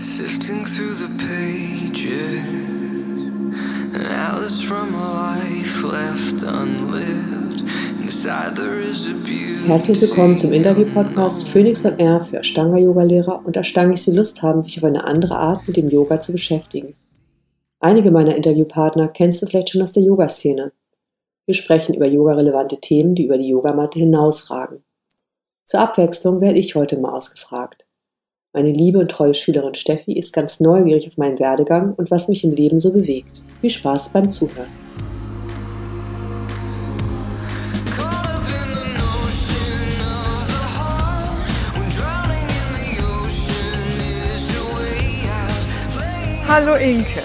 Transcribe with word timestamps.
Sifting 0.00 0.64
through 0.64 0.94
the 0.94 1.08
pages, 1.18 2.42
atlas 3.94 4.62
from 4.62 4.94
a 4.94 5.12
life 5.12 5.84
left 5.84 6.42
unlived. 6.42 7.60
Inside 8.00 8.56
there 8.56 8.80
is 8.80 9.06
a 9.06 9.12
beauty. 9.12 9.66
Herzlich 9.66 10.00
willkommen 10.00 10.38
zum 10.38 10.54
Interview-Podcast 10.54 11.50
Phoenix 11.50 11.84
on 11.84 11.98
Air 11.98 12.24
für 12.24 12.38
Ashtanga-Yoga-Lehrer 12.38 13.44
und 13.44 13.58
Ashtangis, 13.58 14.06
die 14.06 14.16
Lust 14.16 14.42
haben, 14.42 14.62
sich 14.62 14.78
auf 14.78 14.84
eine 14.84 15.04
andere 15.04 15.36
Art 15.36 15.68
mit 15.68 15.76
dem 15.76 15.90
Yoga 15.90 16.18
zu 16.18 16.32
beschäftigen. 16.32 16.94
Einige 17.78 18.10
meiner 18.10 18.34
Interviewpartner 18.34 19.08
kennst 19.08 19.42
du 19.42 19.46
vielleicht 19.46 19.68
schon 19.68 19.82
aus 19.82 19.92
der 19.92 20.04
Yoga-Szene. 20.04 20.72
Wir 21.44 21.54
sprechen 21.54 21.94
über 21.94 22.06
yogarelevante 22.06 22.80
Themen, 22.80 23.14
die 23.14 23.26
über 23.26 23.36
die 23.36 23.48
Yogamatte 23.48 23.98
hinausragen. 23.98 24.82
Zur 25.64 25.80
Abwechslung 25.80 26.40
werde 26.40 26.58
ich 26.58 26.74
heute 26.74 26.98
mal 26.98 27.12
ausgefragt. 27.12 27.84
Meine 28.52 28.72
liebe 28.72 28.98
und 28.98 29.08
treue 29.08 29.32
Schülerin 29.32 29.76
Steffi 29.76 30.18
ist 30.18 30.32
ganz 30.32 30.58
neugierig 30.58 31.06
auf 31.06 31.16
meinen 31.16 31.38
Werdegang 31.38 31.94
und 31.94 32.10
was 32.10 32.26
mich 32.26 32.42
im 32.42 32.50
Leben 32.50 32.80
so 32.80 32.92
bewegt. 32.92 33.40
Viel 33.60 33.70
Spaß 33.70 34.12
beim 34.12 34.28
Zuhören. 34.28 34.66
Hallo 46.48 46.74
Inke. 46.74 47.22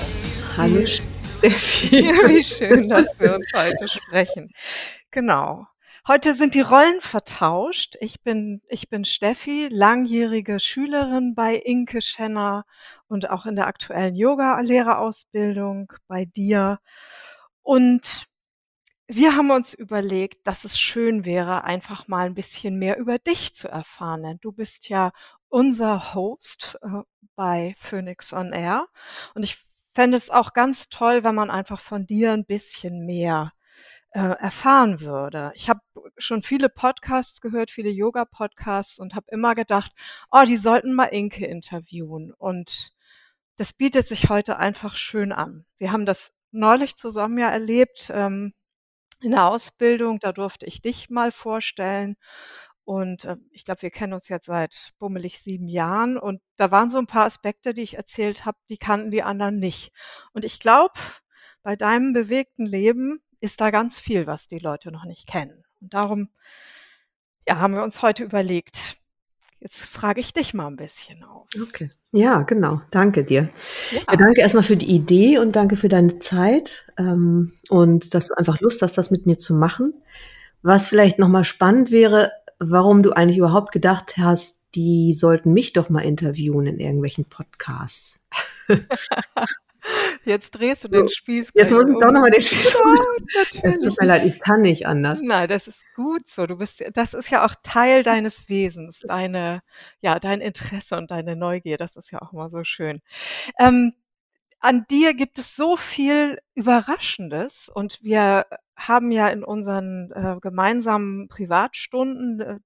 Hallo 0.56 0.86
Steffi. 0.86 2.06
Ja, 2.06 2.30
wie 2.30 2.44
schön, 2.44 2.88
dass 2.88 3.08
wir 3.18 3.34
uns 3.36 3.52
heute 3.56 3.88
sprechen. 3.88 4.52
Genau. 5.10 5.66
Heute 6.08 6.36
sind 6.36 6.54
die 6.54 6.62
Rollen 6.62 7.02
vertauscht. 7.02 7.96
Ich 8.00 8.22
bin, 8.22 8.62
ich 8.68 8.90
bin 8.90 9.06
Steffi, 9.06 9.70
langjährige 9.72 10.60
Schülerin 10.60 11.34
bei 11.34 11.56
Inke 11.56 12.00
Schenner 12.00 12.66
und 13.08 13.32
auch 13.32 13.48
in 13.48 13.56
der 13.56 13.66
aktuellen 13.66 14.16
Yoga-Lehrerausbildung 14.16 15.92
bei 16.08 16.26
dir. 16.26 16.78
Und 17.64 18.28
wir 19.08 19.36
haben 19.36 19.50
uns 19.50 19.74
überlegt, 19.74 20.46
dass 20.46 20.64
es 20.64 20.80
schön 20.80 21.26
wäre, 21.26 21.64
einfach 21.64 22.08
mal 22.08 22.28
ein 22.28 22.36
bisschen 22.36 22.78
mehr 22.78 23.00
über 23.00 23.18
dich 23.18 23.56
zu 23.56 23.68
erfahren. 23.68 24.22
Denn 24.22 24.38
du 24.42 24.52
bist 24.52 24.90
ja 24.90 25.12
unser 25.50 26.14
Host 26.14 26.78
äh, 26.84 27.02
bei 27.36 27.74
Phoenix 27.80 28.32
on 28.32 28.54
Air. 28.54 28.86
Und 29.34 29.42
ich 29.42 29.58
fände 29.96 30.18
es 30.18 30.30
auch 30.30 30.54
ganz 30.54 30.90
toll, 30.90 31.24
wenn 31.24 31.34
man 31.34 31.50
einfach 31.50 31.80
von 31.80 32.06
dir 32.06 32.32
ein 32.32 32.46
bisschen 32.46 33.08
mehr 33.08 33.54
erfahren 34.20 35.02
würde. 35.02 35.52
Ich 35.56 35.70
habe 35.70 35.82
schon 36.18 36.42
viele 36.42 36.70
Podcasts 36.70 37.42
gehört, 37.42 37.70
viele 37.70 37.90
Yoga-Podcasts 37.90 39.00
und 39.00 39.16
habe 39.16 39.28
immer 39.30 39.56
gedacht, 39.56 39.92
oh, 40.32 40.44
die 40.48 40.56
sollten 40.56 40.94
mal 40.94 41.06
Inke 41.06 41.46
interviewen. 41.46 42.34
Und 42.34 42.94
das 43.58 43.74
bietet 43.74 44.08
sich 44.08 44.30
heute 44.30 44.58
einfach 44.58 44.96
schön 44.96 45.32
an. 45.32 45.66
Wir 45.78 45.92
haben 45.92 46.06
das 46.06 46.32
neulich 46.52 46.96
zusammen 46.96 47.38
ja 47.38 47.50
erlebt 47.50 48.10
ähm, 48.14 48.54
in 49.22 49.32
der 49.32 49.46
Ausbildung. 49.46 50.20
Da 50.20 50.32
durfte 50.32 50.66
ich 50.66 50.82
dich 50.82 51.10
mal 51.10 51.32
vorstellen. 51.32 52.16
Und 52.86 53.26
äh, 53.26 53.38
ich 53.52 53.66
glaube, 53.66 53.82
wir 53.82 53.92
kennen 53.92 54.14
uns 54.14 54.30
jetzt 54.30 54.46
seit 54.46 54.94
bummelig 55.00 55.40
sieben 55.40 55.68
Jahren. 55.68 56.18
Und 56.18 56.42
da 56.58 56.72
waren 56.72 56.90
so 56.90 57.00
ein 57.00 57.08
paar 57.08 57.26
Aspekte, 57.26 57.74
die 57.74 57.82
ich 57.82 57.98
erzählt 57.98 58.46
habe, 58.46 58.58
die 58.70 58.78
kannten 58.78 59.12
die 59.12 59.24
anderen 59.24 59.60
nicht. 59.60 59.92
Und 60.34 60.46
ich 60.46 60.60
glaube, 60.60 60.94
bei 61.64 61.76
deinem 61.76 62.14
bewegten 62.14 62.66
Leben 62.66 63.20
ist 63.46 63.62
da 63.62 63.72
ganz 63.72 64.00
viel, 64.00 64.28
was 64.28 64.48
die 64.48 64.60
Leute 64.60 64.92
noch 64.92 65.06
nicht 65.06 65.28
kennen. 65.28 65.64
Und 65.80 65.94
darum 65.94 66.30
ja, 67.48 67.60
haben 67.60 67.76
wir 67.76 67.84
uns 67.84 68.02
heute 68.02 68.24
überlegt, 68.24 68.98
jetzt 69.60 69.86
frage 69.86 70.20
ich 70.20 70.34
dich 70.34 70.54
mal 70.54 70.68
ein 70.68 70.76
bisschen 70.76 71.24
aus. 71.24 71.48
Okay. 71.70 71.92
Ja, 72.12 72.42
genau. 72.42 72.82
Danke 72.92 73.24
dir. 73.24 73.50
Ja. 73.92 74.00
Ja, 74.10 74.16
danke 74.18 74.42
erstmal 74.42 74.64
für 74.64 74.78
die 74.78 74.94
Idee 74.94 75.38
und 75.38 75.56
danke 75.56 75.76
für 75.76 75.90
deine 75.90 76.20
Zeit 76.20 76.88
ähm, 76.98 77.54
und 77.70 78.14
dass 78.14 78.28
du 78.28 78.34
einfach 78.36 78.60
Lust 78.62 78.82
hast, 78.82 78.98
das 78.98 79.12
mit 79.12 79.26
mir 79.26 79.38
zu 79.38 79.54
machen. 79.54 79.94
Was 80.62 80.88
vielleicht 80.88 81.20
nochmal 81.20 81.44
spannend 81.44 81.92
wäre, 81.92 82.32
warum 82.58 83.04
du 83.04 83.12
eigentlich 83.12 83.38
überhaupt 83.38 83.72
gedacht 83.72 84.18
hast, 84.18 84.66
die 84.76 85.14
sollten 85.14 85.54
mich 85.54 85.74
doch 85.74 85.90
mal 85.90 86.02
interviewen 86.02 86.66
in 86.66 86.80
irgendwelchen 86.80 87.26
Podcasts. 87.26 88.26
Jetzt 90.26 90.52
drehst 90.52 90.84
du 90.84 90.88
den 90.88 91.10
Spieß. 91.10 91.52
Jetzt 91.54 91.72
muss 91.72 91.84
ich 91.84 91.94
um. 91.94 92.00
doch 92.00 92.12
nochmal 92.12 92.32
den 92.32 92.42
Spieß 92.42 92.74
Ja, 92.74 92.80
umdrehen. 92.80 93.28
Es 93.28 93.54
natürlich. 93.54 93.86
tut 93.86 94.02
mir 94.02 94.08
leid, 94.08 94.26
ich 94.26 94.40
kann 94.40 94.62
nicht 94.62 94.88
anders. 94.88 95.22
Nein, 95.22 95.48
das 95.48 95.68
ist 95.68 95.84
gut 95.96 96.28
so. 96.28 96.48
Du 96.48 96.58
bist, 96.58 96.84
das 96.94 97.14
ist 97.14 97.30
ja 97.30 97.46
auch 97.46 97.54
Teil 97.64 98.04
deines 98.04 98.50
Wesens, 98.50 99.02
deine, 99.08 99.62
ja, 100.02 100.20
dein 100.20 100.42
Interesse 100.42 100.98
und 100.98 101.12
deine 101.12 101.36
Neugier. 101.36 101.78
Das 101.78 101.96
ist 101.96 102.12
ja 102.12 102.22
auch 102.22 102.34
immer 102.34 102.50
so 102.50 102.64
schön. 102.64 103.02
Ähm, 103.60 103.94
an 104.60 104.86
dir 104.90 105.14
gibt 105.14 105.38
es 105.38 105.56
so 105.56 105.78
viel 105.78 106.40
Überraschendes 106.56 107.70
und 107.72 108.02
wir 108.02 108.46
haben 108.76 109.12
ja 109.12 109.28
in 109.30 109.44
unseren 109.44 110.12
äh, 110.12 110.38
gemeinsamen 110.42 111.28
Privatstunden, 111.28 112.40
äh, 112.40 112.60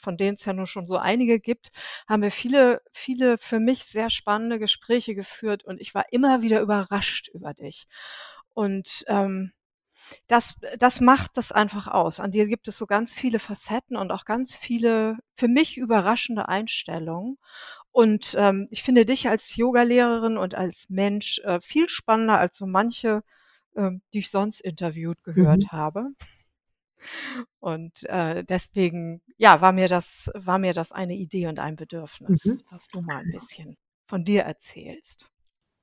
von 0.00 0.16
denen 0.16 0.34
es 0.34 0.44
ja 0.44 0.52
nur 0.52 0.66
schon 0.66 0.86
so 0.86 0.96
einige 0.98 1.40
gibt, 1.40 1.70
haben 2.08 2.22
wir 2.22 2.30
viele, 2.30 2.82
viele 2.92 3.38
für 3.38 3.58
mich 3.60 3.84
sehr 3.84 4.10
spannende 4.10 4.58
Gespräche 4.58 5.14
geführt 5.14 5.64
und 5.64 5.80
ich 5.80 5.94
war 5.94 6.04
immer 6.12 6.42
wieder 6.42 6.60
überrascht 6.60 7.28
über 7.28 7.54
dich. 7.54 7.86
Und 8.54 9.04
ähm, 9.08 9.52
das, 10.28 10.56
das 10.78 11.00
macht 11.00 11.36
das 11.36 11.52
einfach 11.52 11.86
aus. 11.88 12.20
An 12.20 12.30
dir 12.30 12.46
gibt 12.46 12.68
es 12.68 12.78
so 12.78 12.86
ganz 12.86 13.14
viele 13.14 13.38
Facetten 13.38 13.96
und 13.96 14.10
auch 14.12 14.24
ganz 14.24 14.56
viele 14.56 15.16
für 15.34 15.48
mich 15.48 15.76
überraschende 15.76 16.48
Einstellungen. 16.48 17.38
Und 17.92 18.34
ähm, 18.38 18.68
ich 18.70 18.82
finde 18.82 19.06
dich 19.06 19.28
als 19.28 19.56
Yogalehrerin 19.56 20.36
und 20.38 20.54
als 20.54 20.86
Mensch 20.90 21.40
äh, 21.44 21.60
viel 21.60 21.88
spannender 21.88 22.38
als 22.38 22.56
so 22.58 22.66
manche, 22.66 23.22
ähm, 23.76 24.02
die 24.12 24.18
ich 24.20 24.30
sonst 24.30 24.60
interviewt 24.60 25.22
gehört 25.24 25.64
Mhm. 25.64 25.72
habe. 25.72 26.10
Und 27.60 28.04
äh, 28.04 28.44
deswegen, 28.44 29.22
ja, 29.36 29.60
war 29.60 29.72
mir 29.72 29.88
das, 29.88 30.30
war 30.34 30.58
mir 30.58 30.72
das 30.72 30.92
eine 30.92 31.14
Idee 31.14 31.46
und 31.48 31.58
ein 31.58 31.76
Bedürfnis, 31.76 32.44
Mhm. 32.44 32.60
dass 32.70 32.88
du 32.88 33.02
mal 33.02 33.16
ein 33.18 33.30
bisschen 33.32 33.76
von 34.08 34.24
dir 34.24 34.42
erzählst. 34.42 35.30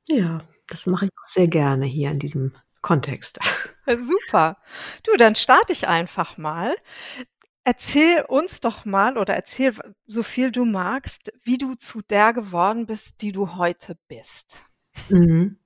Ja, 0.07 0.39
das 0.67 0.85
mache 0.85 1.05
ich 1.05 1.11
auch 1.11 1.25
sehr 1.25 1.47
gerne 1.47 1.85
hier 1.85 2.11
in 2.11 2.19
diesem 2.19 2.53
Kontext. 2.81 3.39
Super. 3.87 4.57
Du, 5.03 5.15
dann 5.17 5.35
starte 5.35 5.73
ich 5.73 5.87
einfach 5.87 6.37
mal. 6.37 6.75
Erzähl 7.65 8.23
uns 8.27 8.59
doch 8.59 8.83
mal 8.83 9.17
oder 9.17 9.33
erzähl 9.35 9.73
so 10.05 10.21
viel 10.23 10.51
du 10.51 10.65
magst, 10.65 11.31
wie 11.43 11.57
du 11.57 11.75
zu 11.75 12.01
der 12.01 12.33
geworden 12.33 12.85
bist, 12.85 13.21
die 13.21 13.31
du 13.31 13.55
heute 13.55 13.97
bist. 14.09 14.65
Mhm. 15.09 15.59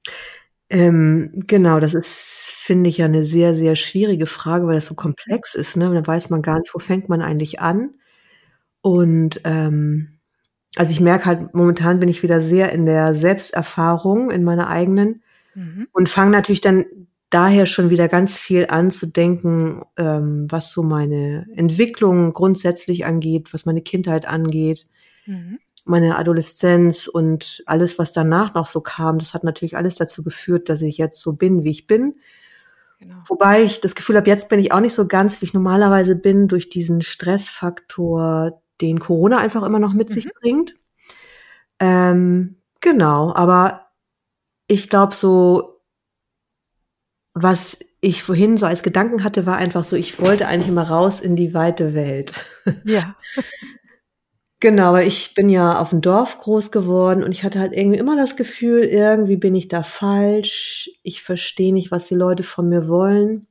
Ähm, 0.69 1.31
genau, 1.47 1.79
das 1.79 1.93
ist, 1.93 2.51
finde 2.57 2.89
ich, 2.89 2.97
ja 2.97 3.05
eine 3.05 3.23
sehr, 3.23 3.55
sehr 3.55 3.75
schwierige 3.75 4.25
Frage, 4.25 4.67
weil 4.67 4.75
das 4.75 4.87
so 4.87 4.95
komplex 4.95 5.55
ist, 5.55 5.77
ne? 5.77 5.89
Da 5.93 6.05
weiß 6.05 6.29
man 6.29 6.41
gar 6.41 6.59
nicht, 6.59 6.73
wo 6.73 6.79
fängt 6.79 7.07
man 7.09 7.21
eigentlich 7.21 7.61
an. 7.61 7.91
Und 8.81 9.41
ähm, 9.45 10.19
also 10.77 10.91
ich 10.91 11.01
merke 11.01 11.25
halt, 11.27 11.53
momentan 11.55 11.99
bin 11.99 12.09
ich 12.09 12.23
wieder 12.23 12.41
sehr 12.41 12.71
in 12.73 12.85
der 12.85 13.13
Selbsterfahrung, 13.13 14.31
in 14.31 14.43
meiner 14.43 14.69
eigenen 14.69 15.23
Mhm. 15.55 15.87
und 15.93 16.09
fange 16.09 16.31
natürlich 16.31 16.61
dann 16.61 16.85
daher 17.31 17.65
schon 17.65 17.89
wieder 17.91 18.07
ganz 18.09 18.37
viel 18.37 18.67
an 18.69 18.91
zu 18.91 19.07
denken, 19.07 19.83
ähm, 19.97 20.47
was 20.49 20.71
so 20.73 20.83
meine 20.83 21.47
Entwicklung 21.55 22.33
grundsätzlich 22.33 23.05
angeht, 23.05 23.53
was 23.53 23.65
meine 23.65 23.81
Kindheit 23.81 24.27
angeht 24.27 24.87
Mhm. 25.27 25.59
Meine 25.89 26.17
Adoleszenz 26.17 27.07
und 27.07 27.63
alles, 27.65 27.99
was 27.99 28.13
danach 28.13 28.53
noch 28.53 28.67
so 28.67 28.81
kam, 28.81 29.19
das 29.19 29.33
hat 29.33 29.43
natürlich 29.43 29.77
alles 29.77 29.95
dazu 29.95 30.23
geführt, 30.23 30.69
dass 30.69 30.81
ich 30.81 30.97
jetzt 30.97 31.21
so 31.21 31.33
bin, 31.33 31.63
wie 31.63 31.71
ich 31.71 31.87
bin. 31.87 32.15
Genau. 32.99 33.15
Wobei 33.27 33.61
ich 33.63 33.79
das 33.79 33.95
Gefühl 33.95 34.17
habe, 34.17 34.29
jetzt 34.29 34.49
bin 34.49 34.59
ich 34.59 34.71
auch 34.71 34.79
nicht 34.79 34.93
so 34.93 35.07
ganz, 35.07 35.39
wie 35.41 35.45
ich 35.45 35.53
normalerweise 35.53 36.15
bin, 36.15 36.47
durch 36.47 36.69
diesen 36.69 37.01
Stressfaktor, 37.01 38.61
den 38.81 38.99
Corona 38.99 39.37
einfach 39.37 39.63
immer 39.63 39.79
noch 39.79 39.93
mit 39.93 40.09
Mhm. 40.09 40.13
sich 40.13 40.33
bringt. 40.41 40.75
Ähm, 41.79 42.57
genau, 42.81 43.33
aber 43.35 43.87
ich 44.67 44.89
glaube 44.89 45.13
so, 45.13 45.81
was 47.33 47.79
ich 48.01 48.23
vorhin 48.23 48.57
so 48.57 48.65
als 48.65 48.83
Gedanken 48.83 49.23
hatte, 49.23 49.45
war 49.45 49.57
einfach 49.57 49.83
so, 49.83 49.95
ich 49.95 50.19
wollte 50.19 50.47
eigentlich 50.47 50.67
immer 50.69 50.87
raus 50.89 51.19
in 51.19 51.35
die 51.35 51.53
weite 51.53 51.93
Welt. 51.93 52.33
Ja. 52.83 53.15
Genau, 54.59 54.93
weil 54.93 55.07
ich 55.07 55.35
bin 55.35 55.49
ja 55.49 55.79
auf 55.79 55.91
dem 55.91 56.01
Dorf 56.01 56.39
groß 56.39 56.71
geworden 56.71 57.23
und 57.23 57.31
ich 57.31 57.43
hatte 57.43 57.59
halt 57.59 57.73
irgendwie 57.73 57.99
immer 57.99 58.15
das 58.15 58.35
Gefühl, 58.35 58.83
irgendwie 58.83 59.37
bin 59.37 59.53
ich 59.53 59.67
da 59.67 59.83
falsch. 59.83 60.89
Ich 61.03 61.21
verstehe 61.21 61.73
nicht, 61.73 61.91
was 61.91 62.07
die 62.07 62.15
Leute 62.15 62.41
von 62.41 62.67
mir 62.67 62.87
wollen. 62.87 63.45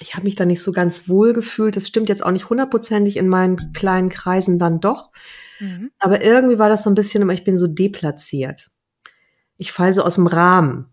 Ich 0.00 0.14
habe 0.14 0.24
mich 0.24 0.34
da 0.34 0.44
nicht 0.44 0.60
so 0.60 0.72
ganz 0.72 1.08
wohl 1.08 1.32
gefühlt. 1.32 1.76
Das 1.76 1.86
stimmt 1.86 2.08
jetzt 2.08 2.24
auch 2.26 2.32
nicht 2.32 2.50
hundertprozentig 2.50 3.16
in 3.16 3.28
meinen 3.28 3.72
kleinen 3.72 4.08
Kreisen 4.08 4.58
dann 4.58 4.80
doch. 4.80 5.12
Mhm. 5.60 5.92
Aber 6.00 6.22
irgendwie 6.22 6.58
war 6.58 6.68
das 6.68 6.82
so 6.82 6.90
ein 6.90 6.96
bisschen 6.96 7.22
immer, 7.22 7.32
ich 7.32 7.44
bin 7.44 7.56
so 7.56 7.68
deplatziert. 7.68 8.70
Ich 9.58 9.70
falle 9.70 9.92
so 9.92 10.02
aus 10.02 10.16
dem 10.16 10.26
Rahmen. 10.26 10.92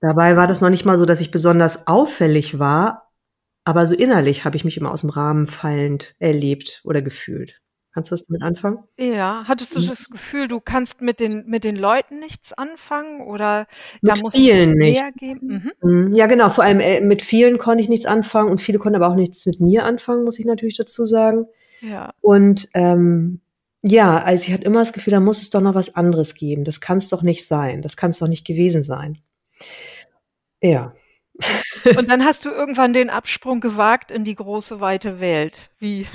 Dabei 0.00 0.36
war 0.36 0.46
das 0.46 0.60
noch 0.60 0.68
nicht 0.68 0.84
mal 0.84 0.98
so, 0.98 1.06
dass 1.06 1.22
ich 1.22 1.30
besonders 1.30 1.86
auffällig 1.86 2.58
war, 2.58 3.10
aber 3.64 3.86
so 3.86 3.94
innerlich 3.94 4.44
habe 4.44 4.56
ich 4.56 4.64
mich 4.64 4.76
immer 4.76 4.90
aus 4.90 5.02
dem 5.02 5.10
Rahmen 5.10 5.46
fallend 5.46 6.14
erlebt 6.18 6.82
oder 6.84 7.00
gefühlt. 7.00 7.61
Kannst 7.94 8.10
du 8.10 8.14
was 8.14 8.22
damit 8.22 8.42
anfangen? 8.42 8.78
Ja, 8.98 9.44
hattest 9.46 9.74
du 9.76 9.80
Mhm. 9.80 9.86
das 9.88 10.08
Gefühl, 10.08 10.48
du 10.48 10.60
kannst 10.60 11.02
mit 11.02 11.20
den 11.20 11.44
mit 11.46 11.62
den 11.64 11.76
Leuten 11.76 12.20
nichts 12.20 12.52
anfangen 12.54 13.20
oder 13.20 13.66
da 14.00 14.14
Mit 14.14 14.22
muss 14.22 14.34
es 14.34 14.40
vielen 14.40 14.72
nicht. 14.72 14.98
mehr 14.98 15.12
geben? 15.12 15.72
Mhm. 15.82 15.90
Mhm. 16.06 16.12
Ja, 16.12 16.26
genau. 16.26 16.48
Vor 16.48 16.64
allem 16.64 16.80
äh, 16.80 17.00
mit 17.02 17.20
vielen 17.22 17.58
konnte 17.58 17.82
ich 17.82 17.88
nichts 17.90 18.06
anfangen 18.06 18.50
und 18.50 18.60
viele 18.62 18.78
konnten 18.78 18.96
aber 18.96 19.08
auch 19.12 19.16
nichts 19.16 19.44
mit 19.46 19.60
mir 19.60 19.84
anfangen, 19.84 20.24
muss 20.24 20.38
ich 20.38 20.46
natürlich 20.46 20.76
dazu 20.76 21.04
sagen. 21.04 21.46
Ja. 21.82 22.12
Und 22.22 22.68
ähm, 22.74 23.40
ja, 23.82 24.16
also 24.22 24.44
ich 24.46 24.52
hatte 24.54 24.64
immer 24.64 24.78
das 24.78 24.92
Gefühl, 24.92 25.10
da 25.10 25.20
muss 25.20 25.42
es 25.42 25.50
doch 25.50 25.60
noch 25.60 25.74
was 25.74 25.94
anderes 25.94 26.34
geben. 26.34 26.64
Das 26.64 26.80
kann 26.80 26.98
es 26.98 27.08
doch 27.08 27.22
nicht 27.22 27.46
sein. 27.46 27.82
Das 27.82 27.96
kann 27.96 28.10
es 28.10 28.18
doch 28.20 28.28
nicht 28.28 28.46
gewesen 28.46 28.84
sein. 28.84 29.18
Ja. 30.62 30.94
Und 31.96 32.08
dann 32.08 32.24
hast 32.24 32.44
du 32.44 32.50
irgendwann 32.50 32.92
den 32.92 33.10
Absprung 33.10 33.60
gewagt 33.60 34.12
in 34.12 34.22
die 34.22 34.36
große 34.36 34.80
weite 34.80 35.18
Welt. 35.18 35.70
Wie 35.78 36.06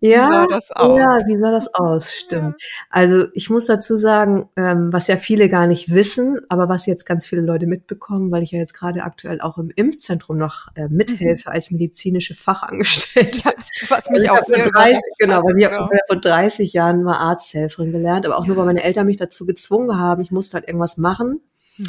wie 0.00 0.08
Ja, 0.08 0.28
sah 0.30 0.46
das 0.46 0.70
aus? 0.72 0.98
ja, 0.98 1.18
wie 1.26 1.38
sah 1.38 1.50
das 1.50 1.74
aus? 1.74 2.04
Ja. 2.06 2.10
Stimmt. 2.20 2.62
Also 2.88 3.26
ich 3.34 3.50
muss 3.50 3.66
dazu 3.66 3.96
sagen, 3.96 4.48
ähm, 4.56 4.92
was 4.92 5.06
ja 5.08 5.16
viele 5.16 5.48
gar 5.48 5.66
nicht 5.66 5.94
wissen, 5.94 6.40
aber 6.48 6.68
was 6.68 6.86
jetzt 6.86 7.04
ganz 7.04 7.26
viele 7.26 7.42
Leute 7.42 7.66
mitbekommen, 7.66 8.30
weil 8.30 8.42
ich 8.42 8.50
ja 8.52 8.58
jetzt 8.58 8.72
gerade 8.74 9.02
aktuell 9.02 9.40
auch 9.40 9.58
im 9.58 9.70
Impfzentrum 9.74 10.38
noch 10.38 10.68
äh, 10.74 10.88
Mhm. 10.88 10.96
mithelfe 10.96 11.50
als 11.50 11.70
medizinische 11.70 12.34
Fachangestellte. 12.34 13.40
Ja, 13.44 13.52
was 13.88 13.92
Also 13.92 14.12
mich 14.12 14.22
ich 14.22 14.30
auch 14.30 14.40
sehr 14.46 14.56
30, 14.56 14.68
überrascht 14.70 15.02
genau, 15.18 15.42
weil 15.42 15.56
ich 15.56 15.62
Ja. 15.62 15.70
habe 15.72 15.98
vor 16.06 16.16
30 16.16 16.72
Jahren 16.72 17.02
mal 17.02 17.16
Arzthelferin 17.18 17.92
gelernt, 17.92 18.24
aber 18.26 18.38
auch 18.38 18.46
nur, 18.46 18.56
weil 18.56 18.62
Ja. 18.62 18.66
meine 18.66 18.82
Eltern 18.82 19.06
mich 19.06 19.16
dazu 19.18 19.46
gezwungen 19.46 19.98
haben. 19.98 20.22
Ich 20.22 20.30
musste 20.30 20.54
halt 20.54 20.66
irgendwas 20.66 20.96
machen. 20.96 21.40
Mhm. 21.78 21.86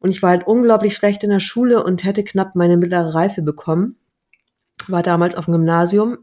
Und 0.00 0.10
ich 0.10 0.22
war 0.22 0.30
halt 0.30 0.46
unglaublich 0.46 0.94
schlecht 0.94 1.24
in 1.24 1.30
der 1.30 1.40
Schule 1.40 1.82
und 1.82 2.04
hätte 2.04 2.22
knapp 2.24 2.54
meine 2.54 2.76
mittlere 2.76 3.14
Reife 3.14 3.42
bekommen. 3.42 3.96
War 4.86 5.02
damals 5.02 5.34
auf 5.34 5.46
dem 5.46 5.52
Gymnasium 5.54 6.18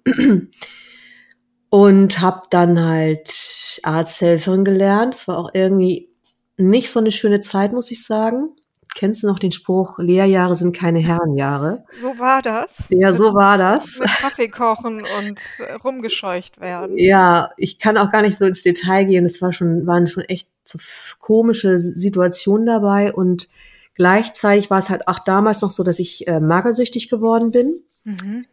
und 1.75 2.21
habe 2.21 2.43
dann 2.51 2.81
halt 2.81 3.81
Arzthelferin 3.83 4.63
gelernt. 4.63 5.13
Es 5.13 5.27
war 5.27 5.37
auch 5.37 5.49
irgendwie 5.53 6.07
nicht 6.55 6.89
so 6.89 7.01
eine 7.01 7.11
schöne 7.11 7.41
Zeit, 7.41 7.73
muss 7.73 7.91
ich 7.91 8.05
sagen. 8.05 8.51
Kennst 8.95 9.23
du 9.23 9.27
noch 9.27 9.39
den 9.39 9.51
Spruch, 9.51 9.99
Lehrjahre 9.99 10.55
sind 10.55 10.73
keine 10.73 10.99
Herrenjahre? 10.99 11.83
So 12.01 12.17
war 12.17 12.41
das. 12.41 12.85
Ja, 12.87 13.09
Mit 13.09 13.17
so 13.17 13.33
war 13.33 13.57
das. 13.57 13.99
mit 13.99 14.07
Kaffee 14.07 14.47
kochen 14.47 15.03
und 15.19 15.41
äh, 15.67 15.73
rumgescheucht 15.73 16.61
werden. 16.61 16.97
Ja, 16.97 17.49
ich 17.57 17.77
kann 17.77 17.97
auch 17.97 18.09
gar 18.09 18.21
nicht 18.21 18.37
so 18.37 18.45
ins 18.45 18.63
Detail 18.63 19.03
gehen. 19.03 19.25
Es 19.25 19.41
war 19.41 19.51
schon, 19.51 19.85
waren 19.85 20.07
schon 20.07 20.23
echt 20.23 20.47
so 20.63 20.79
komische 21.19 21.77
Situationen 21.77 22.67
dabei 22.67 23.11
und 23.11 23.49
gleichzeitig 23.95 24.69
war 24.69 24.79
es 24.79 24.89
halt 24.89 25.09
auch 25.09 25.19
damals 25.19 25.61
noch 25.61 25.71
so, 25.71 25.83
dass 25.83 25.99
ich 25.99 26.25
äh, 26.25 26.39
magersüchtig 26.39 27.09
geworden 27.09 27.51
bin. 27.51 27.81
Mhm. 28.05 28.45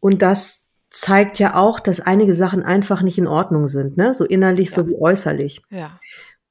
Und 0.00 0.22
das 0.22 0.67
zeigt 0.90 1.38
ja 1.38 1.54
auch, 1.54 1.80
dass 1.80 2.00
einige 2.00 2.34
Sachen 2.34 2.62
einfach 2.62 3.02
nicht 3.02 3.18
in 3.18 3.26
Ordnung 3.26 3.68
sind, 3.68 3.96
ne? 3.96 4.14
So 4.14 4.24
innerlich 4.24 4.70
Ja. 4.70 4.74
sowie 4.76 4.96
äußerlich. 4.98 5.62
Ja. 5.70 5.98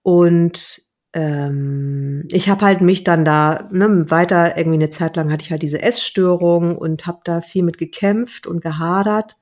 Und 0.04 0.84
ähm, 1.14 2.28
ich 2.32 2.50
habe 2.50 2.66
halt 2.66 2.82
mich 2.82 3.04
dann 3.04 3.26
da 3.26 3.68
ne, 3.72 4.10
weiter 4.12 4.58
irgendwie 4.58 4.78
eine 4.78 4.90
Zeit 4.90 5.16
lang 5.16 5.32
hatte 5.32 5.44
ich 5.44 5.52
halt 5.52 5.64
diese 5.64 5.82
Essstörung 5.82 6.78
und 6.78 7.08
habe 7.08 7.20
da 7.24 7.42
viel 7.42 7.64
mit 7.64 7.78
gekämpft 7.78 8.46
und 8.46 8.62
gehadert 8.62 9.38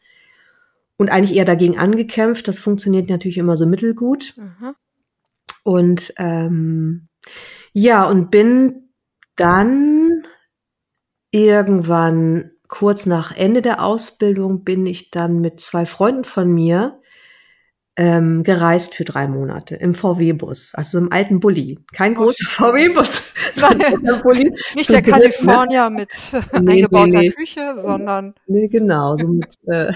und 0.97 1.09
eigentlich 1.11 1.35
eher 1.35 1.45
dagegen 1.45 1.77
angekämpft. 1.77 2.47
Das 2.47 2.59
funktioniert 2.59 3.09
natürlich 3.09 3.37
immer 3.37 3.57
so 3.57 3.65
mittelgut. 3.65 4.35
Mhm. 4.37 4.75
Und 5.63 6.13
ähm, 6.17 7.07
ja, 7.73 8.05
und 8.07 8.31
bin 8.31 8.89
dann 9.35 10.23
irgendwann 11.31 12.51
kurz 12.67 13.05
nach 13.05 13.35
Ende 13.35 13.61
der 13.61 13.83
Ausbildung 13.83 14.63
bin 14.63 14.85
ich 14.85 15.11
dann 15.11 15.39
mit 15.39 15.59
zwei 15.59 15.85
Freunden 15.85 16.23
von 16.23 16.51
mir 16.51 16.99
ähm, 17.97 18.43
gereist 18.43 18.93
für 18.93 19.05
drei 19.05 19.27
Monate 19.27 19.75
im 19.75 19.93
VW-Bus, 19.95 20.75
also 20.75 20.97
so 20.99 21.05
im 21.05 21.11
alten 21.13 21.39
Bulli. 21.39 21.79
Kein 21.93 22.11
Oh, 22.17 22.23
großer 22.23 22.45
VW-Bus, 22.45 23.21
nicht 24.75 24.91
der? 24.91 25.01
California 25.01 25.89
mit 25.89 26.09
Nee, 26.33 26.59
nee, 26.59 26.71
eingebauter 26.73 27.19
nee. 27.19 27.29
Küche, 27.29 27.75
sondern 27.77 28.33
Nee, 28.47 28.67
genau, 28.67 29.15
so 29.15 29.27
mit 29.29 29.53
äh, 29.67 29.93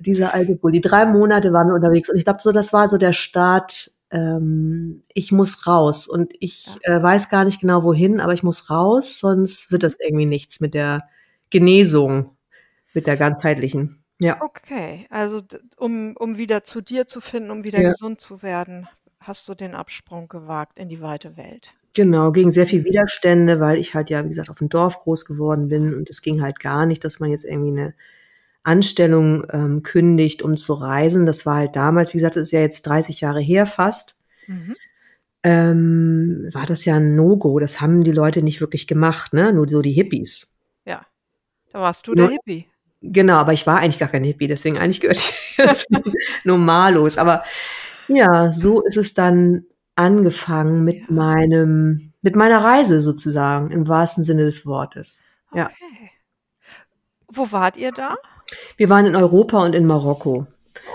dieser 0.00 0.34
alte 0.34 0.54
Bulli. 0.54 0.80
Drei 0.80 1.06
Monate 1.06 1.52
waren 1.52 1.68
wir 1.68 1.74
unterwegs 1.74 2.08
und 2.08 2.16
ich 2.16 2.24
glaube, 2.24 2.40
so 2.40 2.52
das 2.52 2.72
war 2.72 2.88
so 2.88 2.98
der 2.98 3.12
Start. 3.12 3.90
Ähm, 4.10 5.02
ich 5.12 5.32
muss 5.32 5.66
raus 5.66 6.06
und 6.06 6.34
ich 6.38 6.68
äh, 6.82 7.02
weiß 7.02 7.30
gar 7.30 7.44
nicht 7.44 7.60
genau 7.60 7.82
wohin, 7.82 8.20
aber 8.20 8.32
ich 8.32 8.44
muss 8.44 8.70
raus, 8.70 9.18
sonst 9.18 9.72
wird 9.72 9.82
das 9.82 9.96
irgendwie 9.98 10.26
nichts 10.26 10.60
mit 10.60 10.74
der 10.74 11.08
Genesung, 11.50 12.36
mit 12.94 13.06
der 13.06 13.16
ganzheitlichen. 13.16 14.04
Ja, 14.20 14.40
Okay, 14.40 15.06
also 15.10 15.42
um, 15.76 16.16
um 16.16 16.38
wieder 16.38 16.64
zu 16.64 16.80
dir 16.80 17.06
zu 17.06 17.20
finden, 17.20 17.50
um 17.50 17.64
wieder 17.64 17.82
ja, 17.82 17.88
gesund 17.90 18.20
zu 18.20 18.42
werden, 18.42 18.88
hast 19.20 19.48
du 19.48 19.54
den 19.54 19.74
Absprung 19.74 20.28
gewagt 20.28 20.78
in 20.78 20.88
die 20.88 21.00
weite 21.00 21.36
Welt. 21.36 21.74
genau, 21.94 22.32
gegen 22.32 22.50
sehr 22.50 22.66
viel 22.66 22.84
Widerstände, 22.84 23.60
weil 23.60 23.78
ich 23.78 23.94
halt 23.94 24.10
ja, 24.10 24.24
wie 24.24 24.28
gesagt, 24.28 24.50
auf 24.50 24.58
dem 24.58 24.68
Dorf 24.68 24.98
groß 25.00 25.24
geworden 25.24 25.68
bin 25.68 25.94
und 25.94 26.10
es 26.10 26.22
ging 26.22 26.42
halt 26.42 26.60
gar 26.60 26.86
nicht, 26.86 27.04
dass 27.04 27.20
man 27.20 27.30
jetzt 27.30 27.44
irgendwie 27.44 27.70
eine 27.70 27.94
Anstellung 28.64 29.44
ähm, 29.52 29.82
kündigt, 29.82 30.42
um 30.42 30.56
zu 30.56 30.74
reisen. 30.74 31.26
Das 31.26 31.46
war 31.46 31.56
halt 31.56 31.76
damals, 31.76 32.14
wie 32.14 32.18
gesagt, 32.18 32.36
das 32.36 32.44
ist 32.48 32.52
ja 32.52 32.60
jetzt 32.60 32.82
30 32.82 33.20
Jahre 33.20 33.40
her 33.40 33.66
fast, 33.66 34.18
Mhm. 34.46 34.74
ähm, 35.42 36.48
war 36.52 36.66
das 36.66 36.84
ja 36.84 36.96
ein 36.96 37.14
No-Go. 37.14 37.58
Das 37.58 37.80
haben 37.80 38.02
die 38.04 38.12
Leute 38.12 38.42
nicht 38.42 38.60
wirklich 38.60 38.86
gemacht, 38.86 39.32
ne? 39.32 39.52
Nur 39.52 39.68
so 39.68 39.82
die 39.82 39.92
Hippies. 39.92 40.53
Ja, 41.74 41.80
da 41.80 41.84
warst 41.84 42.06
du 42.08 42.14
der 42.14 42.26
Nur, 42.26 42.30
Hippie. 42.30 42.68
genau, 43.02 43.34
aber 43.36 43.52
ich 43.52 43.66
war 43.66 43.78
eigentlich 43.78 43.98
gar 43.98 44.08
kein 44.08 44.24
Hippie, 44.24 44.46
deswegen 44.46 44.78
eigentlich 44.78 45.00
gehört 45.00 45.18
ich 45.18 45.32
jetzt 45.58 45.86
normalos. 46.44 47.18
Aber 47.18 47.44
ja, 48.08 48.52
so 48.52 48.82
ist 48.82 48.96
es 48.96 49.14
dann 49.14 49.64
angefangen 49.96 50.84
mit 50.84 50.96
Ja, 50.96 51.06
meinem, 51.08 52.12
mit 52.22 52.36
meiner 52.36 52.62
Reise 52.64 53.00
sozusagen, 53.00 53.70
im 53.70 53.88
wahrsten 53.88 54.24
Sinne 54.24 54.44
des 54.44 54.66
Wortes. 54.66 55.24
Ja. 55.54 55.66
okay. 55.66 56.10
Wo 57.32 57.50
wart 57.52 57.76
ihr 57.76 57.92
da? 57.92 58.16
Wir 58.76 58.88
waren 58.90 59.06
in 59.06 59.16
Europa 59.16 59.64
und 59.64 59.74
in 59.74 59.86
Marokko. 59.86 60.46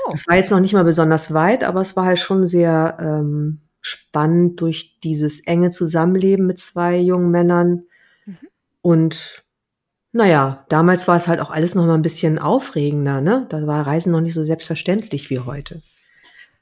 Oh, 0.07 0.11
Das 0.11 0.27
war 0.27 0.35
jetzt 0.35 0.51
noch 0.51 0.59
nicht 0.59 0.73
mal 0.73 0.83
besonders 0.83 1.33
weit, 1.33 1.63
aber 1.63 1.81
es 1.81 1.95
war 1.95 2.05
halt 2.05 2.19
schon 2.19 2.45
sehr 2.45 2.97
ähm, 3.01 3.61
spannend 3.81 4.61
durch 4.61 4.99
dieses 5.01 5.39
enge 5.41 5.71
Zusammenleben 5.71 6.45
mit 6.45 6.59
zwei 6.59 6.97
jungen 6.97 7.31
Männern. 7.31 7.83
mhm. 8.25 8.37
Und 8.81 9.43
naja, 10.11 10.65
damals 10.69 11.07
war 11.07 11.15
es 11.15 11.27
halt 11.27 11.39
auch 11.39 11.51
alles 11.51 11.75
noch 11.75 11.85
mal 11.85 11.93
ein 11.95 12.01
bisschen 12.01 12.39
aufregender, 12.39 13.21
ne? 13.21 13.45
Da 13.49 13.65
war 13.67 13.85
Reisen 13.85 14.11
noch 14.11 14.21
nicht 14.21 14.33
so 14.33 14.43
selbstverständlich 14.43 15.29
wie 15.29 15.39
heute. 15.39 15.81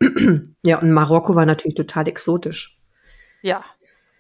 Ja, 0.64 0.80
und 0.80 0.92
Marokko 0.92 1.36
war 1.36 1.46
natürlich 1.46 1.76
total 1.76 2.08
exotisch. 2.08 2.78
ja, 3.42 3.64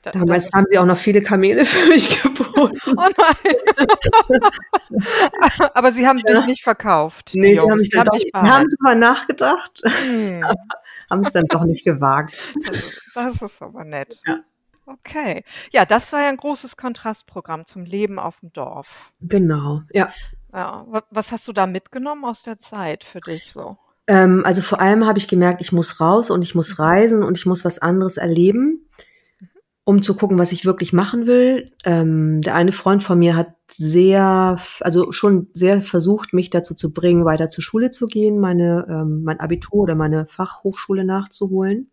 da, 0.01 0.11
Damals 0.11 0.49
haben 0.53 0.65
sie 0.69 0.79
auch 0.79 0.85
noch 0.85 0.97
viele 0.97 1.21
Kamele 1.21 1.65
für 1.65 1.87
mich 1.89 2.21
geboten. 2.21 2.79
Oh 2.85 3.09
nein. 3.17 3.55
Aber 5.73 5.91
sie 5.91 6.07
haben 6.07 6.17
dich 6.19 6.29
Ja. 6.29 6.45
nicht 6.45 6.63
verkauft, 6.63 7.31
Nee, 7.35 7.53
sie 7.55 7.59
haben 7.59 7.69
Jungs. 7.69 7.81
mich 7.81 7.89
Die 7.89 7.97
dann 7.97 8.07
haben 8.07 8.11
doch, 8.11 8.19
dich 8.19 8.31
haben 8.33 8.65
drüber 8.69 8.95
nachgedacht, 8.95 9.81
Hm, 9.83 10.43
haben 11.11 11.21
es 11.21 11.33
dann 11.33 11.45
doch 11.49 11.63
nicht 11.65 11.83
gewagt. 11.83 12.39
das 12.65 12.77
ist, 12.77 13.01
das 13.13 13.41
ist 13.41 13.61
aber 13.61 13.83
nett. 13.83 14.15
Ja. 14.25 14.39
Okay. 14.87 15.43
Ja, 15.73 15.85
das 15.85 16.13
war 16.13 16.21
ja 16.21 16.29
ein 16.29 16.37
großes 16.37 16.77
Kontrastprogramm 16.77 17.65
zum 17.65 17.83
Leben 17.83 18.19
auf 18.19 18.39
dem 18.39 18.53
Dorf. 18.53 19.11
Genau, 19.19 19.81
ja. 19.91 20.09
Ja, 20.53 20.85
wa- 20.87 21.03
was 21.11 21.31
hast 21.33 21.47
du 21.47 21.53
da 21.53 21.67
mitgenommen 21.67 22.23
aus 22.23 22.43
der 22.43 22.57
Zeit 22.59 23.03
für 23.03 23.19
dich 23.19 23.51
so? 23.51 23.77
Ähm, 24.07 24.43
also 24.45 24.61
vor 24.61 24.79
allem 24.79 25.05
habe 25.05 25.19
ich 25.19 25.27
gemerkt, 25.27 25.59
ich 25.59 25.73
muss 25.73 25.99
raus 25.99 26.29
und 26.29 26.41
ich 26.41 26.55
muss 26.55 26.77
Mhm. 26.77 26.83
reisen 26.83 27.23
und 27.23 27.37
ich 27.37 27.45
muss 27.45 27.65
was 27.65 27.79
anderes 27.79 28.15
erleben, 28.15 28.87
um 29.83 30.01
zu 30.01 30.15
gucken, 30.15 30.37
was 30.37 30.53
ich 30.53 30.65
wirklich 30.65 30.93
machen 30.93 31.27
will. 31.27 31.71
Ähm, 31.83 32.41
der 32.41 32.55
eine 32.55 32.71
Freund 32.71 33.03
von 33.03 33.19
mir 33.19 33.35
hat 33.35 33.53
sehr, 33.69 34.57
also 34.81 35.11
schon 35.11 35.49
sehr 35.53 35.81
versucht, 35.81 36.33
mich 36.33 36.49
dazu 36.49 36.75
zu 36.75 36.93
bringen, 36.93 37.25
weiter 37.25 37.49
zur 37.49 37.63
Schule 37.63 37.89
zu 37.91 38.07
gehen, 38.07 38.39
meine, 38.39 38.85
ähm, 38.89 39.23
mein 39.23 39.39
Abitur 39.41 39.81
oder 39.83 39.95
meine 39.95 40.27
Fachhochschule 40.27 41.03
nachzuholen. 41.03 41.91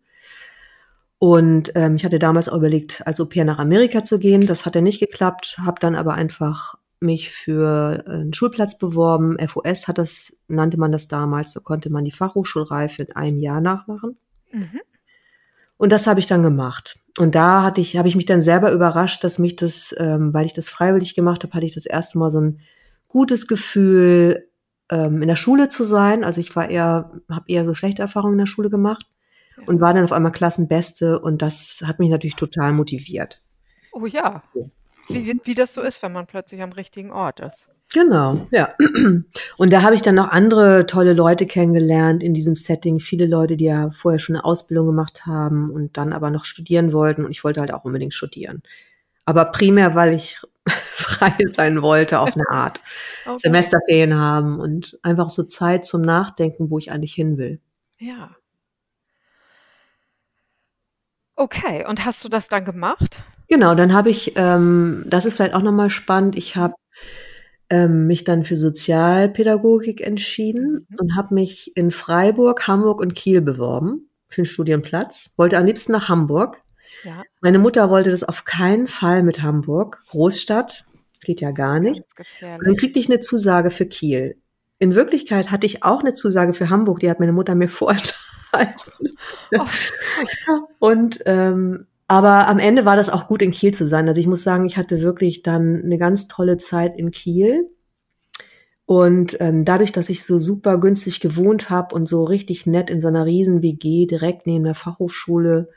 Und 1.17 1.71
ähm, 1.75 1.95
ich 1.95 2.05
hatte 2.05 2.19
damals 2.19 2.49
auch 2.49 2.57
überlegt, 2.57 3.05
als 3.07 3.19
Au 3.21 3.25
pair 3.25 3.45
nach 3.45 3.59
Amerika 3.59 4.03
zu 4.03 4.19
gehen. 4.19 4.45
Das 4.45 4.65
hat 4.65 4.75
ja 4.75 4.81
nicht 4.81 4.99
geklappt, 4.99 5.57
habe 5.65 5.79
dann 5.79 5.95
aber 5.95 6.13
einfach 6.13 6.75
mich 6.99 7.29
für 7.29 8.03
einen 8.07 8.33
Schulplatz 8.33 8.77
beworben. 8.77 9.37
FOS 9.47 9.87
hat 9.87 9.97
das, 9.97 10.41
nannte 10.47 10.77
man 10.77 10.91
das 10.91 11.07
damals, 11.07 11.53
da 11.53 11.59
konnte 11.59 11.89
man 11.89 12.03
die 12.03 12.11
Fachhochschulreife 12.11 13.03
in 13.03 13.15
einem 13.15 13.39
Jahr 13.39 13.61
nachmachen. 13.61 14.17
Mhm. 14.51 14.81
Und 15.77 15.91
das 15.91 16.07
habe 16.07 16.19
ich 16.19 16.27
dann 16.27 16.43
gemacht. 16.43 16.97
Und 17.17 17.35
da 17.35 17.63
hatte 17.63 17.81
ich, 17.81 17.97
habe 17.97 18.07
ich 18.07 18.15
mich 18.15 18.25
dann 18.25 18.41
selber 18.41 18.71
überrascht, 18.71 19.23
dass 19.23 19.39
mich 19.39 19.55
das, 19.55 19.95
ähm, 19.97 20.33
weil 20.33 20.45
ich 20.45 20.53
das 20.53 20.69
freiwillig 20.69 21.15
gemacht 21.15 21.43
habe, 21.43 21.53
hatte 21.53 21.65
ich 21.65 21.73
das 21.73 21.85
erste 21.85 22.17
Mal 22.17 22.29
so 22.29 22.41
ein 22.41 22.59
gutes 23.07 23.47
Gefühl, 23.47 24.49
ähm, 24.89 25.21
in 25.21 25.27
der 25.27 25.35
Schule 25.35 25.67
zu 25.67 25.83
sein. 25.83 26.23
Also 26.23 26.41
ich 26.41 26.55
war 26.55 26.69
eher, 26.69 27.11
habe 27.29 27.45
eher 27.47 27.65
so 27.65 27.73
schlechte 27.73 28.01
Erfahrungen 28.01 28.33
in 28.33 28.39
der 28.39 28.45
Schule 28.47 28.69
gemacht 28.69 29.05
Ja. 29.57 29.67
und 29.67 29.81
war 29.81 29.93
dann 29.93 30.03
auf 30.03 30.11
einmal 30.11 30.31
Klassenbeste 30.31 31.19
und 31.19 31.41
das 31.41 31.83
hat 31.85 31.99
mich 31.99 32.09
natürlich 32.09 32.35
total 32.35 32.73
motiviert. 32.73 33.41
Oh 33.91 34.05
ja. 34.05 34.43
wie, 35.07 35.39
wie 35.43 35.53
das 35.53 35.73
so 35.73 35.81
ist, 35.81 36.03
wenn 36.03 36.11
man 36.11 36.27
plötzlich 36.27 36.61
am 36.61 36.71
richtigen 36.73 37.11
Ort 37.11 37.39
ist. 37.39 37.75
Genau, 37.93 38.45
ja. 38.51 38.73
Und 39.57 39.71
da 39.71 39.83
habe 39.83 39.95
ich 39.95 40.01
dann 40.01 40.15
noch 40.15 40.29
andere 40.29 40.85
tolle 40.85 41.13
Leute 41.13 41.45
kennengelernt 41.45 42.23
in 42.23 42.33
diesem 42.33 42.57
Setting. 42.57 42.99
Viele 42.99 43.25
Leute, 43.25 43.55
die 43.55 43.65
ja 43.65 43.91
vorher 43.91 44.19
schon 44.19 44.35
eine 44.35 44.43
Ausbildung 44.43 44.87
gemacht 44.87 45.25
haben 45.25 45.69
und 45.69 45.95
dann 45.95 46.11
aber 46.11 46.29
noch 46.29 46.43
studieren 46.43 46.91
wollten. 46.91 47.23
Und 47.23 47.31
ich 47.31 47.45
wollte 47.45 47.61
halt 47.61 47.73
auch 47.73 47.85
unbedingt 47.85 48.13
studieren. 48.13 48.63
Aber 49.23 49.45
primär, 49.45 49.95
weil 49.95 50.13
ich 50.13 50.39
frei 50.67 51.33
sein 51.51 51.81
wollte 51.81 52.19
auf 52.19 52.35
eine 52.35 52.49
Art. 52.49 52.81
Okay. 53.27 53.39
Semesterferien 53.39 54.13
haben 54.13 54.59
und 54.59 54.99
einfach 55.01 55.31
so 55.31 55.41
Zeit 55.41 55.83
zum 55.83 56.03
Nachdenken, 56.03 56.69
wo 56.69 56.77
ich 56.77 56.91
eigentlich 56.91 57.15
hin 57.15 57.39
will. 57.39 57.59
Ja. 57.97 58.35
Okay, 61.35 61.85
und 61.87 62.05
hast 62.05 62.23
du 62.23 62.29
das 62.29 62.47
dann 62.47 62.63
gemacht? 62.65 63.19
Genau, 63.47 63.75
dann 63.75 63.93
habe 63.93 64.09
ich, 64.09 64.33
ähm, 64.35 65.03
das 65.07 65.25
ist 65.25 65.35
vielleicht 65.35 65.53
auch 65.53 65.61
nochmal 65.61 65.89
spannend, 65.89 66.35
ich 66.37 66.55
habe 66.55 66.75
ähm, 67.69 68.07
mich 68.07 68.23
dann 68.23 68.43
für 68.43 68.55
Sozialpädagogik 68.55 70.01
entschieden 70.01 70.85
Mhm. 70.89 70.97
und 70.99 71.15
habe 71.15 71.33
mich 71.33 71.75
in 71.75 71.91
Freiburg, 71.91 72.67
Hamburg 72.67 73.01
und 73.01 73.15
Kiel 73.15 73.41
beworben 73.41 74.09
für 74.27 74.41
einen 74.41 74.45
Studienplatz. 74.45 75.33
Wollte 75.37 75.57
am 75.57 75.65
liebsten 75.65 75.91
nach 75.91 76.07
Hamburg. 76.09 76.61
Ja, 77.03 77.23
Meine 77.41 77.59
Mutter 77.59 77.89
wollte 77.89 78.11
das 78.11 78.23
auf 78.23 78.45
keinen 78.45 78.87
Fall 78.87 79.23
mit 79.23 79.41
Hamburg. 79.41 80.01
Großstadt, 80.09 80.85
geht 81.23 81.41
ja 81.41 81.51
gar 81.51 81.79
nicht. 81.79 82.03
Und 82.41 82.65
dann 82.65 82.75
kriegte 82.75 82.99
ich 82.99 83.09
eine 83.09 83.19
Zusage 83.19 83.71
für 83.71 83.85
Kiel. 83.87 84.37
In 84.77 84.93
Wirklichkeit 84.93 85.49
hatte 85.51 85.65
ich 85.65 85.83
auch 85.83 86.01
eine 86.01 86.13
Zusage 86.13 86.53
für 86.53 86.69
Hamburg, 86.69 86.99
die 86.99 87.09
hat 87.09 87.19
meine 87.19 87.33
Mutter 87.33 87.55
mir 87.55 87.67
vorenthalten. 87.69 88.13
Oh. 89.57 89.65
Und 90.79 91.19
ähm, 91.25 91.85
aber 92.07 92.47
am 92.47 92.59
Ende 92.59 92.85
war 92.85 92.95
das 92.95 93.09
auch 93.09 93.27
gut 93.27 93.41
in 93.41 93.51
Kiel 93.51 93.73
zu 93.73 93.87
sein. 93.87 94.07
Also 94.07 94.19
ich 94.19 94.27
muss 94.27 94.43
sagen, 94.43 94.65
ich 94.65 94.77
hatte 94.77 95.01
wirklich 95.01 95.41
dann 95.41 95.81
eine 95.83 95.97
ganz 95.97 96.27
tolle 96.27 96.57
Zeit 96.57 96.97
in 96.97 97.11
Kiel. 97.11 97.69
Und 98.85 99.37
ähm, 99.39 99.65
dadurch, 99.65 99.91
dass 99.91 100.09
ich 100.09 100.23
so 100.23 100.37
super 100.37 100.77
günstig 100.77 101.19
gewohnt 101.19 101.71
habe 101.71 101.95
und 101.95 102.07
so 102.07 102.23
richtig 102.23 102.67
nett 102.67 102.91
in 102.91 103.01
so 103.01 103.07
einer 103.07 103.25
riesen 103.25 103.63
WG 103.63 104.05
direkt 104.05 104.45
neben 104.45 104.63
der 104.63 104.75
Fachhochschule, 104.75 105.69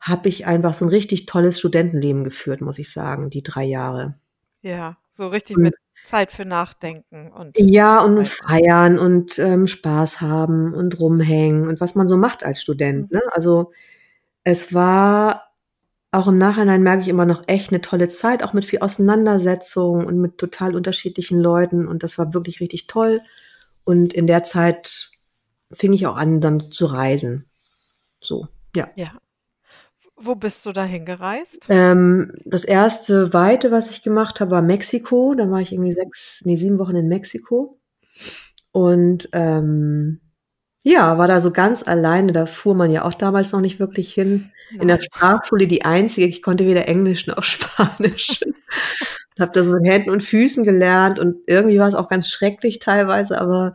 habe 0.00 0.28
ich 0.28 0.46
einfach 0.46 0.74
so 0.74 0.84
ein 0.84 0.90
richtig 0.90 1.24
tolles 1.24 1.58
Studentenleben 1.58 2.24
geführt, 2.24 2.60
muss 2.60 2.78
ich 2.78 2.92
sagen, 2.92 3.30
die 3.30 3.42
drei 3.42 3.64
Jahre. 3.64 4.16
Ja, 4.60 4.98
so 5.12 5.26
richtig 5.28 5.56
Und- 5.56 5.62
mit 5.62 5.74
Zeit 6.06 6.32
für 6.32 6.44
Nachdenken 6.44 7.32
und 7.32 7.58
Ja, 7.58 8.00
und 8.00 8.26
feiern 8.26 8.98
und 8.98 9.38
ähm, 9.38 9.66
Spaß 9.66 10.20
haben 10.20 10.72
und 10.72 10.98
rumhängen 11.00 11.68
und 11.68 11.80
was 11.80 11.94
man 11.94 12.08
so 12.08 12.16
macht 12.16 12.44
als 12.44 12.62
Student. 12.62 13.10
Mhm. 13.10 13.18
Ne? 13.18 13.22
Also 13.32 13.72
es 14.44 14.72
war 14.72 15.46
auch 16.12 16.28
im 16.28 16.38
Nachhinein 16.38 16.82
merke 16.82 17.02
ich 17.02 17.08
immer 17.08 17.26
noch 17.26 17.42
echt 17.46 17.70
eine 17.70 17.82
tolle 17.82 18.08
Zeit, 18.08 18.42
auch 18.42 18.52
mit 18.52 18.64
viel 18.64 18.78
Auseinandersetzung 18.78 20.06
und 20.06 20.18
mit 20.18 20.38
total 20.38 20.74
unterschiedlichen 20.74 21.38
Leuten. 21.40 21.86
Und 21.86 22.02
das 22.02 22.16
war 22.16 22.32
wirklich 22.32 22.60
richtig 22.60 22.86
toll. 22.86 23.20
Und 23.84 24.14
in 24.14 24.26
der 24.26 24.42
Zeit 24.42 25.10
fing 25.72 25.92
ich 25.92 26.06
auch 26.06 26.16
an, 26.16 26.40
dann 26.40 26.70
zu 26.70 26.86
reisen. 26.86 27.44
So, 28.20 28.48
ja. 28.74 28.88
ja. 28.96 29.12
Wo 30.18 30.34
bist 30.34 30.64
du 30.64 30.72
dahin 30.72 31.04
gereist? 31.04 31.66
Ähm, 31.68 32.32
das 32.44 32.64
erste 32.64 33.34
Weite, 33.34 33.70
was 33.70 33.90
ich 33.90 34.02
gemacht 34.02 34.40
habe, 34.40 34.52
war 34.52 34.62
Mexiko. 34.62 35.34
Da 35.36 35.50
war 35.50 35.60
ich 35.60 35.72
irgendwie 35.72 35.92
sechs, 35.92 36.42
nee, 36.44 36.56
sieben 36.56 36.78
Wochen 36.78 36.96
in 36.96 37.08
Mexiko. 37.08 37.78
Und 38.72 39.28
ähm, 39.32 40.20
ja, 40.84 41.18
war 41.18 41.28
da 41.28 41.40
so 41.40 41.50
ganz 41.50 41.86
alleine. 41.86 42.32
Da 42.32 42.46
fuhr 42.46 42.74
man 42.74 42.90
ja 42.90 43.04
auch 43.04 43.14
damals 43.14 43.52
noch 43.52 43.60
nicht 43.60 43.78
wirklich 43.78 44.14
hin. 44.14 44.52
In 44.72 44.88
der 44.88 44.96
Nein. 44.96 45.02
Sprachschule 45.02 45.66
die 45.66 45.84
einzige. 45.84 46.26
Ich 46.26 46.42
konnte 46.42 46.66
weder 46.66 46.88
Englisch 46.88 47.26
noch 47.26 47.42
Spanisch. 47.42 48.40
habe 49.38 49.52
das 49.52 49.68
mit 49.68 49.86
Händen 49.86 50.10
und 50.10 50.22
Füßen 50.22 50.64
gelernt 50.64 51.18
und 51.18 51.36
irgendwie 51.46 51.78
war 51.78 51.88
es 51.88 51.94
auch 51.94 52.08
ganz 52.08 52.28
schrecklich 52.30 52.78
teilweise, 52.78 53.38
aber 53.40 53.74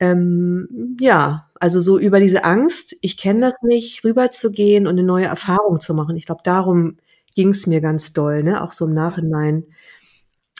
ähm, 0.00 0.96
ja, 0.98 1.50
also 1.64 1.80
so 1.80 1.98
über 1.98 2.20
diese 2.20 2.44
Angst, 2.44 2.94
ich 3.00 3.16
kenne 3.16 3.40
das 3.40 3.62
nicht, 3.62 4.04
rüberzugehen 4.04 4.86
und 4.86 4.98
eine 4.98 5.02
neue 5.02 5.24
Erfahrung 5.24 5.80
zu 5.80 5.94
machen. 5.94 6.14
Ich 6.14 6.26
glaube, 6.26 6.42
darum 6.44 6.98
ging 7.34 7.48
es 7.48 7.66
mir 7.66 7.80
ganz 7.80 8.12
doll, 8.12 8.42
ne? 8.42 8.62
Auch 8.62 8.72
so 8.72 8.84
im 8.84 8.92
Nachhinein. 8.92 9.64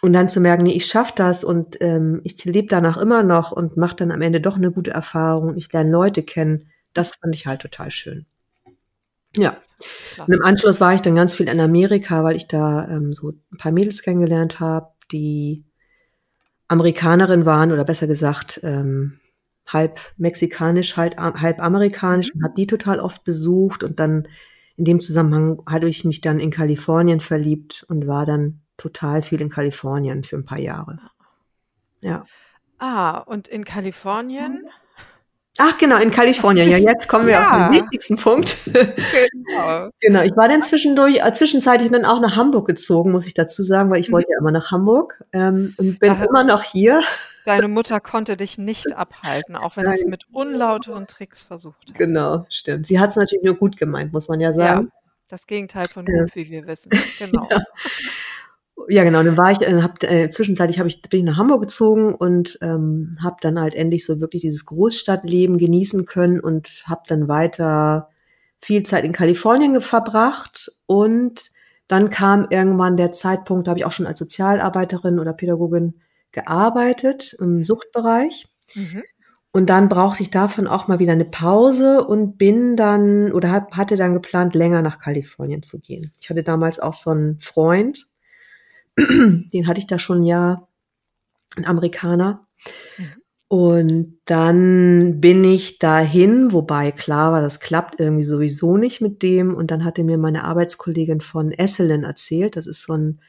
Und 0.01 0.15
dann 0.15 0.31
zu 0.31 0.41
merken, 0.41 0.63
nee, 0.63 0.73
ich 0.73 0.87
schaffe 0.87 1.13
das 1.15 1.45
und 1.45 1.77
ähm, 1.83 2.23
ich 2.25 2.43
lebe 2.47 2.69
danach 2.69 2.97
immer 2.97 3.23
noch 3.23 3.53
und 3.53 3.77
mache 3.77 3.97
dann 3.97 4.13
am 4.13 4.23
Ende 4.23 4.41
doch 4.41 4.57
eine 4.57 4.73
gute 4.73 4.93
Erfahrung 4.93 5.49
und 5.49 5.59
ich 5.59 5.71
lerne 5.75 5.91
Leute 5.91 6.23
kennen. 6.23 6.71
Das 6.95 7.17
fand 7.21 7.35
ich 7.35 7.47
halt 7.47 7.61
total 7.61 7.91
schön. 7.91 8.25
Ja. 9.37 9.51
Und 9.51 9.57
im 10.19 10.25
Klasse. 10.25 10.45
Anschluss 10.45 10.81
war 10.81 10.95
ich 10.95 11.03
dann 11.03 11.17
ganz 11.17 11.35
viel 11.35 11.51
in 11.51 11.61
Amerika, 11.61 12.25
weil 12.25 12.37
ich 12.37 12.49
da 12.49 12.89
ähm, 12.89 13.13
so 13.13 13.33
ein 13.33 13.59
paar 13.59 13.73
Mädels 13.73 14.01
kennengelernt 14.01 14.59
habe, 14.59 14.89
die 15.13 15.67
Amerikanerin 16.67 17.45
waren 17.45 17.73
oder 17.73 17.85
besser 17.85 18.07
gesagt 18.07 18.61
ähm, 18.63 19.21
halb 19.67 19.99
mexikanisch, 20.17 20.97
halt, 20.97 21.17
halb 21.17 21.61
amerikanisch 21.63 22.35
Mhm. 22.35 22.39
und 22.41 22.45
habe 22.45 22.55
die 22.57 22.67
total 22.67 23.01
oft 23.01 23.25
besucht 23.25 23.83
und 23.83 23.99
dann 24.01 24.29
in 24.77 24.85
dem 24.85 25.01
Zusammenhang 25.01 25.63
hatte 25.67 25.89
ich 25.89 26.05
mich 26.05 26.21
dann 26.21 26.41
in 26.41 26.51
Kalifornien 26.51 27.21
verliebt 27.21 27.85
und 27.89 28.07
war 28.07 28.27
dann 28.27 28.61
total 28.77 29.23
viel 29.23 29.41
in 29.41 29.49
Kalifornien 29.51 30.25
für 30.25 30.37
ein 30.37 30.45
paar 30.45 30.59
Jahre. 30.59 30.99
Ja. 32.01 32.25
Ah, 32.79 33.19
und 33.19 33.47
in 33.49 33.65
Kalifornien? 33.65 34.67
Ach 35.59 35.79
genau, 35.79 35.99
in 35.99 36.11
Kalifornien. 36.11 36.69
Ja, 36.69 36.79
jetzt 36.79 37.09
kommen 37.09 37.29
wir 37.29 37.39
auf 37.39 37.45
Ja. 37.47 37.69
den 37.69 37.83
wichtigsten 37.83 38.17
Punkt. 38.17 38.57
Genau. 38.65 39.91
Genau, 40.01 40.23
ich 40.23 40.37
war 40.37 40.49
dann 40.49 40.63
zwischendurch, 40.63 41.25
äh, 41.25 41.33
zwischenzeitlich 41.33 41.91
dann 41.93 42.05
auch 42.05 42.21
nach 42.21 42.35
Hamburg 42.37 42.67
gezogen, 42.67 43.13
muss 43.13 43.27
ich 43.27 43.35
dazu 43.35 43.63
sagen, 43.63 43.89
weil 43.91 44.01
ich 44.01 44.11
wollte 44.11 44.29
ja 44.33 44.39
immer 44.41 44.51
nach 44.51 44.73
Hamburg 44.73 45.23
ähm, 45.33 45.73
und 45.79 46.01
bin 46.01 46.11
Aha. 46.11 46.25
immer 46.25 46.43
noch 46.45 46.63
hier. 46.65 47.01
Deine 47.45 47.69
Mutter 47.69 48.01
konnte 48.01 48.37
dich 48.37 48.59
nicht 48.59 48.95
abhalten, 48.97 49.57
auch 49.57 49.77
wenn 49.77 49.87
sie 49.91 50.05
es 50.05 50.11
mit 50.11 50.25
unlauteren 50.33 51.07
Tricks 51.07 51.43
versucht 51.43 51.89
hat. 51.91 51.99
Genau, 51.99 52.47
stimmt. 52.49 52.87
Sie 52.87 52.99
hat 52.99 53.11
es 53.11 53.17
natürlich 53.17 53.45
nur 53.45 53.55
gut 53.57 53.77
gemeint, 53.77 54.13
muss 54.13 54.29
man 54.29 54.41
ja 54.41 54.49
Ja, 54.49 54.53
sagen. 54.55 54.93
das 55.29 55.47
Gegenteil 55.47 55.87
von 55.87 56.07
Ja. 56.07 56.23
gut, 56.23 56.35
wie 56.37 56.49
wir 56.51 56.67
wissen. 56.67 56.91
Genau. 57.19 57.49
Ja. 57.51 57.63
Ja, 58.89 59.05
genau. 59.05 59.23
Dann 59.23 59.37
war 59.39 59.51
ich, 59.53 59.63
äh, 59.63 59.81
hab, 59.83 60.03
äh, 60.03 60.29
zwischenzeitlich 60.29 60.79
hab 60.81 60.87
ich, 60.87 61.01
bin 61.03 61.21
ich 61.21 61.25
nach 61.25 61.37
Hamburg 61.39 61.61
gezogen 61.63 62.13
und 62.15 62.59
ähm, 62.61 63.17
habe 63.23 63.37
dann 63.41 63.59
halt 63.59 63.75
endlich 63.75 64.05
so 64.05 64.21
wirklich 64.21 64.43
dieses 64.43 64.67
Großstadtleben 64.67 65.59
genießen 65.59 66.05
können 66.07 66.41
und 66.41 66.83
habe 66.87 67.03
dann 67.07 67.29
weiter 67.29 68.11
viel 68.61 68.83
Zeit 68.83 69.05
in 69.05 69.13
Kalifornien 69.13 69.81
verbracht 69.81 70.73
und 70.87 71.51
dann 71.87 72.11
kam 72.11 72.49
irgendwann 72.51 72.97
der 72.97 73.13
Zeitpunkt, 73.13 73.67
da 73.67 73.71
habe 73.71 73.79
ich 73.79 73.87
auch 73.87 73.93
schon 73.93 74.07
als 74.07 74.19
Sozialarbeiterin 74.19 75.19
oder 75.19 75.33
Pädagogin 75.33 76.01
gearbeitet 76.35 77.35
im 77.41 77.63
Suchtbereich. 77.63 78.47
Mhm. 78.75 79.03
Und 79.53 79.71
dann 79.71 79.89
brauchte 79.89 80.23
ich 80.23 80.31
davon 80.31 80.67
auch 80.67 80.89
mal 80.89 80.99
wieder 80.99 81.13
eine 81.13 81.25
Pause 81.25 82.05
und 82.05 82.37
bin 82.37 82.77
dann 82.77 83.33
oder 83.33 83.53
hab, 83.53 83.77
hatte 83.77 83.97
dann 83.97 84.13
geplant, 84.13 84.55
länger 84.55 84.83
nach 84.83 84.99
Kalifornien 84.99 85.63
zu 85.63 85.81
gehen. 85.81 86.13
Ich 86.19 86.29
hatte 86.29 86.43
damals 86.43 86.81
auch 86.81 86.93
so 86.93 87.11
einen 87.11 87.39
Freund, 87.41 88.09
den 88.99 89.67
hatte 89.67 89.79
ich 89.79 89.87
da 89.87 89.99
schon 89.99 90.21
ein 90.21 90.25
Jahr, 90.25 90.69
ein 91.57 91.65
Amerikaner. 91.67 92.47
Mhm. 92.99 93.05
Und 93.47 94.19
dann 94.25 95.21
bin 95.21 95.45
ich 95.45 95.79
dahin, 95.79 96.53
wobei 96.53 96.91
klar 96.91 97.31
war, 97.31 97.41
das 97.41 97.61
klappt 97.61 98.01
irgendwie 98.01 98.25
sowieso 98.25 98.77
nicht 98.77 99.01
mit 99.01 99.23
dem. 99.23 99.55
Und 99.55 99.71
dann 99.71 99.85
hatte 99.85 100.03
mir 100.03 100.19
meine 100.19 100.43
Arbeitskollegin 100.43 101.21
von 101.21 101.53
Esselen 101.53 102.03
erzählt, 102.03 102.57
das 102.57 102.67
ist 102.67 102.83
so, 102.83 102.95
ein, 102.95 103.21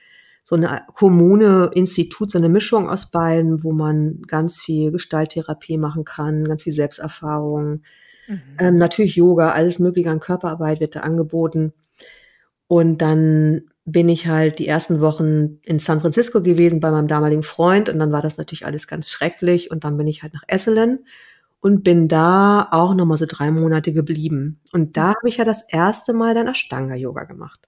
so 0.46 0.56
eine 0.56 0.84
Kommune, 0.94 1.72
Institut, 1.74 2.32
so 2.32 2.38
eine 2.38 2.50
Mischung 2.50 2.88
aus 2.88 3.12
beiden, 3.12 3.64
wo 3.64 3.74
man 3.74 4.22
ganz 4.28 4.62
viel 4.62 4.92
Gestalttherapie 4.92 5.78
machen 5.78 6.06
kann, 6.06 6.46
ganz 6.46 6.64
viel 6.64 6.74
Selbsterfahrung, 6.74 7.82
Mhm. 8.28 8.42
ähm, 8.60 8.78
natürlich 8.78 9.16
Yoga, 9.16 9.52
alles 9.52 9.80
Mögliche 9.80 10.10
an 10.10 10.20
Körperarbeit 10.20 10.80
wird 10.80 10.96
da 10.96 11.02
angeboten. 11.02 11.74
Und 12.68 13.02
dann 13.02 13.64
bin 13.86 14.10
ich 14.10 14.28
halt 14.28 14.58
die 14.58 14.68
ersten 14.68 15.00
Wochen 15.00 15.60
in 15.62 15.78
San 15.78 16.02
Francisco 16.02 16.42
gewesen 16.42 16.80
bei 16.80 16.90
meinem 16.90 17.08
damaligen 17.08 17.44
Freund 17.44 17.88
und 17.90 18.00
dann 18.00 18.12
war 18.12 18.24
das 18.24 18.38
natürlich 18.38 18.66
alles 18.66 18.88
ganz 18.88 19.10
schrecklich 19.10 19.70
und 19.70 19.84
dann 19.84 19.98
bin 19.98 20.08
ich 20.08 20.24
halt 20.24 20.34
nach 20.34 20.44
Esselen 20.48 21.06
und 21.62 21.84
bin 21.84 22.08
da 22.08 22.68
auch 22.72 22.96
nochmal 22.96 23.18
so 23.18 23.26
drei 23.28 23.52
Monate 23.52 23.94
geblieben. 23.94 24.60
Und 24.74 24.98
da 24.98 25.10
habe 25.10 25.30
ich 25.30 25.38
ja 25.38 25.44
das 25.44 25.62
erste 25.70 26.14
Mal 26.14 26.34
dann 26.34 26.48
Ashtanga-Yoga 26.48 27.26
gemacht. 27.26 27.68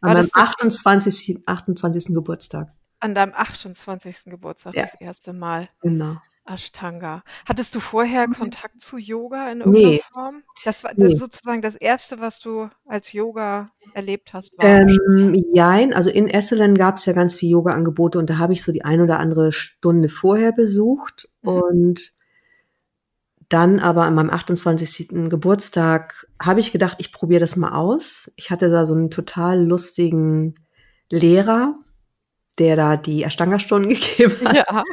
An 0.00 0.12
meinem 0.12 0.22
das 0.22 0.34
28. 0.34 1.42
28. 1.46 2.14
Geburtstag. 2.14 2.68
An 3.00 3.14
deinem 3.14 3.32
28. 3.34 4.24
Geburtstag 4.26 4.74
Ja. 4.74 4.82
das 4.82 5.00
erste 5.00 5.32
Mal 5.32 5.68
Genau. 5.82 6.16
Ashtanga. 6.50 7.22
Hattest 7.46 7.74
du 7.74 7.80
vorher 7.80 8.26
Kontakt 8.26 8.80
zu 8.80 8.96
Yoga 8.96 9.52
in 9.52 9.58
irgendeiner 9.60 9.88
Nee. 9.90 10.02
Form? 10.14 10.42
Das 10.64 10.82
war 10.82 10.92
das 10.96 11.12
Nee. 11.12 11.16
sozusagen 11.18 11.60
das 11.60 11.74
erste, 11.76 12.20
was 12.20 12.40
du 12.40 12.68
als 12.86 13.12
Yoga 13.12 13.70
erlebt 13.92 14.32
hast. 14.32 14.52
Ähm, 14.60 15.44
jein, 15.52 15.92
also 15.92 16.08
in 16.08 16.26
Esselen 16.26 16.74
gab 16.74 16.96
es 16.96 17.04
ja 17.04 17.12
ganz 17.12 17.34
viele 17.34 17.52
Yoga-Angebote 17.52 18.18
und 18.18 18.30
da 18.30 18.38
habe 18.38 18.54
ich 18.54 18.62
so 18.62 18.72
die 18.72 18.82
ein 18.84 19.02
oder 19.02 19.18
andere 19.18 19.52
Stunde 19.52 20.08
vorher 20.08 20.52
besucht 20.52 21.28
Mhm. 21.42 21.48
und 21.50 22.12
dann 23.48 23.80
aber 23.80 24.02
an 24.04 24.14
meinem 24.14 24.30
28. 24.30 25.08
Geburtstag 25.30 26.26
habe 26.40 26.60
ich 26.60 26.72
gedacht, 26.72 26.96
ich 26.98 27.12
probiere 27.12 27.40
das 27.40 27.56
mal 27.56 27.72
aus. 27.72 28.30
Ich 28.36 28.50
hatte 28.50 28.68
da 28.68 28.84
so 28.84 28.94
einen 28.94 29.10
total 29.10 29.64
lustigen 29.64 30.54
Lehrer, 31.10 31.74
der 32.58 32.76
da 32.76 32.96
die 32.96 33.22
Ashtanga-Stunden 33.22 33.88
gegeben 33.88 34.36
hat, 34.44 34.56
Ja. 34.56 34.84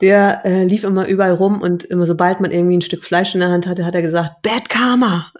der 0.00 0.44
äh, 0.44 0.64
lief 0.64 0.84
immer 0.84 1.08
überall 1.08 1.32
rum 1.32 1.60
und 1.62 1.84
immer 1.84 2.06
sobald 2.06 2.40
man 2.40 2.50
irgendwie 2.52 2.76
ein 2.76 2.82
Stück 2.82 3.04
Fleisch 3.04 3.34
in 3.34 3.40
der 3.40 3.50
Hand 3.50 3.66
hatte, 3.66 3.84
hat 3.84 3.94
er 3.94 4.02
gesagt, 4.02 4.42
Bad 4.42 4.68
Karma. 4.68 5.32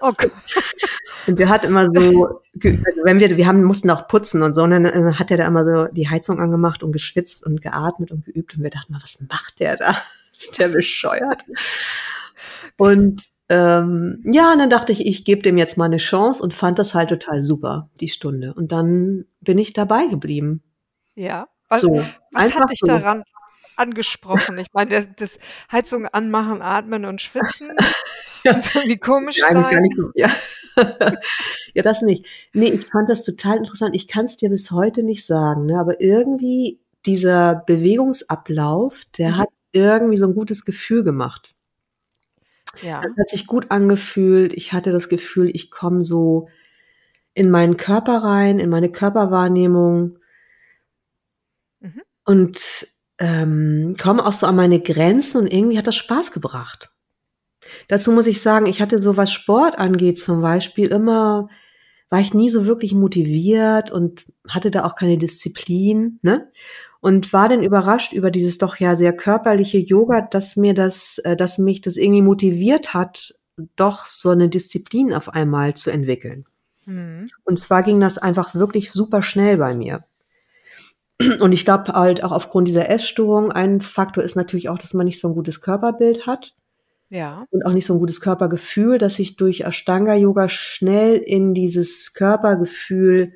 Gott. 0.00 0.30
Und 1.28 1.38
der 1.38 1.48
hat 1.48 1.62
immer 1.62 1.86
so, 1.86 2.40
wenn 2.54 3.20
wir, 3.20 3.36
wir 3.36 3.46
haben, 3.46 3.62
mussten 3.62 3.90
auch 3.90 4.08
putzen 4.08 4.42
und 4.42 4.54
so, 4.54 4.64
und 4.64 4.70
dann 4.70 4.84
äh, 4.84 5.12
hat 5.14 5.30
er 5.30 5.36
da 5.36 5.46
immer 5.46 5.64
so 5.64 5.84
die 5.92 6.08
Heizung 6.08 6.40
angemacht 6.40 6.82
und 6.82 6.90
geschwitzt 6.90 7.46
und 7.46 7.62
geatmet 7.62 8.10
und 8.10 8.24
geübt 8.24 8.56
und 8.56 8.64
wir 8.64 8.70
dachten 8.70 8.92
mal, 8.92 9.00
was 9.00 9.20
macht 9.28 9.60
der 9.60 9.76
da? 9.76 9.96
Ist 10.50 10.58
der 10.58 10.68
bescheuert? 10.68 11.44
Und 12.78 13.28
ähm, 13.48 14.22
ja, 14.24 14.52
und 14.52 14.58
dann 14.58 14.70
dachte 14.70 14.92
ich, 14.92 15.06
ich 15.06 15.24
gebe 15.24 15.42
dem 15.42 15.58
jetzt 15.58 15.76
mal 15.76 15.84
eine 15.86 15.98
Chance 15.98 16.42
und 16.42 16.54
fand 16.54 16.78
das 16.78 16.94
halt 16.94 17.10
total 17.10 17.42
super, 17.42 17.90
die 18.00 18.08
Stunde. 18.08 18.54
Und 18.54 18.72
dann 18.72 19.26
bin 19.40 19.58
ich 19.58 19.72
dabei 19.72 20.06
geblieben. 20.06 20.62
Ja. 21.14 21.48
Was, 21.68 21.82
so, 21.82 22.04
was 22.32 22.54
hat 22.54 22.70
dich 22.70 22.78
so. 22.80 22.86
daran 22.86 23.22
angesprochen? 23.76 24.58
Ich 24.58 24.68
meine, 24.72 25.06
das, 25.16 25.38
Heizung 25.70 26.06
anmachen, 26.06 26.62
atmen 26.62 27.04
und 27.04 27.20
schwitzen. 27.20 27.68
Irgendwie 28.44 28.96
komisch 28.98 29.38
Ja, 29.38 29.46
eigentlich 29.46 29.62
gar 29.62 29.70
sein. 29.70 29.82
nicht. 29.82 29.98
Ja. 30.16 30.30
ja, 31.74 31.82
das 31.82 32.02
nicht. 32.02 32.26
Nee, 32.54 32.68
ich 32.70 32.86
fand 32.86 33.08
das 33.08 33.24
total 33.24 33.58
interessant. 33.58 33.94
Ich 33.94 34.08
kann 34.08 34.24
es 34.24 34.36
dir 34.36 34.48
bis 34.48 34.70
heute 34.70 35.02
nicht 35.02 35.24
sagen, 35.26 35.66
ne? 35.66 35.78
aber 35.78 36.00
irgendwie 36.00 36.80
dieser 37.06 37.56
Bewegungsablauf, 37.66 39.02
der 39.18 39.30
Mhm. 39.32 39.36
hat 39.36 39.48
irgendwie 39.72 40.16
so 40.16 40.26
ein 40.26 40.34
gutes 40.34 40.64
Gefühl 40.64 41.04
gemacht. 41.04 41.54
Ja. 42.82 43.00
Das 43.02 43.12
hat 43.18 43.28
sich 43.28 43.46
gut 43.46 43.70
angefühlt. 43.70 44.52
Ich 44.54 44.72
hatte 44.72 44.92
das 44.92 45.08
Gefühl, 45.08 45.50
ich 45.54 45.70
komme 45.70 46.02
so 46.02 46.48
in 47.34 47.50
meinen 47.50 47.76
Körper 47.76 48.18
rein, 48.18 48.58
in 48.58 48.70
meine 48.70 48.90
Körperwahrnehmung 48.90 50.18
Mhm. 51.80 52.02
und 52.24 52.86
ähm, 53.18 53.94
komme 54.00 54.24
auch 54.24 54.32
so 54.32 54.46
an 54.46 54.56
meine 54.56 54.80
Grenzen 54.80 55.38
und 55.38 55.52
irgendwie 55.52 55.78
hat 55.78 55.86
das 55.86 55.96
Spaß 55.96 56.32
gebracht. 56.32 56.92
Dazu 57.88 58.12
muss 58.12 58.26
ich 58.26 58.40
sagen, 58.40 58.66
ich 58.66 58.80
hatte 58.82 59.00
so 59.00 59.16
was 59.16 59.32
Sport 59.32 59.78
angeht 59.78 60.18
zum 60.18 60.42
Beispiel 60.42 60.88
immer, 60.88 61.48
war 62.10 62.20
ich 62.20 62.34
nie 62.34 62.50
so 62.50 62.66
wirklich 62.66 62.94
motiviert 62.94 63.90
und 63.90 64.26
hatte 64.48 64.70
da 64.70 64.84
auch 64.84 64.96
keine 64.96 65.18
Disziplin, 65.18 66.18
ne? 66.22 66.50
Und 67.02 67.32
war 67.32 67.48
dann 67.48 67.64
überrascht 67.64 68.12
über 68.12 68.30
dieses 68.30 68.58
doch 68.58 68.76
ja 68.76 68.94
sehr 68.94 69.12
körperliche 69.12 69.78
Yoga, 69.78 70.20
dass 70.20 70.54
mir 70.54 70.72
das, 70.72 71.18
äh, 71.18 71.36
dass 71.36 71.58
mich 71.58 71.80
das 71.80 71.96
irgendwie 71.96 72.22
motiviert 72.22 72.94
hat, 72.94 73.34
doch 73.76 74.06
so 74.06 74.30
eine 74.30 74.48
Disziplin 74.48 75.12
auf 75.12 75.28
einmal 75.28 75.74
zu 75.74 75.90
entwickeln. 75.90 76.46
Mhm. 76.86 77.28
Und 77.44 77.58
zwar 77.58 77.82
ging 77.82 78.00
das 78.00 78.18
einfach 78.18 78.54
wirklich 78.54 78.92
super 78.92 79.20
schnell 79.22 79.56
bei 79.58 79.74
mir. 79.74 80.04
Und 81.40 81.52
ich 81.52 81.64
glaube 81.64 81.92
halt 81.92 82.22
auch 82.24 82.32
aufgrund 82.32 82.68
dieser 82.68 82.88
Essstörung, 82.88 83.50
ein 83.52 83.80
Faktor 83.80 84.24
ist 84.24 84.36
natürlich 84.36 84.68
auch, 84.68 84.78
dass 84.78 84.94
man 84.94 85.06
nicht 85.06 85.20
so 85.20 85.28
ein 85.28 85.34
gutes 85.34 85.60
Körperbild 85.60 86.26
hat 86.26 86.54
Ja. 87.10 87.46
und 87.50 87.66
auch 87.66 87.72
nicht 87.72 87.84
so 87.86 87.94
ein 87.94 88.00
gutes 88.00 88.20
Körpergefühl, 88.20 88.98
dass 88.98 89.18
ich 89.18 89.36
durch 89.36 89.64
Ashtanga-Yoga 89.64 90.48
schnell 90.48 91.16
in 91.16 91.52
dieses 91.52 92.14
Körpergefühl 92.14 93.32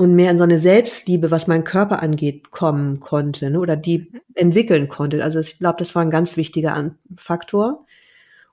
und 0.00 0.14
mehr 0.14 0.30
in 0.30 0.38
so 0.38 0.44
eine 0.44 0.58
Selbstliebe, 0.58 1.30
was 1.30 1.46
meinen 1.46 1.64
Körper 1.64 2.02
angeht, 2.02 2.50
kommen 2.50 3.00
konnte 3.00 3.50
ne, 3.50 3.60
oder 3.60 3.76
die 3.76 4.10
entwickeln 4.34 4.88
konnte. 4.88 5.22
Also 5.22 5.40
ich 5.40 5.58
glaube, 5.58 5.76
das 5.78 5.94
war 5.94 6.00
ein 6.00 6.08
ganz 6.10 6.38
wichtiger 6.38 6.94
Faktor. 7.16 7.84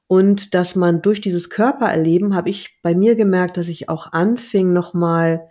Und 0.07 0.53
dass 0.53 0.75
man 0.75 1.01
durch 1.01 1.21
dieses 1.21 1.49
Körpererleben, 1.49 2.35
habe 2.35 2.49
ich 2.49 2.81
bei 2.81 2.93
mir 2.95 3.15
gemerkt, 3.15 3.55
dass 3.55 3.69
ich 3.69 3.87
auch 3.87 4.11
anfing, 4.11 4.73
nochmal 4.73 5.47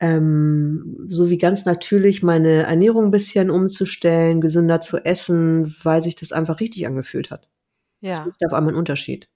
ähm, 0.00 1.06
so 1.06 1.30
wie 1.30 1.38
ganz 1.38 1.64
natürlich 1.64 2.24
meine 2.24 2.64
Ernährung 2.64 3.04
ein 3.04 3.10
bisschen 3.12 3.48
umzustellen, 3.48 4.40
gesünder 4.40 4.80
zu 4.80 4.98
essen, 5.04 5.72
weil 5.84 6.02
sich 6.02 6.16
das 6.16 6.32
einfach 6.32 6.58
richtig 6.58 6.84
angefühlt 6.84 7.30
hat. 7.30 7.48
Es 8.00 8.18
Ja. 8.18 8.24
gibt 8.24 8.44
auf 8.44 8.54
einmal 8.54 8.70
einen 8.72 8.78
Unterschied. 8.78 9.28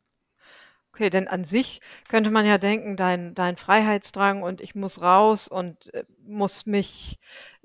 Okay, 0.95 1.09
denn 1.09 1.27
an 1.27 1.43
sich 1.45 1.81
könnte 2.09 2.31
man 2.31 2.45
ja 2.45 2.59
denken, 2.59 2.97
dein, 2.99 3.35
dein 3.35 3.57
Freiheitsdrang 3.57 4.43
und 4.43 4.61
ich 4.61 4.75
muss 4.75 5.01
raus 5.01 5.49
und 5.49 5.93
äh, 5.95 6.05
muss 6.27 6.67
mich 6.67 7.19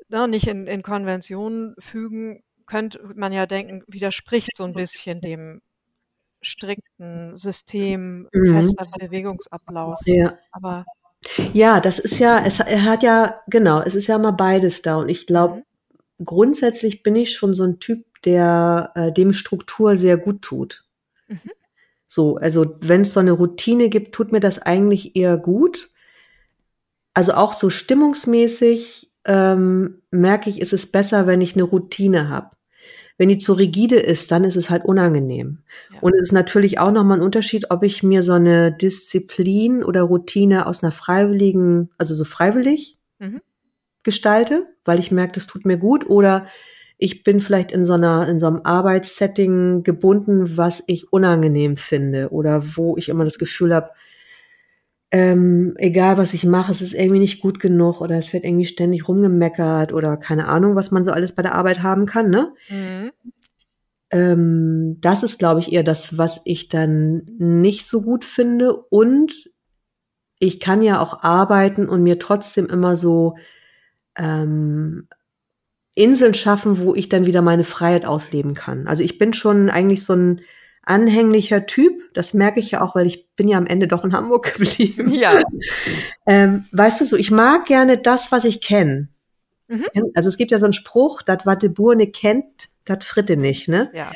ne, 0.08 0.28
nicht 0.30 0.48
in, 0.48 0.66
in 0.66 0.82
Konventionen 0.82 1.76
fügen, 1.78 2.42
könnte 2.66 3.02
man 3.16 3.34
ja 3.34 3.46
denken, 3.46 3.84
widerspricht 3.88 4.56
so 4.56 4.64
ein 4.64 4.74
bisschen 4.74 5.20
dem 5.20 5.62
strikten 6.42 7.36
System, 7.38 8.30
Mhm. 8.34 8.54
fester 8.54 9.00
Bewegungsablauf. 9.00 10.00
Ja. 10.06 10.38
Aber 10.52 10.86
Ja, 11.54 11.80
das 11.82 12.00
ist 12.00 12.20
ja, 12.20 12.40
es 12.46 12.60
hat 12.60 13.04
ja, 13.04 13.42
genau, 13.48 13.82
es 13.82 13.96
ist 13.96 14.08
ja 14.08 14.16
immer 14.16 14.32
beides 14.34 14.82
da. 14.82 14.98
Und 14.98 15.10
ich 15.10 15.28
glaube, 15.28 15.56
Mhm. 15.56 16.26
grundsätzlich 16.26 17.04
bin 17.04 17.16
ich 17.16 17.34
schon 17.34 17.54
so 17.54 17.64
ein 17.64 17.80
Typ, 17.80 18.06
der 18.24 18.92
äh, 18.96 19.12
dem 19.12 19.34
Struktur 19.34 19.98
sehr 19.98 20.18
gut 20.18 20.42
tut. 20.42 20.86
Mhm. 21.28 21.52
So, 22.08 22.38
also 22.38 22.78
wenn 22.80 23.02
es 23.02 23.14
so 23.14 23.20
eine 23.20 23.34
Routine 23.34 23.90
gibt, 23.90 24.16
tut 24.16 24.32
mir 24.32 24.40
das 24.40 24.60
eigentlich 24.60 25.16
eher 25.16 25.38
gut. 25.38 25.90
Also 27.14 27.34
auch 27.34 27.54
so 27.54 27.70
stimmungsmäßig 27.70 29.12
ähm, 29.26 30.02
merke 30.10 30.50
ich, 30.50 30.62
ist 30.62 30.74
es 30.74 30.90
besser, 30.90 31.28
wenn 31.28 31.42
ich 31.42 31.56
eine 31.56 31.64
Routine 31.64 32.30
habe. 32.30 32.52
Wenn 33.18 33.30
die 33.30 33.38
zu 33.38 33.54
rigide 33.54 33.98
ist, 33.98 34.32
dann 34.32 34.44
ist 34.44 34.56
es 34.56 34.70
halt 34.70 34.86
unangenehm. 34.86 35.64
Ja. 35.92 36.00
Und 36.02 36.14
es 36.14 36.22
ist 36.22 36.32
natürlich 36.34 36.80
auch 36.80 36.92
nochmal 36.92 37.18
ein 37.18 37.24
Unterschied, 37.24 37.72
ob 37.72 37.84
ich 37.84 38.04
mir 38.04 38.22
so 38.22 38.34
eine 38.34 38.72
Disziplin 38.72 39.84
oder 39.84 40.04
Routine 40.04 40.68
aus 40.68 40.84
einer 40.84 40.92
freiwilligen, 40.92 41.90
also 41.98 42.16
so 42.16 42.24
freiwillig 42.24 42.98
Mhm. 43.20 43.42
gestalte, 44.04 44.68
weil 44.86 45.00
ich 45.00 45.10
merke, 45.10 45.34
das 45.34 45.48
tut 45.48 45.66
mir 45.66 45.78
gut, 45.78 46.08
oder 46.08 46.46
ich 46.98 47.24
bin 47.24 47.40
vielleicht 47.40 47.72
in 47.72 47.86
so 47.86 47.94
einer, 47.94 48.28
in 48.28 48.40
so 48.40 48.48
einem 48.48 48.62
Arbeitssetting 48.64 49.84
gebunden, 49.84 50.58
was 50.58 50.84
ich 50.88 51.12
unangenehm 51.14 51.78
finde 51.78 52.30
oder 52.30 52.76
wo 52.76 52.98
ich 52.98 53.10
immer 53.10 53.24
das 53.24 53.38
Gefühl 53.38 53.74
habe, 53.74 53.92
ähm, 55.12 55.74
egal 55.78 56.18
was 56.18 56.34
ich 56.34 56.44
mache, 56.44 56.72
es 56.72 56.82
ist 56.82 56.94
irgendwie 56.94 57.20
nicht 57.20 57.42
gut 57.42 57.60
genug 57.60 58.02
oder 58.02 58.18
es 58.18 58.34
wird 58.34 58.44
irgendwie 58.44 58.66
ständig 58.66 59.08
rumgemeckert 59.08 59.94
oder 59.94 60.18
keine 60.18 60.48
Ahnung, 60.48 60.76
was 60.76 60.92
man 60.92 61.04
so 61.04 61.12
alles 61.12 61.34
bei 61.34 61.44
der 61.44 61.56
Arbeit 61.56 61.82
haben 61.82 62.06
kann, 62.06 62.30
ne? 62.30 62.54
Mhm. 62.68 63.12
Ähm, 64.10 64.98
das 65.02 65.24
ist, 65.24 65.38
glaube 65.38 65.60
ich, 65.60 65.72
eher 65.72 65.84
das, 65.84 66.18
was 66.18 66.42
ich 66.46 66.70
dann 66.70 67.24
nicht 67.38 67.86
so 67.86 68.02
gut 68.02 68.26
finde. 68.26 68.74
Und 68.74 69.50
ich 70.40 70.60
kann 70.60 70.82
ja 70.82 71.02
auch 71.02 71.24
arbeiten 71.24 71.88
und 71.88 72.04
mir 72.04 72.20
trotzdem 72.20 72.68
immer 72.68 72.96
so 72.96 73.36
ähm, 74.18 75.08
Inseln 75.98 76.36
schaffen, 76.36 76.80
wo 76.80 76.94
ich 76.94 77.10
dann 77.10 77.26
wieder 77.26 77.42
meine 77.42 77.64
Freiheit 77.64 78.06
ausleben 78.06 78.54
kann. 78.54 78.88
Also 78.88 79.04
ich 79.04 79.18
bin 79.18 79.34
schon 79.34 79.70
eigentlich 79.70 80.06
so 80.06 80.14
ein 80.14 80.42
anhänglicher 80.84 81.66
Typ. 81.66 82.14
Das 82.14 82.34
merke 82.34 82.60
ich 82.60 82.72
ja 82.72 82.82
auch, 82.82 82.94
weil 82.94 83.08
ich 83.08 83.28
bin 83.36 83.48
ja 83.48 83.58
am 83.58 83.66
Ende 83.66 83.88
doch 83.88 84.06
in 84.06 84.14
Hamburg 84.14 84.54
geblieben. 84.54 85.12
Ja. 85.14 85.42
Ähm, 86.28 86.66
weißt 86.72 87.02
du 87.02 87.06
so, 87.06 87.18
ich 87.18 87.32
mag 87.32 87.66
gerne 87.66 87.98
das, 87.98 88.32
was 88.32 88.46
ich 88.46 88.62
kenne. 88.62 89.10
Mhm. 89.68 89.86
Also 90.14 90.30
es 90.30 90.38
gibt 90.38 90.52
ja 90.52 90.60
so 90.60 90.66
einen 90.66 90.74
Spruch, 90.74 91.24
dat 91.24 91.46
wat 91.46 91.64
de 91.64 91.70
Boer 91.70 91.96
ne 91.96 92.08
kennt, 92.08 92.70
dat 92.86 93.04
fritte 93.04 93.36
nicht, 93.36 93.68
ne? 93.68 93.90
Ja. 93.94 94.12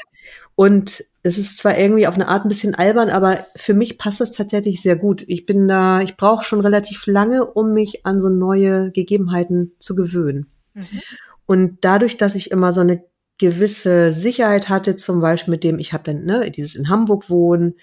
Und 0.54 1.04
es 1.24 1.40
ist 1.40 1.58
zwar 1.58 1.78
irgendwie 1.78 2.06
auf 2.06 2.14
eine 2.14 2.28
Art 2.28 2.46
ein 2.46 2.50
bisschen 2.50 2.76
albern, 2.76 3.10
aber 3.10 3.46
für 3.56 3.74
mich 3.74 3.98
passt 3.98 4.22
das 4.22 4.32
tatsächlich 4.32 4.82
sehr 4.82 4.96
gut. 4.96 5.24
Ich 5.28 5.48
bin 5.48 5.68
da, 5.68 6.02
ich 6.02 6.16
brauche 6.16 6.46
schon 6.46 6.62
relativ 6.62 7.08
lange, 7.08 7.44
um 7.46 7.74
mich 7.74 8.06
an 8.06 8.22
so 8.22 8.30
neue 8.30 8.92
Gegebenheiten 8.92 9.74
zu 9.80 9.96
gewöhnen. 9.96 10.52
Mhm. 10.76 11.02
Und 11.52 11.80
dadurch, 11.82 12.16
dass 12.16 12.34
ich 12.36 12.50
immer 12.50 12.72
so 12.72 12.80
eine 12.80 13.04
gewisse 13.38 14.14
Sicherheit 14.14 14.70
hatte, 14.70 14.96
zum 14.96 15.20
Beispiel 15.20 15.52
mit 15.52 15.66
dem, 15.66 15.80
ich 15.80 15.92
habe 15.92 16.04
dann 16.06 16.24
ne, 16.24 16.50
dieses 16.50 16.76
in 16.76 16.88
Hamburg 16.88 17.30
wohnen 17.30 17.74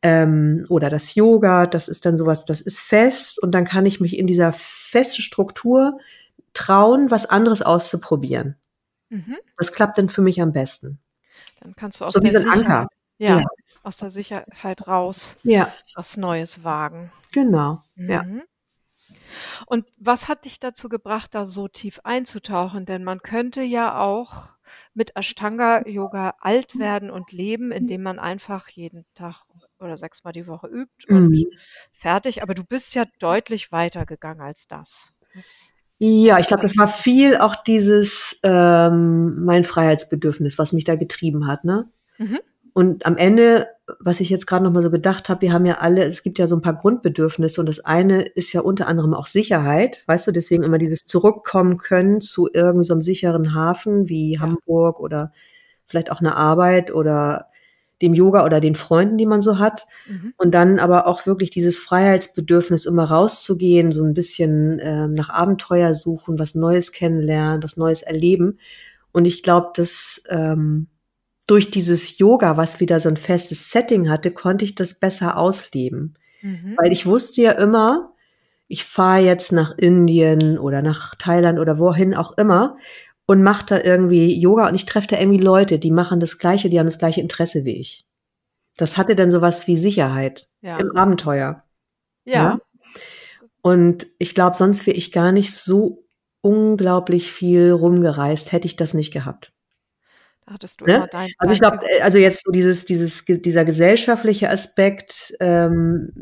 ähm, 0.00 0.64
oder 0.68 0.90
das 0.90 1.16
Yoga, 1.16 1.66
das 1.66 1.88
ist 1.88 2.06
dann 2.06 2.16
sowas, 2.16 2.44
das 2.44 2.60
ist 2.60 2.78
fest 2.78 3.42
und 3.42 3.50
dann 3.52 3.64
kann 3.64 3.84
ich 3.84 3.98
mich 4.00 4.16
in 4.16 4.28
dieser 4.28 4.52
festen 4.52 5.22
Struktur 5.22 5.98
trauen, 6.52 7.10
was 7.10 7.26
anderes 7.26 7.62
auszuprobieren. 7.62 8.54
Mhm. 9.08 9.38
Das 9.58 9.72
klappt 9.72 9.98
dann 9.98 10.08
für 10.08 10.22
mich 10.22 10.40
am 10.40 10.52
besten. 10.52 11.00
Dann 11.62 11.74
kannst 11.74 12.00
du 12.00 12.04
aus 12.04 12.12
So 12.12 12.22
wie 12.22 12.28
der 12.28 12.42
so 12.42 12.48
ein 12.48 12.58
Sicherheit, 12.58 12.76
Anker. 12.78 12.88
ja, 13.18 13.38
Ja. 13.40 13.44
aus 13.82 13.96
der 13.96 14.08
Sicherheit 14.10 14.86
raus 14.86 15.36
Ja, 15.42 15.74
was 15.96 16.16
Neues 16.16 16.62
wagen. 16.62 17.10
genau. 17.32 17.82
Ja. 17.96 18.24
Und 19.66 19.86
was 19.96 20.28
hat 20.28 20.44
dich 20.44 20.60
dazu 20.60 20.88
gebracht, 20.88 21.34
da 21.34 21.46
so 21.46 21.68
tief 21.68 22.00
einzutauchen? 22.04 22.86
Denn 22.86 23.04
man 23.04 23.20
könnte 23.20 23.62
ja 23.62 24.00
auch 24.00 24.50
mit 24.94 25.16
Ashtanga-Yoga 25.16 26.34
alt 26.40 26.78
werden 26.78 27.10
und 27.10 27.32
leben, 27.32 27.72
indem 27.72 28.02
man 28.02 28.18
einfach 28.18 28.68
jeden 28.68 29.04
Tag 29.14 29.42
oder 29.78 29.96
sechsmal 29.96 30.32
die 30.32 30.46
Woche 30.46 30.68
übt 30.68 31.06
und 31.08 31.30
Mhm. 31.30 31.46
fertig. 31.90 32.42
Aber 32.42 32.54
du 32.54 32.64
bist 32.64 32.94
ja 32.94 33.04
deutlich 33.18 33.72
weiter 33.72 34.06
gegangen 34.06 34.40
als 34.40 34.66
das. 34.68 35.10
das 35.34 35.72
Ja, 35.98 36.38
ich 36.38 36.46
glaube, 36.46 36.62
das 36.62 36.76
war 36.76 36.88
viel 36.88 37.36
auch 37.36 37.56
dieses 37.56 38.38
ähm, 38.42 39.44
mein 39.44 39.64
Freiheitsbedürfnis, 39.64 40.58
was 40.58 40.72
mich 40.72 40.84
da 40.84 40.96
getrieben 40.96 41.46
hat, 41.46 41.64
ne? 41.64 41.90
Mhm. 42.18 42.38
Und 42.72 43.06
am 43.06 43.16
Ende 43.16 43.68
was 43.98 44.20
ich 44.20 44.30
jetzt 44.30 44.46
gerade 44.46 44.64
noch 44.64 44.72
mal 44.72 44.82
so 44.82 44.90
gedacht 44.90 45.28
habe, 45.28 45.42
wir 45.42 45.52
haben 45.52 45.66
ja 45.66 45.78
alle, 45.78 46.04
es 46.04 46.22
gibt 46.22 46.38
ja 46.38 46.46
so 46.46 46.56
ein 46.56 46.62
paar 46.62 46.74
Grundbedürfnisse 46.74 47.60
und 47.60 47.68
das 47.68 47.80
eine 47.80 48.22
ist 48.22 48.52
ja 48.52 48.60
unter 48.60 48.86
anderem 48.86 49.14
auch 49.14 49.26
Sicherheit, 49.26 50.04
weißt 50.06 50.26
du, 50.26 50.32
deswegen 50.32 50.62
immer 50.62 50.78
dieses 50.78 51.04
Zurückkommen 51.04 51.76
können 51.78 52.20
zu 52.20 52.48
irgendeinem 52.52 52.84
so 52.84 53.00
sicheren 53.00 53.54
Hafen 53.54 54.08
wie 54.08 54.34
Ja. 54.34 54.40
Hamburg 54.40 55.00
oder 55.00 55.32
vielleicht 55.86 56.12
auch 56.12 56.20
eine 56.20 56.36
Arbeit 56.36 56.92
oder 56.92 57.46
dem 58.02 58.14
Yoga 58.14 58.44
oder 58.44 58.60
den 58.60 58.74
Freunden, 58.74 59.18
die 59.18 59.26
man 59.26 59.40
so 59.40 59.58
hat. 59.58 59.86
Mhm. 60.08 60.32
Und 60.36 60.52
dann 60.54 60.78
aber 60.78 61.06
auch 61.06 61.26
wirklich 61.26 61.50
dieses 61.50 61.78
Freiheitsbedürfnis, 61.78 62.86
immer 62.86 63.04
rauszugehen, 63.04 63.92
so 63.92 64.04
ein 64.04 64.14
bisschen 64.14 64.80
ähm, 64.82 65.12
nach 65.12 65.28
Abenteuer 65.28 65.94
suchen, 65.94 66.38
was 66.38 66.54
Neues 66.54 66.92
kennenlernen, 66.92 67.62
was 67.62 67.76
Neues 67.76 68.02
erleben. 68.02 68.58
Und 69.12 69.26
ich 69.26 69.42
glaube, 69.42 69.70
dass 69.74 70.22
ähm, 70.28 70.86
durch 71.50 71.70
dieses 71.70 72.18
Yoga, 72.18 72.56
was 72.56 72.78
wieder 72.78 73.00
so 73.00 73.08
ein 73.08 73.16
festes 73.16 73.72
Setting 73.72 74.08
hatte, 74.08 74.30
konnte 74.30 74.64
ich 74.64 74.76
das 74.76 75.00
besser 75.00 75.36
ausleben. 75.36 76.16
Mhm. 76.42 76.76
Weil 76.78 76.92
ich 76.92 77.06
wusste 77.06 77.42
ja 77.42 77.52
immer, 77.52 78.14
ich 78.68 78.84
fahre 78.84 79.20
jetzt 79.20 79.50
nach 79.50 79.76
Indien 79.76 80.58
oder 80.58 80.80
nach 80.80 81.16
Thailand 81.16 81.58
oder 81.58 81.80
wohin 81.80 82.14
auch 82.14 82.38
immer 82.38 82.76
und 83.26 83.42
mache 83.42 83.66
da 83.66 83.80
irgendwie 83.82 84.40
Yoga 84.40 84.68
und 84.68 84.76
ich 84.76 84.86
treffe 84.86 85.08
da 85.08 85.18
irgendwie 85.18 85.40
Leute, 85.40 85.80
die 85.80 85.90
machen 85.90 86.20
das 86.20 86.38
Gleiche, 86.38 86.70
die 86.70 86.78
haben 86.78 86.86
das 86.86 87.00
gleiche 87.00 87.20
Interesse 87.20 87.64
wie 87.64 87.80
ich. 87.80 88.06
Das 88.76 88.96
hatte 88.96 89.16
dann 89.16 89.32
sowas 89.32 89.66
wie 89.66 89.76
Sicherheit 89.76 90.48
Ja. 90.60 90.78
im 90.78 90.96
Abenteuer. 90.96 91.64
Ja. 92.24 92.60
Und 93.60 94.06
ich 94.18 94.36
glaube, 94.36 94.56
sonst 94.56 94.86
wäre 94.86 94.96
ich 94.96 95.10
gar 95.10 95.32
nicht 95.32 95.52
so 95.52 96.04
unglaublich 96.42 97.32
viel 97.32 97.72
rumgereist, 97.72 98.52
hätte 98.52 98.66
ich 98.68 98.76
das 98.76 98.94
nicht 98.94 99.12
gehabt. 99.12 99.52
Hattest 100.50 100.80
du 100.80 100.84
Ne? 100.86 100.96
immer 100.96 101.06
dein, 101.06 101.30
Also 101.38 101.52
ich 101.54 101.60
glaube, 101.60 101.78
also 102.02 102.18
jetzt 102.18 102.44
so 102.44 102.50
dieses, 102.52 102.84
dieses, 102.84 103.24
dieser 103.24 103.64
gesellschaftliche 103.64 104.50
Aspekt, 104.50 105.34
ähm, 105.40 106.12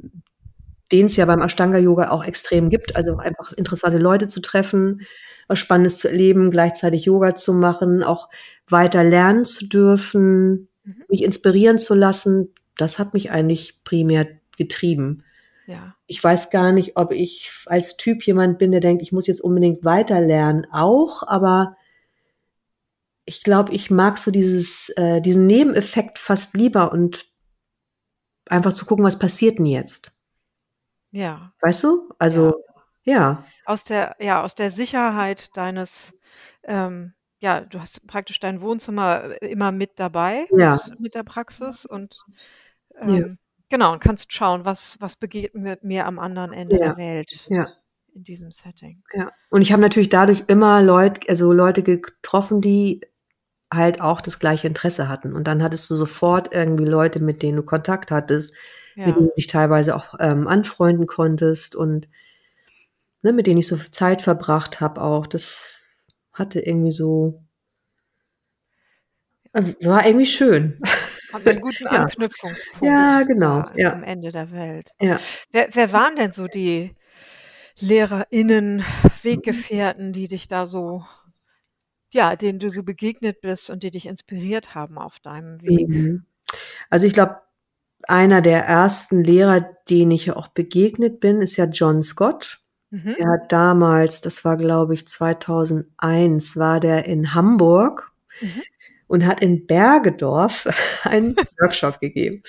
den 0.93 1.07
es 1.07 1.17
ja 1.17 1.25
beim 1.27 1.41
Ashtanga-Yoga 1.43 2.11
auch 2.11 2.25
extrem 2.25 2.69
gibt, 2.71 2.97
also 2.97 3.17
einfach 3.17 3.53
interessante 3.55 3.99
Leute 3.99 4.27
zu 4.29 4.41
treffen, 4.41 5.01
was 5.47 5.59
Spannendes 5.59 5.99
zu 5.99 6.09
erleben, 6.09 6.51
gleichzeitig 6.51 7.05
Yoga 7.07 7.35
zu 7.35 7.55
machen, 7.55 8.03
auch 8.03 8.29
weiter 8.69 9.03
lernen 9.05 9.45
zu 9.45 9.67
dürfen, 9.67 10.69
Mhm. 10.85 11.05
mich 11.09 11.25
inspirieren 11.25 11.79
zu 11.79 11.95
lassen, 11.95 12.55
das 12.77 12.99
hat 12.99 13.13
mich 13.15 13.31
eigentlich 13.31 13.83
primär 13.85 14.27
getrieben. 14.57 15.25
Ja. 15.67 15.95
Ich 16.07 16.23
weiß 16.23 16.51
gar 16.51 16.73
nicht, 16.73 16.97
ob 16.97 17.13
ich 17.13 17.51
als 17.67 17.97
Typ 17.99 18.23
jemand 18.27 18.59
bin, 18.59 18.73
der 18.73 18.81
denkt, 18.81 19.03
ich 19.03 19.13
muss 19.13 19.27
jetzt 19.27 19.41
unbedingt 19.43 19.85
weiter 19.85 20.21
lernen, 20.21 20.67
auch, 20.73 21.23
aber 21.27 21.77
ich 23.29 23.43
glaube, 23.45 23.73
ich 23.75 23.91
mag 23.91 24.19
so 24.19 24.31
dieses, 24.31 24.89
äh, 24.97 25.21
diesen 25.21 25.47
Nebeneffekt 25.47 26.19
fast 26.19 26.55
lieber 26.57 26.93
und 26.93 27.27
einfach 28.49 28.73
zu 28.73 28.87
gucken, 28.87 29.05
was 29.05 29.19
passiert 29.19 29.59
denn 29.59 29.67
jetzt. 29.67 30.13
Ja. 31.11 31.53
Weißt 31.61 31.85
du? 31.85 32.11
Also, 32.19 32.65
ja, 33.05 33.45
Aus 33.65 33.85
der, 33.85 34.17
ja, 34.19 34.43
aus 34.43 34.55
der 34.55 34.71
Sicherheit 34.71 35.57
deines, 35.57 36.15
ähm, 36.65 37.13
ja, 37.41 37.61
du 37.61 37.81
hast 37.81 38.07
praktisch 38.09 38.41
dein 38.41 38.61
Wohnzimmer 38.61 39.41
äh, 39.43 39.51
immer 39.51 39.73
mit 39.73 40.01
dabei 40.01 40.47
Ja. 40.51 40.81
mit, 40.89 41.01
mit 41.01 41.15
der 41.15 41.23
Praxis 41.23 41.85
und 41.85 42.17
Ja. 43.03 43.09
ähm, 43.17 43.39
genau, 43.69 43.93
und 43.93 44.01
kannst 44.01 44.33
schauen, 44.33 44.65
was, 44.65 45.01
was 45.01 45.17
begegnet 45.17 45.85
mir 45.85 46.07
am 46.07 46.19
anderen 46.19 46.53
Ende 46.53 46.77
Ja. 46.77 46.95
der 46.95 46.97
Welt 46.97 47.47
ja, 47.51 47.69
in 48.15 48.25
diesem 48.25 48.51
Setting. 48.51 49.03
ja. 49.15 49.31
Und 49.51 49.63
ich 49.63 49.73
habe 49.73 49.83
natürlich 49.83 50.09
dadurch 50.09 50.45
immer 50.49 50.83
Leute, 50.83 51.29
also 51.29 51.53
Leute 51.53 51.83
getroffen, 51.83 52.61
die 52.61 53.01
halt 53.73 54.01
auch 54.01 54.21
das 54.21 54.39
gleiche 54.39 54.67
Interesse 54.67 55.09
hatten. 55.09 55.33
Und 55.35 55.47
dann 55.47 55.63
hattest 55.63 55.89
du 55.91 55.95
sofort 55.95 56.55
irgendwie 56.55 56.85
Leute, 56.87 57.21
mit 57.21 57.43
denen 57.43 57.57
du 57.57 57.63
Kontakt 57.63 58.11
hattest, 58.11 58.55
Ja. 58.95 59.07
mit 59.07 59.17
denen 59.17 59.27
du 59.29 59.35
dich 59.35 59.47
teilweise 59.47 59.95
auch 59.97 60.15
ähm, 60.21 60.49
anfreunden 60.49 61.07
konntest 61.07 61.77
und 61.77 62.09
ne, 63.23 63.33
mit 63.33 63.47
denen 63.47 63.59
ich 63.59 63.67
so 63.67 63.77
viel 63.77 63.91
Zeit 63.91 64.23
verbracht 64.23 64.81
habe 64.81 65.03
auch. 65.03 65.27
Das 65.27 65.83
hatte 66.33 66.61
irgendwie 66.61 66.93
so, 66.93 67.43
äh, 69.53 69.63
war 69.83 70.07
irgendwie 70.07 70.27
schön. 70.27 70.81
Hat 71.33 71.47
einen 71.47 71.61
guten 71.61 71.85
Ja. 71.85 71.91
Anknüpfungspunkt 72.05 72.83
Ja, 72.87 73.23
genau, 73.25 73.65
ja. 73.77 73.93
am 73.93 74.03
Ende 74.03 74.31
der 74.31 74.51
Welt. 74.53 74.91
Ja. 75.01 75.21
Wer, 75.53 75.69
wer 75.73 75.93
waren 75.93 76.17
denn 76.17 76.33
so 76.33 76.47
die 76.47 76.95
LehrerInnen, 77.81 78.85
Weggefährten, 79.23 80.13
die 80.13 80.27
dich 80.29 80.49
da 80.49 80.67
so, 80.67 81.05
ja, 82.13 82.37
denen 82.37 82.59
du 82.59 82.71
so 82.71 82.83
begegnet 82.83 83.41
bist 83.41 83.71
und 83.71 83.83
die 83.83 83.91
dich 83.91 84.07
inspiriert 84.07 84.75
haben 84.75 84.99
auf 84.99 85.21
deinem 85.21 85.63
Weg? 85.63 85.89
Mhm. 85.89 86.25
Also 86.91 87.07
ich 87.07 87.13
glaube, 87.15 87.39
einer 88.05 88.41
der 88.43 88.65
ersten 88.65 89.25
Lehrer, 89.25 89.69
denen 89.91 90.13
ich 90.13 90.31
auch 90.33 90.49
begegnet 90.49 91.21
bin, 91.21 91.43
ist 91.43 91.57
ja 91.57 91.67
John 91.67 92.03
Scott. 92.03 92.61
Mhm. 92.91 93.17
Er 93.19 93.31
hat 93.33 93.53
damals, 93.53 94.21
das 94.23 94.45
war 94.45 94.57
glaube 94.57 94.95
ich 94.95 95.07
2001, 95.09 96.57
war 96.57 96.81
der 96.81 97.07
in 97.07 97.35
Hamburg 97.35 98.13
Mhm. 98.41 98.63
und 99.09 99.27
hat 99.27 99.41
in 99.43 99.67
Bergedorf 99.67 100.67
einen 101.05 101.35
Workshop 101.61 102.01
gegeben. 102.01 102.43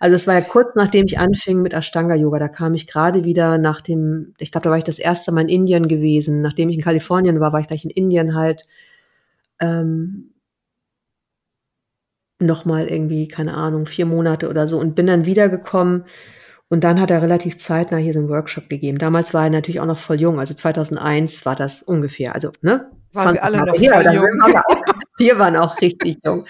Also 0.00 0.14
es 0.14 0.26
war 0.26 0.34
ja 0.34 0.40
kurz 0.42 0.74
nachdem 0.74 1.06
ich 1.06 1.18
anfing 1.18 1.62
mit 1.62 1.74
Ashtanga 1.74 2.14
Yoga, 2.14 2.38
da 2.38 2.48
kam 2.48 2.74
ich 2.74 2.86
gerade 2.86 3.24
wieder 3.24 3.58
nach 3.58 3.80
dem, 3.82 4.34
ich 4.38 4.52
glaube, 4.52 4.64
da 4.64 4.70
war 4.70 4.78
ich 4.78 4.84
das 4.84 4.98
erste 4.98 5.32
Mal 5.32 5.42
in 5.42 5.48
Indien 5.48 5.88
gewesen. 5.88 6.40
Nachdem 6.42 6.68
ich 6.70 6.76
in 6.76 6.82
Kalifornien 6.84 7.40
war, 7.40 7.52
war 7.52 7.60
ich 7.60 7.68
gleich 7.68 7.84
in 7.84 7.90
Indien 7.90 8.34
halt 8.34 8.62
ähm, 9.60 10.34
nochmal 12.38 12.86
irgendwie, 12.86 13.28
keine 13.28 13.54
Ahnung, 13.54 13.86
vier 13.86 14.06
Monate 14.06 14.48
oder 14.48 14.68
so 14.68 14.78
und 14.78 14.94
bin 14.94 15.06
dann 15.06 15.24
wiedergekommen 15.24 16.04
und 16.68 16.84
dann 16.84 17.00
hat 17.00 17.10
er 17.10 17.22
relativ 17.22 17.58
zeitnah 17.58 17.96
hier 17.96 18.12
so 18.12 18.18
einen 18.18 18.28
Workshop 18.28 18.68
gegeben. 18.68 18.98
Damals 18.98 19.32
war 19.32 19.44
er 19.44 19.50
natürlich 19.50 19.80
auch 19.80 19.86
noch 19.86 19.98
voll 19.98 20.20
jung, 20.20 20.38
also 20.38 20.52
2001 20.52 21.46
war 21.46 21.54
das 21.54 21.82
ungefähr, 21.82 22.34
also 22.34 22.50
ne? 22.60 22.90
Waren 23.12 23.34
wir 23.34 23.44
alle 23.44 23.56
Jahre 23.56 23.66
noch 23.68 24.22
waren 24.22 24.52
wir, 24.52 24.60
auch, 24.60 25.00
wir 25.16 25.38
waren 25.38 25.56
auch 25.56 25.80
richtig 25.80 26.18
jung. 26.24 26.44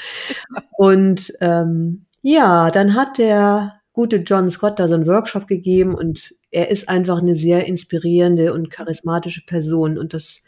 Und 0.77 1.33
ähm, 1.41 2.07
ja, 2.23 2.71
dann 2.71 2.95
hat 2.95 3.19
der 3.19 3.75
gute 3.93 4.17
John 4.17 4.51
Scott 4.51 4.81
da 4.81 4.89
so 4.89 4.95
einen 4.95 5.07
Workshop 5.07 5.47
gegeben 5.47 5.95
und 5.95 6.35
er 6.51 6.71
ist 6.71 6.89
einfach 6.89 7.19
eine 7.19 7.35
sehr 7.35 7.67
inspirierende 7.67 8.53
und 8.53 8.71
charismatische 8.71 9.45
Person 9.47 9.97
und 9.97 10.13
das 10.13 10.43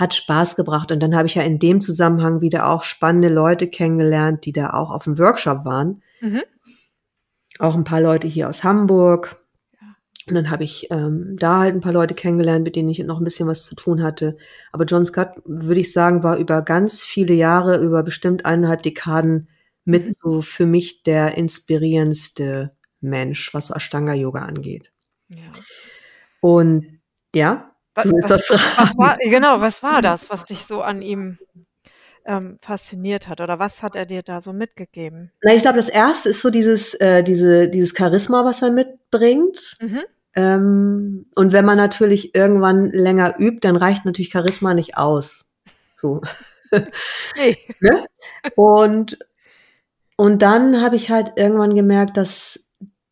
hat 0.00 0.14
Spaß 0.14 0.56
gebracht. 0.56 0.90
Und 0.90 1.00
dann 1.00 1.14
habe 1.14 1.26
ich 1.26 1.34
ja 1.34 1.42
in 1.42 1.58
dem 1.58 1.78
Zusammenhang 1.78 2.40
wieder 2.40 2.68
auch 2.68 2.82
spannende 2.82 3.28
Leute 3.28 3.68
kennengelernt, 3.68 4.46
die 4.46 4.52
da 4.52 4.70
auch 4.70 4.90
auf 4.90 5.04
dem 5.04 5.18
Workshop 5.18 5.66
waren. 5.66 6.02
Mhm. 6.20 6.40
Auch 7.58 7.74
ein 7.74 7.84
paar 7.84 8.00
Leute 8.00 8.26
hier 8.26 8.48
aus 8.48 8.64
Hamburg. 8.64 9.36
Und 10.26 10.34
dann 10.34 10.50
habe 10.50 10.64
ich 10.64 10.86
ähm, 10.90 11.36
da 11.38 11.60
halt 11.60 11.74
ein 11.74 11.80
paar 11.80 11.92
Leute 11.92 12.14
kennengelernt, 12.14 12.64
mit 12.64 12.76
denen 12.76 12.88
ich 12.88 12.98
noch 13.00 13.18
ein 13.18 13.24
bisschen 13.24 13.48
was 13.48 13.64
zu 13.64 13.74
tun 13.74 14.02
hatte. 14.02 14.36
Aber 14.72 14.84
John 14.84 15.04
Scott, 15.04 15.32
würde 15.44 15.80
ich 15.80 15.92
sagen, 15.92 16.22
war 16.22 16.36
über 16.38 16.62
ganz 16.62 17.02
viele 17.02 17.34
Jahre, 17.34 17.78
über 17.78 18.02
bestimmt 18.02 18.46
eineinhalb 18.46 18.82
Dekaden 18.82 19.48
mit 19.84 20.06
Mhm. 20.06 20.14
so 20.22 20.40
für 20.40 20.66
mich 20.66 21.02
der 21.02 21.36
inspirierendste 21.36 22.72
Mensch, 23.00 23.52
was 23.52 23.66
so 23.66 23.74
Ashtanga-Yoga 23.74 24.40
angeht. 24.40 24.92
Ja. 25.28 25.52
Und 26.40 27.00
ja, 27.34 27.69
du 28.02 28.12
willst 28.12 28.30
was, 28.30 28.46
das 28.48 28.78
was 28.78 28.98
war, 28.98 29.16
genau, 29.22 29.60
was 29.60 29.82
war 29.82 30.02
das, 30.02 30.30
was 30.30 30.44
dich 30.44 30.64
so 30.66 30.82
an 30.82 31.02
ihm 31.02 31.38
ähm, 32.26 32.58
fasziniert 32.60 33.28
hat? 33.28 33.40
Oder 33.40 33.58
was 33.58 33.82
hat 33.82 33.96
er 33.96 34.06
dir 34.06 34.22
da 34.22 34.40
so 34.40 34.52
mitgegeben? 34.52 35.32
Na, 35.42 35.54
ich 35.54 35.62
glaube, 35.62 35.76
das 35.76 35.88
erste 35.88 36.28
ist 36.28 36.42
so 36.42 36.50
dieses, 36.50 36.94
äh, 36.94 37.22
diese, 37.22 37.68
dieses 37.68 37.94
Charisma, 37.96 38.44
was 38.44 38.62
er 38.62 38.70
mitbringt. 38.70 39.76
Mhm. 39.80 40.00
Ähm, 40.34 41.26
und 41.34 41.52
wenn 41.52 41.64
man 41.64 41.76
natürlich 41.76 42.34
irgendwann 42.34 42.90
länger 42.92 43.38
übt, 43.38 43.60
dann 43.62 43.76
reicht 43.76 44.04
natürlich 44.04 44.32
Charisma 44.32 44.74
nicht 44.74 44.96
aus. 44.96 45.50
So. 45.96 46.20
Nee. 47.36 47.58
ne? 47.80 48.06
Und, 48.54 49.18
und 50.16 50.40
dann 50.40 50.80
habe 50.82 50.94
ich 50.94 51.10
halt 51.10 51.32
irgendwann 51.34 51.74
gemerkt, 51.74 52.16
dass 52.16 52.69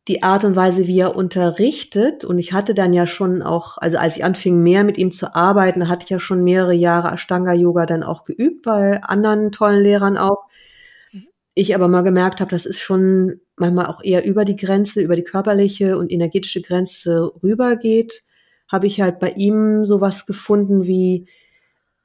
die 0.09 0.23
Art 0.23 0.44
und 0.44 0.57
Weise, 0.57 0.87
wie 0.87 0.99
er 1.01 1.14
unterrichtet, 1.16 2.25
und 2.25 2.38
ich 2.38 2.53
hatte 2.53 2.75
dann 2.75 2.92
ja 2.92 3.07
schon 3.07 3.42
auch, 3.42 3.79
also 3.79 3.99
als 3.99 4.16
ich 4.16 4.25
anfing, 4.25 4.62
mehr 4.62 4.83
mit 4.85 4.99
ihm 4.99 5.11
zu 5.11 5.35
arbeiten, 5.35 5.88
hatte 5.88 6.05
ich 6.05 6.11
ja 6.11 6.18
schon 6.18 6.42
mehrere 6.42 6.73
Jahre 6.75 7.12
Ashtanga-Yoga 7.12 7.87
dann 7.87 8.03
auch 8.03 8.25
geübt, 8.25 8.62
bei 8.64 9.03
anderen 9.03 9.53
tollen 9.53 9.83
Lehrern 9.83 10.16
auch. 10.16 10.47
Ich 11.55 11.75
aber 11.75 11.88
mal 11.88 12.03
gemerkt 12.03 12.40
habe, 12.40 12.51
das 12.51 12.66
ist 12.66 12.81
schon 12.81 13.40
manchmal 13.57 13.87
auch 13.87 14.03
eher 14.03 14.25
über 14.25 14.44
die 14.44 14.57
Grenze, 14.57 15.01
über 15.03 15.16
die 15.16 15.25
körperliche 15.25 15.99
und 15.99 16.11
energetische 16.11 16.62
Grenze 16.62 17.33
rübergeht, 17.42 18.23
habe 18.68 18.87
ich 18.87 19.01
halt 19.01 19.18
bei 19.18 19.31
ihm 19.31 19.85
sowas 19.85 20.27
gefunden 20.27 20.87
wie, 20.87 21.27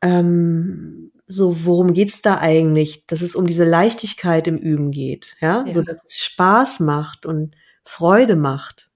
ähm, 0.02 1.12
so, 1.28 1.66
worum 1.66 1.94
geht's 1.94 2.22
da 2.22 2.40
eigentlich? 2.40 3.06
Dass 3.08 3.22
es 3.22 3.36
um 3.36 3.48
diese 3.48 3.66
Leichtigkeit 3.66 4.48
im 4.48 4.58
Üben 4.58 4.92
geht, 4.92 5.36
ja, 5.42 5.64
Ja. 5.66 5.72
so 5.72 5.82
dass 5.82 6.04
es 6.04 6.18
Spaß 6.20 6.82
macht 6.82 7.26
und 7.26 7.56
Freude 7.84 8.36
macht. 8.36 8.92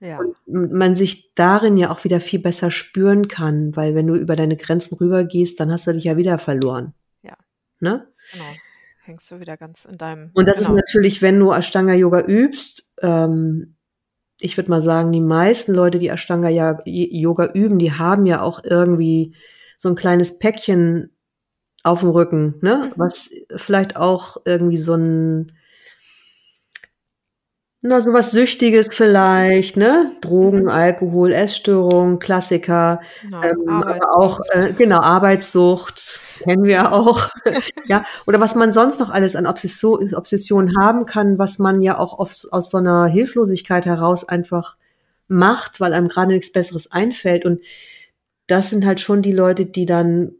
Ja. 0.00 0.18
Und 0.18 0.72
man 0.72 0.96
sich 0.96 1.34
darin 1.34 1.76
ja 1.76 1.90
auch 1.90 2.04
wieder 2.04 2.20
viel 2.20 2.40
besser 2.40 2.70
spüren 2.70 3.28
kann, 3.28 3.74
weil 3.74 3.94
wenn 3.94 4.06
du 4.06 4.16
über 4.16 4.36
deine 4.36 4.56
Grenzen 4.56 4.96
rübergehst, 4.98 5.58
dann 5.58 5.70
hast 5.70 5.86
du 5.86 5.92
dich 5.92 6.04
ja 6.04 6.16
wieder 6.16 6.38
verloren. 6.38 6.92
Ja. 7.22 7.36
Ne? 7.80 8.06
Genau. 8.32 8.44
hängst 9.04 9.30
du 9.30 9.40
wieder 9.40 9.56
ganz 9.56 9.84
in 9.84 9.96
deinem. 9.96 10.30
Und 10.34 10.46
das 10.48 10.58
ist 10.58 10.66
genau. 10.66 10.80
natürlich, 10.80 11.22
wenn 11.22 11.38
du 11.38 11.52
Ashtanga 11.52 11.94
Yoga 11.94 12.20
übst, 12.20 12.92
ähm, 13.00 13.76
ich 14.40 14.56
würde 14.56 14.70
mal 14.70 14.80
sagen, 14.80 15.12
die 15.12 15.20
meisten 15.20 15.72
Leute, 15.72 15.98
die 15.98 16.08
Ashtanga 16.08 16.48
Yoga 16.48 17.46
üben, 17.52 17.78
die 17.78 17.92
haben 17.92 18.26
ja 18.26 18.42
auch 18.42 18.62
irgendwie 18.62 19.34
so 19.78 19.88
ein 19.88 19.94
kleines 19.94 20.38
Päckchen 20.38 21.10
auf 21.82 22.00
dem 22.00 22.10
Rücken, 22.10 22.56
ne? 22.60 22.84
Mhm. 22.84 22.92
Was 22.96 23.30
vielleicht 23.56 23.96
auch 23.96 24.38
irgendwie 24.44 24.76
so 24.76 24.94
ein, 24.94 25.52
na, 27.86 28.00
sowas 28.00 28.30
Süchtiges 28.30 28.88
vielleicht, 28.94 29.76
ne? 29.76 30.10
Drogen, 30.22 30.62
Mhm. 30.62 30.68
Alkohol, 30.68 31.32
Essstörung, 31.32 32.18
Klassiker, 32.18 33.00
Genau, 33.22 33.42
ähm, 33.42 33.68
aber 33.68 34.16
auch, 34.16 34.40
äh, 34.52 34.72
genau, 34.72 35.00
Arbeitssucht, 35.00 36.18
kennen 36.42 36.64
wir 36.64 36.92
auch. 36.94 37.28
ja, 37.86 38.04
oder 38.26 38.40
was 38.40 38.54
man 38.54 38.72
sonst 38.72 39.00
noch 39.00 39.10
alles 39.10 39.36
an 39.36 39.46
Obsession, 39.46 40.14
Obsession 40.14 40.78
haben 40.80 41.04
kann, 41.04 41.38
was 41.38 41.58
man 41.58 41.82
ja 41.82 41.98
auch 41.98 42.18
aus, 42.18 42.46
aus 42.50 42.70
so 42.70 42.78
einer 42.78 43.06
Hilflosigkeit 43.06 43.84
heraus 43.84 44.26
einfach 44.26 44.78
macht, 45.28 45.78
weil 45.78 45.92
einem 45.92 46.08
gerade 46.08 46.32
nichts 46.32 46.52
Besseres 46.52 46.90
einfällt. 46.90 47.44
Und 47.44 47.60
das 48.46 48.70
sind 48.70 48.86
halt 48.86 49.00
schon 49.00 49.20
die 49.20 49.32
Leute, 49.32 49.66
die 49.66 49.84
dann 49.84 50.32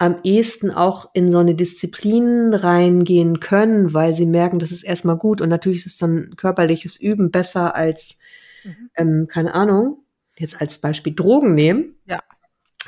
am 0.00 0.16
ehesten 0.24 0.70
auch 0.70 1.10
in 1.12 1.30
so 1.30 1.36
eine 1.38 1.54
Disziplin 1.54 2.54
reingehen 2.54 3.38
können, 3.38 3.92
weil 3.92 4.14
sie 4.14 4.24
merken, 4.24 4.58
das 4.58 4.72
ist 4.72 4.82
erstmal 4.82 5.18
gut. 5.18 5.42
Und 5.42 5.50
natürlich 5.50 5.80
ist 5.80 5.92
es 5.92 5.98
dann 5.98 6.36
körperliches 6.36 6.98
Üben 6.98 7.30
besser 7.30 7.76
als, 7.76 8.18
Mhm. 8.64 8.90
ähm, 8.96 9.28
keine 9.28 9.52
Ahnung, 9.52 10.02
jetzt 10.38 10.58
als 10.58 10.80
Beispiel 10.80 11.14
Drogen 11.14 11.54
nehmen. 11.54 11.96
Ja. 12.06 12.20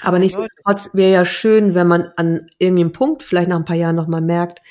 Aber 0.01 0.19
nichtsdestotrotz 0.19 0.95
wäre 0.95 1.13
ja 1.13 1.25
schön, 1.27 1.75
wenn 1.75 1.87
man 1.87 2.09
an 2.17 2.49
irgendeinem 2.59 2.93
Punkt 2.93 3.23
vielleicht 3.23 3.51
nach 3.51 3.59
ein 3.59 3.67
paar 3.67 3.77
Jahren 3.77 3.95
nochmal 3.97 4.23
merkt, 4.23 4.63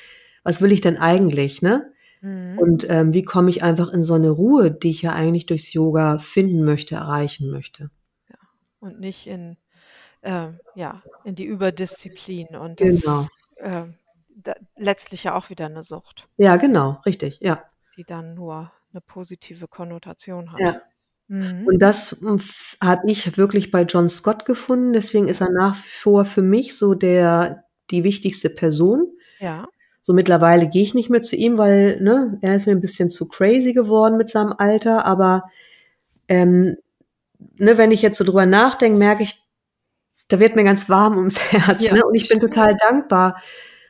was 0.44 0.62
will 0.64 0.72
ich 0.72 0.82
denn 0.82 0.98
eigentlich, 0.98 1.62
ne? 1.62 1.94
Mhm. 2.22 2.58
Und 2.58 2.90
ähm, 2.90 3.14
wie 3.14 3.24
komme 3.24 3.52
ich 3.52 3.62
einfach 3.62 3.94
in 3.94 4.02
so 4.02 4.16
eine 4.16 4.32
Ruhe, 4.32 4.72
die 4.72 4.90
ich 4.90 5.04
ja 5.04 5.14
eigentlich 5.14 5.46
durchs 5.46 5.74
Yoga 5.74 6.18
finden 6.18 6.64
möchte, 6.64 6.96
erreichen 6.96 7.52
möchte. 7.52 7.92
Und 8.80 9.00
nicht 9.00 9.28
in, 9.28 9.58
ähm, 10.24 10.60
ja, 10.76 11.02
in 11.24 11.36
die 11.36 11.46
Überdisziplin. 11.46 12.48
Und 12.56 12.82
das 12.82 13.02
Genau. 13.02 13.28
ähm, 13.58 13.94
da, 14.36 14.54
letztlich 14.78 15.24
ja 15.26 15.36
auch 15.36 15.50
wieder 15.50 15.66
eine 15.66 15.84
Sucht, 15.84 16.28
Ja, 16.38 16.56
genau, 16.58 17.00
richtig, 17.06 17.40
ja. 17.42 17.64
die 17.98 18.04
dann 18.04 18.34
nur 18.34 18.72
eine 18.94 19.02
positive 19.02 19.68
Konnotation 19.68 20.52
hat. 20.52 20.60
Ja. 20.60 20.80
Mhm. 21.28 21.66
Und 21.68 21.80
das 21.80 22.22
habe 22.84 23.10
ich 23.10 23.38
wirklich 23.38 23.72
bei 23.72 23.84
John 23.84 24.10
Scott 24.10 24.46
gefunden. 24.46 24.94
Deswegen 24.94 25.28
ist 25.30 25.42
er 25.42 25.50
nach 25.52 25.76
wie 25.78 25.88
vor 25.90 26.26
für 26.26 26.42
mich 26.42 26.78
so 26.78 26.94
der, 26.94 27.64
die 27.90 28.04
wichtigste 28.04 28.50
Person. 28.50 29.08
ja. 29.40 29.68
So 30.04 30.14
mittlerweile 30.14 30.68
gehe 30.68 30.82
ich 30.82 30.96
nicht 30.96 31.12
mehr 31.12 31.22
zu 31.22 31.36
ihm, 31.36 31.60
weil 31.60 32.02
ne, 32.02 32.40
er 32.42 32.56
ist 32.56 32.66
mir 32.66 32.72
ein 32.72 32.82
bisschen 32.82 33.12
zu 33.12 33.28
crazy 33.28 33.72
geworden 33.72 34.18
mit 34.18 34.30
seinem 34.30 34.52
Alter. 34.58 35.06
Aber 35.06 35.44
ähm, 36.28 36.76
ne, 37.58 37.78
wenn 37.78 37.92
ich 37.92 38.02
jetzt 38.02 38.18
so 38.18 38.24
drüber 38.24 38.48
nachdenke, 38.48 38.98
merke 38.98 39.22
ich, 39.22 39.41
da 40.32 40.40
wird 40.40 40.56
mir 40.56 40.64
ganz 40.64 40.90
warm 40.90 41.18
ums 41.18 41.40
Herz. 41.52 41.84
Ja, 41.84 41.94
ne? 41.94 42.06
Und 42.06 42.16
ich 42.16 42.28
bin 42.30 42.40
total 42.40 42.76
dankbar 42.78 43.42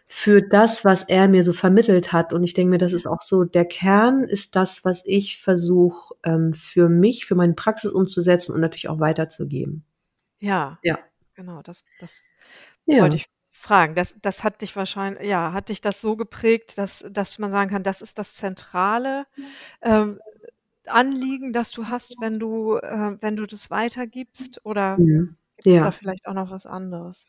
für 0.08 0.42
das, 0.42 0.84
was 0.84 1.04
er 1.04 1.30
mir 1.30 1.42
so 1.42 1.54
vermittelt 1.54 2.12
hat. 2.12 2.34
Und 2.34 2.44
ich 2.44 2.54
denke 2.54 2.72
mir, 2.72 2.78
das 2.78 2.92
ist 2.94 3.08
auch 3.08 3.22
so, 3.22 3.46
der 3.46 3.64
Kern 3.66 4.24
ist 4.26 4.56
das, 4.58 4.84
was 4.84 5.04
ich 5.06 5.40
versuche 5.42 6.16
ähm, 6.24 6.54
für 6.54 6.90
mich, 6.90 7.26
für 7.26 7.36
meine 7.36 7.54
Praxis 7.54 7.94
umzusetzen 7.94 8.54
und 8.54 8.60
natürlich 8.62 8.90
auch 8.90 9.00
weiterzugeben. 9.00 9.86
Ja. 10.40 10.78
Ja. 10.84 11.00
Genau, 11.36 11.62
das, 11.62 11.86
das 12.00 12.22
Ja. 12.86 13.04
wollte 13.04 13.16
ich 13.18 13.26
fragen. 13.52 13.96
Das, 13.96 14.14
das 14.22 14.44
hat 14.44 14.62
dich 14.62 14.76
wahrscheinlich, 14.76 15.30
ja, 15.30 15.54
hat 15.54 15.70
dich 15.70 15.80
das 15.82 16.02
so 16.02 16.18
geprägt, 16.18 16.78
dass, 16.78 17.06
dass 17.10 17.40
man 17.40 17.52
sagen 17.52 17.70
kann, 17.70 17.84
das 17.84 18.02
ist 18.02 18.20
das 18.20 18.36
zentrale 18.36 19.26
ähm, 19.82 20.20
Anliegen, 20.88 21.54
das 21.54 21.72
du 21.72 21.88
hast, 21.88 22.16
wenn 22.20 22.40
du, 22.40 22.76
äh, 22.78 23.16
wenn 23.22 23.36
du 23.38 23.46
das 23.46 23.70
weitergibst? 23.72 24.66
Oder 24.66 24.98
Mhm. 24.98 25.38
Gibt 25.64 25.76
es 25.76 25.76
Ja. 25.76 25.84
da 25.84 25.92
vielleicht 25.92 26.28
auch 26.28 26.34
noch 26.34 26.52
was 26.52 26.66
anderes? 26.66 27.26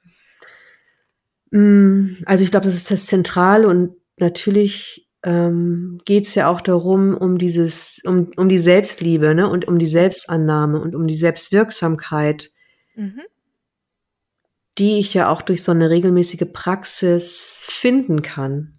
Mm, 1.51 2.17
Also 2.27 2.45
ich 2.45 2.51
glaube, 2.51 2.65
das 2.67 2.75
ist 2.75 2.91
das 2.91 3.07
Zentrale 3.07 3.69
und 3.69 3.95
natürlich 4.19 5.09
ähm, 5.25 6.01
geht 6.05 6.27
es 6.27 6.35
ja 6.35 6.49
auch 6.49 6.61
darum, 6.61 7.15
um 7.17 7.39
dieses, 7.39 8.01
um, 8.05 8.31
um 8.37 8.49
die 8.49 8.59
Selbstliebe, 8.59 9.35
ne, 9.35 9.49
und 9.49 9.69
um 9.69 9.79
die 9.79 9.87
Selbstannahme 9.87 10.81
und 10.81 10.95
um 10.97 11.07
die 11.07 11.15
Selbstwirksamkeit, 11.15 12.51
Mhm. 12.97 13.23
die 14.79 14.99
ich 14.99 15.15
ja 15.15 15.29
auch 15.29 15.43
durch 15.43 15.63
so 15.63 15.73
eine 15.73 15.91
regelmäßige 15.91 16.47
Praxis 16.53 17.67
finden 17.69 18.23
kann. 18.23 18.73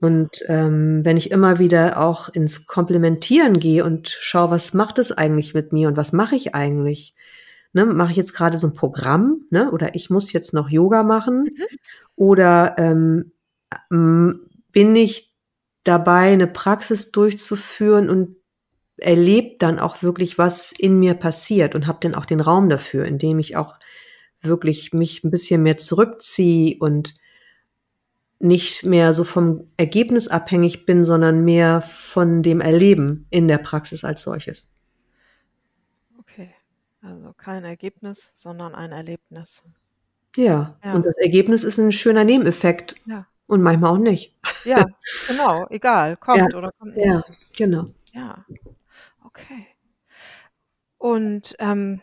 Und 0.00 0.42
ähm, 0.48 1.04
wenn 1.04 1.16
ich 1.16 1.30
immer 1.32 1.58
wieder 1.58 1.98
auch 2.00 2.28
ins 2.28 2.66
Komplementieren 2.66 3.58
gehe 3.58 3.84
und 3.84 4.08
schaue, 4.08 4.50
was 4.50 4.74
macht 4.74 4.98
es 4.98 5.10
eigentlich 5.12 5.54
mit 5.54 5.72
mir 5.72 5.88
und 5.88 5.96
was 5.96 6.12
mache 6.12 6.36
ich 6.36 6.54
eigentlich? 6.54 7.14
Ne, 7.72 7.84
mache 7.84 8.12
ich 8.12 8.16
jetzt 8.16 8.32
gerade 8.32 8.56
so 8.56 8.66
ein 8.66 8.72
Programm, 8.72 9.42
ne? 9.50 9.70
Oder 9.70 9.94
ich 9.94 10.08
muss 10.08 10.32
jetzt 10.32 10.54
noch 10.54 10.70
Yoga 10.70 11.02
machen? 11.02 11.50
Oder 12.16 12.76
ähm, 12.78 13.32
bin 13.90 14.96
ich 14.96 15.34
dabei, 15.84 16.32
eine 16.32 16.46
Praxis 16.46 17.12
durchzuführen 17.12 18.08
und 18.08 18.36
erlebe 18.96 19.56
dann 19.58 19.78
auch 19.78 20.02
wirklich, 20.02 20.38
was 20.38 20.72
in 20.72 20.98
mir 20.98 21.14
passiert 21.14 21.74
und 21.74 21.86
habe 21.86 21.98
dann 22.00 22.14
auch 22.14 22.26
den 22.26 22.40
Raum 22.40 22.68
dafür, 22.68 23.04
indem 23.04 23.38
ich 23.38 23.56
auch 23.56 23.76
wirklich 24.40 24.92
mich 24.92 25.24
ein 25.24 25.30
bisschen 25.30 25.62
mehr 25.62 25.76
zurückziehe 25.76 26.76
und 26.78 27.14
nicht 28.40 28.84
mehr 28.84 29.12
so 29.12 29.24
vom 29.24 29.68
Ergebnis 29.76 30.28
abhängig 30.28 30.86
bin, 30.86 31.04
sondern 31.04 31.44
mehr 31.44 31.80
von 31.80 32.42
dem 32.42 32.60
Erleben 32.60 33.26
in 33.30 33.48
der 33.48 33.58
Praxis 33.58 34.04
als 34.04 34.22
solches. 34.22 34.72
Also 37.08 37.32
kein 37.32 37.64
Ergebnis, 37.64 38.30
sondern 38.34 38.74
ein 38.74 38.92
Erlebnis. 38.92 39.62
Ja, 40.36 40.78
Ja. 40.84 40.92
und 40.92 41.06
das 41.06 41.16
Ergebnis 41.16 41.64
ist 41.64 41.78
ein 41.78 41.90
schöner 41.90 42.22
Nebeneffekt 42.24 42.96
Ja. 43.06 43.26
und 43.46 43.62
manchmal 43.62 43.92
auch 43.92 43.98
nicht. 43.98 44.36
Ja, 44.64 44.84
genau, 45.26 45.66
egal, 45.70 46.16
kommt 46.52 46.54
oder 46.54 46.70
kommt 46.72 46.94
nicht. 46.96 47.06
Ja, 47.06 47.24
genau. 47.56 47.86
Ja, 48.12 48.44
okay. 49.24 49.66
Und 50.98 51.54
ähm, 51.60 52.02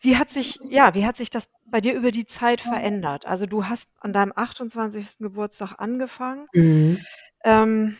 wie 0.00 0.18
hat 0.18 0.28
sich, 0.30 0.58
ja, 0.68 0.94
wie 0.94 1.06
hat 1.06 1.16
sich 1.16 1.30
das 1.30 1.48
bei 1.64 1.80
dir 1.80 1.94
über 1.94 2.10
die 2.10 2.26
Zeit 2.26 2.60
verändert? 2.60 3.24
Also 3.24 3.46
du 3.46 3.64
hast 3.66 3.88
an 4.00 4.12
deinem 4.12 4.32
28. 4.36 5.18
Geburtstag 5.20 5.76
angefangen. 5.78 6.46
Mhm. 6.52 6.98
Ähm, 7.44 7.96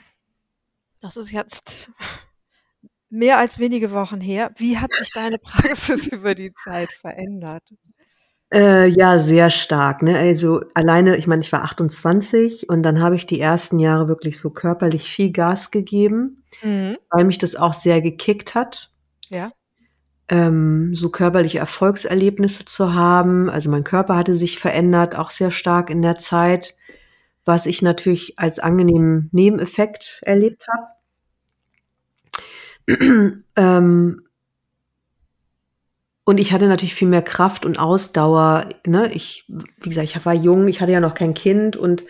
das 1.01 1.17
ist 1.17 1.31
jetzt 1.33 1.91
mehr 3.11 3.39
als 3.39 3.59
wenige 3.59 3.93
Wochen 3.93 4.21
her. 4.21 4.53
Wie 4.57 4.79
hat 4.79 4.93
sich 4.95 5.11
deine 5.13 5.39
Praxis 5.43 6.07
über 6.09 6.35
die 6.35 6.53
Zeit 6.55 6.91
verändert? 6.93 7.63
Äh, 8.53 8.87
ja, 8.89 9.19
sehr 9.19 9.49
stark. 9.51 10.03
Ne? 10.03 10.19
Also 10.19 10.63
alleine, 10.75 11.17
ich 11.17 11.27
meine, 11.29 11.43
ich 11.43 11.53
war 11.53 11.63
28 11.63 12.69
und 12.69 12.83
dann 12.83 13.01
habe 13.01 13.15
ich 13.15 13.27
die 13.27 13.41
ersten 13.41 13.79
Jahre 13.79 14.09
wirklich 14.09 14.39
so 14.41 14.51
körperlich 14.51 15.09
viel 15.11 15.31
Gas 15.33 15.71
gegeben, 15.71 16.45
Mhm. 16.63 16.97
weil 17.11 17.25
mich 17.25 17.39
das 17.39 17.55
auch 17.57 17.75
sehr 17.75 18.01
gekickt 18.03 18.55
hat. 18.57 18.91
Ja. 19.29 19.51
ähm, 20.29 20.95
so 20.95 21.11
körperliche 21.11 21.59
Erfolgserlebnisse 21.61 22.65
zu 22.65 22.95
haben. 22.95 23.51
Also 23.51 23.71
mein 23.71 23.85
Körper 23.85 24.17
hatte 24.17 24.37
sich 24.37 24.59
verändert, 24.61 25.17
auch 25.17 25.31
sehr 25.31 25.51
stark 25.51 25.91
in 25.91 26.03
der 26.03 26.19
Zeit, 26.19 26.77
was 27.45 27.67
ich 27.67 27.83
natürlich 27.83 28.39
als 28.39 28.59
angenehmen 28.61 29.29
Nebeneffekt 29.33 30.21
erlebt 30.25 30.67
habe. 30.73 30.87
ähm, 33.57 34.23
und 36.25 36.39
ich 36.39 36.53
hatte 36.53 36.69
natürlich 36.69 36.95
viel 36.95 37.09
mehr 37.09 37.23
Kraft 37.23 37.65
und 37.67 37.79
Ausdauer. 37.79 38.69
Ne? 38.87 39.11
Ich, 39.13 39.45
wie 39.49 39.89
gesagt, 39.89 40.09
ich 40.09 40.25
war 40.25 40.35
jung, 40.35 40.69
ich 40.69 40.81
hatte 40.81 40.93
ja 40.93 41.01
noch 41.01 41.15
kein 41.15 41.35
Kind 41.35 41.77
und 41.77 42.05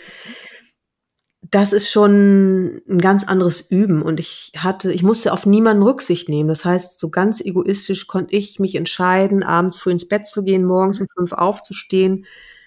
das 1.51 1.73
ist 1.73 1.91
schon 1.91 2.81
ein 2.89 2.99
ganz 2.99 3.25
anderes 3.27 3.61
Üben 3.61 4.03
und 4.03 4.21
ich 4.21 4.53
hatte, 4.57 4.93
ich 4.93 5.03
musste 5.03 5.33
auf 5.33 5.47
niemanden 5.47 5.83
Rücksicht 5.83 6.29
nehmen. 6.29 6.49
Das 6.49 6.65
heißt, 6.65 7.01
so 7.01 7.09
ganz 7.09 7.41
egoistisch 7.41 8.07
konnte 8.07 8.37
ich 8.37 8.61
mich 8.61 8.75
entscheiden, 8.75 9.43
abends 9.43 9.79
früh 9.79 9.91
ins 9.91 10.07
Bett 10.07 10.27
zu 10.27 10.45
gehen, 10.45 10.65
morgens 10.65 11.01
um 11.01 11.07
fünf 11.17 11.33
aufzustehen, 11.33 12.27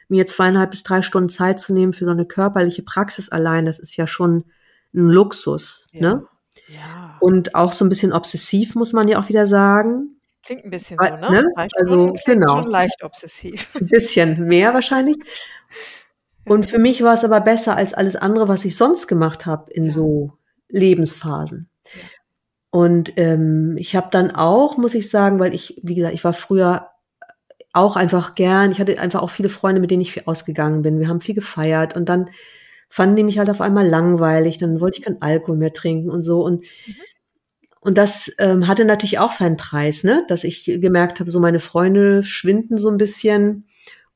mir 0.10 0.26
zweieinhalb 0.26 0.72
bis 0.72 0.84
drei 0.84 1.02
Stunden 1.02 1.30
Zeit 1.30 1.60
zu 1.60 1.74
nehmen 1.74 1.94
für 1.94 2.06
so 2.06 2.12
eine 2.12 2.26
körperliche 2.26 2.84
Praxis 2.84 3.30
allein. 3.30 3.66
Das 3.66 3.80
ist 3.80 3.96
ja 3.96 4.08
schon 4.08 4.44
ein 4.94 5.08
Luxus, 5.08 5.88
Ja. 5.92 6.16
ne? 6.16 6.28
Ja. 6.68 7.18
Und 7.20 7.56
auch 7.56 7.74
so 7.74 7.86
ein 7.86 7.90
bisschen 7.90 8.14
obsessiv, 8.14 8.76
muss 8.76 8.94
man 8.94 9.08
ja 9.08 9.20
auch 9.20 9.30
wieder 9.30 9.46
sagen. 9.46 10.20
Klingt 10.44 10.66
ein 10.66 10.72
bisschen 10.72 10.98
Weil- 11.00 11.18
so, 11.18 11.24
ne? 11.32 11.42
ne? 11.42 11.48
Also, 11.76 12.14
genau. 12.26 12.62
schon 12.62 12.72
leicht 12.72 13.04
obsessiv. 13.04 13.70
Ein 13.80 13.88
bisschen 13.88 14.46
mehr 14.46 14.74
wahrscheinlich. 14.74 15.16
Und 16.46 16.66
für 16.66 16.80
mich 16.80 17.02
war 17.02 17.14
es 17.14 17.24
aber 17.24 17.40
besser 17.40 17.78
als 17.78 17.94
alles 17.94 18.18
andere, 18.18 18.50
was 18.50 18.66
ich 18.66 18.76
sonst 18.76 19.08
gemacht 19.08 19.46
habe 19.46 19.72
in 19.72 19.90
so 19.90 20.34
Lebensphasen. 20.68 21.70
Und 22.70 23.14
ähm, 23.18 23.76
ich 23.78 23.96
habe 23.96 24.10
dann 24.12 24.32
auch, 24.32 24.78
muss 24.78 24.96
ich 24.96 25.10
sagen, 25.10 25.40
weil 25.40 25.54
ich, 25.54 25.80
wie 25.84 25.96
gesagt, 25.96 26.14
ich 26.14 26.24
war 26.26 26.34
früher 26.34 26.90
auch 27.72 27.96
einfach 27.96 28.36
gern, 28.36 28.72
ich 28.72 28.80
hatte 28.80 29.00
einfach 29.00 29.22
auch 29.22 29.30
viele 29.30 29.50
Freunde, 29.50 29.80
mit 29.80 29.92
denen 29.92 30.02
ich 30.02 30.12
viel 30.12 30.24
ausgegangen 30.26 30.82
bin. 30.82 31.00
Wir 31.00 31.08
haben 31.08 31.22
viel 31.22 31.36
gefeiert 31.36 31.96
und 31.96 32.10
dann 32.10 32.30
fanden 32.94 33.16
die 33.16 33.24
mich 33.24 33.40
halt 33.40 33.50
auf 33.50 33.60
einmal 33.60 33.88
langweilig, 33.88 34.60
dann 34.60 34.80
wollte 34.80 35.00
ich 35.00 35.04
keinen 35.04 35.20
Alkohol 35.20 35.58
mehr 35.58 35.74
trinken 35.74 36.12
und 36.12 36.22
so. 36.22 36.46
Und, 36.46 36.64
und 37.80 37.98
das 37.98 38.32
ähm, 38.38 38.68
hatte 38.68 38.86
natürlich 38.86 39.18
auch 39.18 39.32
seinen 39.32 39.58
Preis, 39.58 40.04
ne? 40.04 40.24
Dass 40.28 40.44
ich 40.44 40.66
gemerkt 40.66 41.20
habe, 41.20 41.32
so 41.32 41.40
meine 41.40 41.58
Freunde 41.58 42.22
schwinden 42.22 42.78
so 42.78 42.92
ein 42.92 42.98
bisschen 42.98 43.66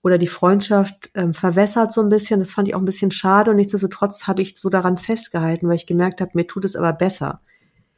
oder 0.03 0.19
die 0.19 0.27
Freundschaft 0.27 1.09
ähm, 1.15 1.33
verwässert 1.33 1.91
so 1.91 2.01
ein 2.01 2.09
bisschen. 2.09 2.39
Das 2.39 2.51
fand 2.51 2.67
ich 2.67 2.75
auch 2.75 2.79
ein 2.79 2.85
bisschen 2.85 3.09
schade 3.09 3.49
und 3.49 3.57
nichtsdestotrotz 3.57 4.27
habe 4.27 4.43
ich 4.43 4.55
so 4.55 4.69
daran 4.69 4.99
festgehalten, 4.99 5.67
weil 5.67 5.77
ich 5.77 5.87
gemerkt 5.87 6.21
habe, 6.21 6.33
mir 6.35 6.45
tut 6.45 6.63
es 6.63 6.75
aber 6.75 6.93
besser 6.93 7.41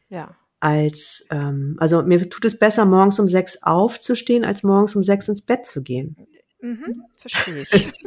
Ja. 0.07 0.33
als, 0.61 1.25
ähm, 1.29 1.75
also 1.79 2.03
mir 2.03 2.29
tut 2.29 2.45
es 2.45 2.57
besser, 2.57 2.85
morgens 2.85 3.19
um 3.19 3.27
sechs 3.27 3.63
aufzustehen, 3.63 4.45
als 4.45 4.63
morgens 4.63 4.95
um 4.95 5.03
sechs 5.03 5.27
ins 5.27 5.41
Bett 5.41 5.65
zu 5.65 5.83
gehen. 5.83 6.15
Mhm. 6.62 7.04
Verstehe 7.17 7.65
ich. 7.72 7.93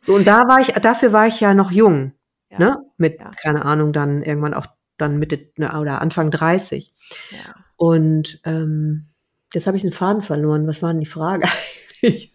So, 0.00 0.14
und 0.14 0.26
da 0.26 0.46
war 0.48 0.60
ich, 0.60 0.68
dafür 0.68 1.12
war 1.12 1.26
ich 1.26 1.40
ja 1.40 1.54
noch 1.54 1.70
jung, 1.70 2.12
Ja. 2.50 2.58
ne? 2.58 2.76
Mit, 2.96 3.18
Ja. 3.18 3.30
keine 3.42 3.64
Ahnung, 3.64 3.92
dann 3.92 4.22
irgendwann 4.22 4.54
auch 4.54 4.66
dann 4.98 5.18
Mitte 5.18 5.50
ne, 5.56 5.78
oder 5.80 6.00
Anfang 6.00 6.30
30. 6.30 6.92
Ja. 7.30 7.54
Und 7.76 8.40
ähm, 8.44 9.06
jetzt 9.52 9.66
habe 9.66 9.76
ich 9.76 9.82
den 9.82 9.92
Faden 9.92 10.22
verloren. 10.22 10.66
Was 10.66 10.82
war 10.82 10.90
denn 10.90 11.00
die 11.00 11.06
Frage 11.06 11.48
eigentlich? 12.02 12.32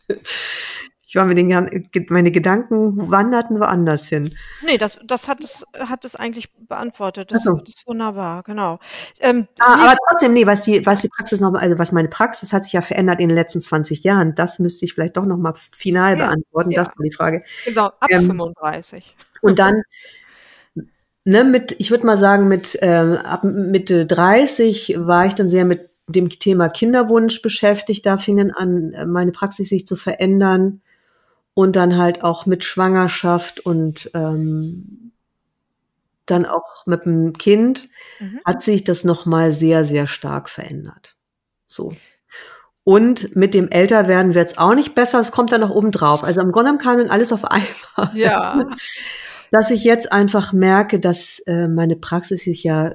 Ich 1.12 1.17
war 1.17 1.26
mit 1.26 1.38
den 1.38 1.50
Gan- 1.50 1.89
meine 2.08 2.32
Gedanken 2.32 3.12
wanderten 3.12 3.60
woanders 3.60 4.08
hin. 4.08 4.34
Nee, 4.65 4.78
das, 4.78 4.97
das 5.06 5.28
hat 5.28 5.43
es, 5.43 5.65
hat 5.78 6.06
es 6.06 6.15
eigentlich 6.15 6.54
beantwortet. 6.54 7.34
Das, 7.34 7.43
so. 7.43 7.56
das 7.56 7.67
ist 7.67 7.86
wunderbar, 7.86 8.43
genau. 8.43 8.80
Ähm, 9.19 9.45
Ah, 9.60 9.76
nee, 9.76 9.84
aber 9.84 9.97
trotzdem, 10.10 10.32
nee, 10.32 10.47
was 10.47 10.62
die, 10.62 10.86
was 10.86 11.02
die 11.02 11.10
Praxis 11.10 11.41
noch, 11.41 11.54
also 11.56 11.78
was 11.78 11.91
meine 11.91 12.08
Praxis 12.08 12.54
hat 12.54 12.63
sich 12.63 12.71
ja 12.71 12.82
verändert 12.82 13.19
in 13.19 13.28
den 13.28 13.36
letzten 13.36 13.60
20 13.60 14.06
Jahren. 14.06 14.36
Das 14.36 14.60
müsste 14.60 14.86
ich 14.86 14.93
vielleicht 14.93 15.17
doch 15.17 15.26
noch 15.26 15.36
mal 15.36 15.54
final 15.74 16.17
Ja, 16.17 16.28
beantworten. 16.28 16.71
ja. 16.71 16.78
Das 16.80 16.88
war 16.88 17.04
die 17.04 17.12
Frage. 17.12 17.43
genau, 17.65 17.88
ab 17.88 18.08
ähm, 18.10 18.28
35. 18.28 19.13
Und 19.41 19.60
dann, 19.60 19.82
ne, 21.26 21.43
mit, 21.43 21.76
ich 21.78 21.91
würde 21.91 22.06
mal 22.06 22.15
sagen, 22.15 22.47
mit 22.47 22.80
ähm, 22.82 23.17
ab 23.17 23.43
Mitte 23.43 24.06
30 24.06 24.95
war 24.97 25.26
ich 25.26 25.36
dann 25.36 25.50
sehr 25.50 25.65
mit 25.65 25.89
dem 26.08 26.30
Thema 26.30 26.69
Kinderwunsch 26.69 27.41
beschäftigt. 27.41 28.06
Da 28.06 28.17
fing 28.17 28.38
dann 28.38 28.52
an, 28.52 28.93
äh, 28.93 29.06
meine 29.06 29.34
Praxis 29.34 29.67
sich 29.67 29.86
zu 29.86 29.97
verändern. 29.97 30.82
Und 31.54 31.76
dann 31.76 31.98
halt 31.98 32.24
auch 32.24 32.46
mit 32.46 32.64
Schwangerschaft 32.64 33.60
und 33.60 34.10
ähm, 34.14 35.12
dann 36.26 36.46
auch 36.46 36.86
mit 36.86 37.06
dem 37.06 37.34
Kind 37.34 37.90
Mhm. 38.20 38.40
hat 38.46 38.62
sich 38.62 38.84
das 38.84 39.04
nochmal 39.04 39.52
sehr, 39.52 39.84
sehr 39.84 40.08
stark 40.08 40.48
verändert. 40.50 41.16
So. 41.68 41.94
Und 42.84 43.36
mit 43.36 43.54
dem 43.54 43.68
Älterwerden 43.70 44.34
wird 44.34 44.48
es 44.48 44.58
auch 44.58 44.76
nicht 44.76 44.96
besser, 44.96 45.20
es 45.20 45.32
kommt 45.32 45.52
dann 45.52 45.62
noch 45.62 45.70
oben 45.72 45.92
drauf. 45.92 46.24
Also 46.24 46.40
im 46.42 46.52
Grunde 46.52 46.72
genommen 46.72 46.80
kam 46.84 46.98
dann 47.00 47.10
alles 47.10 47.34
auf 47.34 47.46
einmal. 47.52 48.12
Ja. 48.16 48.66
Dass 49.52 49.72
ich 49.72 49.84
jetzt 49.84 50.12
einfach 50.12 50.54
merke, 50.54 51.00
dass 51.00 51.40
äh, 51.48 51.68
meine 51.68 51.96
Praxis 51.98 52.44
sich 52.44 52.64
ja 52.64 52.94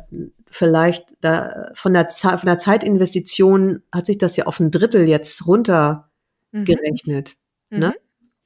vielleicht 0.51 1.15
da 1.21 1.71
von 1.75 1.93
der, 1.93 2.09
Ze- 2.09 2.39
von 2.39 2.47
der 2.47 2.57
Zeitinvestition 2.59 3.83
hat 3.93 4.07
sich 4.07 4.17
das 4.19 4.37
ja 4.37 4.47
auf 4.47 4.59
ein 4.61 4.71
Drittel 4.71 5.07
jetzt 5.09 5.47
runtergerechnet, 5.47 7.37
Mhm. 7.71 7.79
ne? 7.81 7.95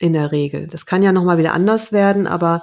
In 0.00 0.12
der 0.14 0.32
Regel. 0.32 0.66
Das 0.66 0.86
kann 0.86 1.02
ja 1.02 1.12
nochmal 1.12 1.38
wieder 1.38 1.52
anders 1.52 1.92
werden, 1.92 2.26
aber 2.26 2.62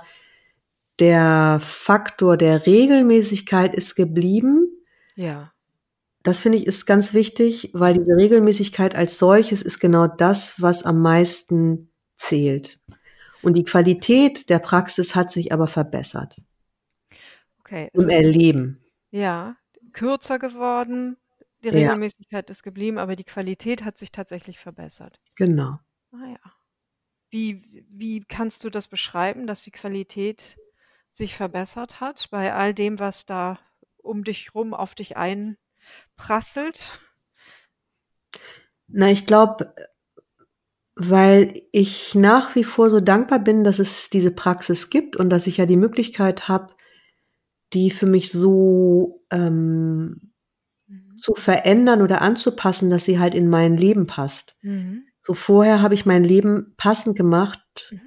der 0.99 1.59
Faktor 1.63 2.37
der 2.37 2.65
Regelmäßigkeit 2.65 3.75
ist 3.75 3.95
geblieben. 3.95 4.67
Ja. 5.15 5.51
Das 6.23 6.39
finde 6.39 6.57
ich 6.57 6.65
ist 6.67 6.85
ganz 6.85 7.13
wichtig, 7.13 7.69
weil 7.73 7.93
diese 7.93 8.15
Regelmäßigkeit 8.15 8.95
als 8.95 9.17
solches 9.19 9.61
ist 9.61 9.79
genau 9.79 10.07
das, 10.07 10.61
was 10.61 10.83
am 10.83 11.01
meisten 11.01 11.91
zählt. 12.17 12.79
Und 13.43 13.53
die 13.53 13.63
Qualität 13.63 14.49
der 14.49 14.59
Praxis 14.59 15.15
hat 15.15 15.29
sich 15.31 15.51
aber 15.53 15.67
verbessert 15.67 16.41
Okay. 17.59 17.89
Im 17.93 18.09
Erleben. 18.09 18.79
ja, 19.11 19.55
kürzer 19.93 20.39
geworden. 20.39 21.17
Die 21.63 21.67
Ja. 21.69 21.73
Regelmäßigkeit 21.73 22.49
ist 22.49 22.63
geblieben, 22.63 22.97
aber 22.97 23.15
die 23.15 23.23
Qualität 23.23 23.83
hat 23.83 23.97
sich 23.97 24.11
tatsächlich 24.11 24.57
verbessert. 24.59 25.19
Genau. 25.35 25.79
Ah 26.11 26.27
ja. 26.29 26.53
Wie, 27.29 27.85
wie 27.89 28.23
kannst 28.23 28.63
du 28.63 28.69
das 28.69 28.87
beschreiben, 28.87 29.47
dass 29.47 29.63
die 29.63 29.71
Qualität 29.71 30.57
sich 31.09 31.35
verbessert 31.35 31.99
hat 31.99 32.29
bei 32.31 32.53
all 32.53 32.73
dem, 32.73 32.99
was 32.99 33.25
da 33.25 33.59
um 33.97 34.23
dich 34.23 34.55
rum 34.55 34.73
auf 34.73 34.95
dich 34.95 35.17
einprasselt? 35.17 36.99
Na, 38.87 39.09
ich 39.11 39.25
glaube, 39.25 39.73
weil 40.95 41.61
ich 41.71 42.15
nach 42.15 42.55
wie 42.55 42.63
vor 42.63 42.89
so 42.89 42.99
dankbar 42.99 43.39
bin, 43.39 43.63
dass 43.63 43.79
es 43.79 44.09
diese 44.09 44.31
Praxis 44.31 44.89
gibt 44.89 45.15
und 45.15 45.29
dass 45.29 45.47
ich 45.47 45.57
ja 45.57 45.65
die 45.65 45.77
Möglichkeit 45.77 46.47
habe, 46.47 46.73
die 47.73 47.91
für 47.91 48.07
mich 48.07 48.31
so 48.31 49.25
ähm, 49.29 50.31
Mhm. 50.87 51.17
zu 51.17 51.35
verändern 51.35 52.01
oder 52.01 52.21
anzupassen, 52.21 52.89
dass 52.89 53.05
sie 53.05 53.19
halt 53.19 53.35
in 53.35 53.49
mein 53.49 53.75
Leben 53.75 54.07
passt. 54.07 54.55
Mhm. 54.61 55.06
So 55.27 55.33
vorher 55.33 55.81
habe 55.81 55.93
ich 55.93 56.05
mein 56.05 56.23
Leben 56.23 56.73
passend 56.77 57.17
gemacht, 57.17 57.59
Mhm. 57.91 57.99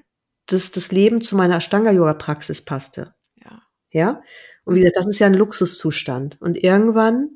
dass 0.46 0.70
das 0.70 0.90
Leben 0.90 1.20
zu 1.20 1.37
meiner 1.37 1.56
Ashtanga-Yoga-Praxis 1.56 2.64
passte. 2.64 3.14
Ja. 3.37 3.61
Ja? 3.90 4.22
Und 4.64 4.76
wie 4.76 4.80
gesagt, 4.80 4.96
das 4.96 5.09
ist 5.09 5.18
ja 5.18 5.26
ein 5.26 5.35
Luxuszustand. 5.35 6.38
Und 6.40 6.56
irgendwann, 6.56 7.28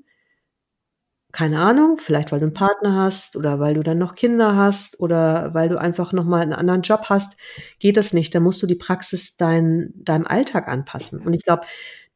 keine 1.33 1.61
Ahnung, 1.61 1.99
vielleicht 1.99 2.33
weil 2.33 2.41
du 2.41 2.47
einen 2.47 2.55
Partner 2.55 2.95
hast 2.97 3.37
oder 3.37 3.61
weil 3.61 3.75
du 3.75 3.83
dann 3.83 3.99
noch 3.99 4.15
Kinder 4.15 4.57
hast 4.57 4.99
oder 5.01 5.53
weil 5.53 5.69
du 5.69 5.79
einfach 5.79 6.15
nochmal 6.15 6.41
einen 6.41 6.55
anderen 6.55 6.81
Job 6.81 7.11
hast, 7.11 7.39
geht 7.79 7.99
das 7.99 8.15
nicht. 8.15 8.35
Da 8.35 8.41
musst 8.41 8.63
du 8.63 8.67
die 8.67 8.77
Praxis 8.77 9.37
dein, 9.37 9.93
deinem 9.97 10.27
Alltag 10.27 10.67
anpassen. 10.67 11.21
Und 11.21 11.35
ich 11.35 11.45
glaube, 11.45 11.67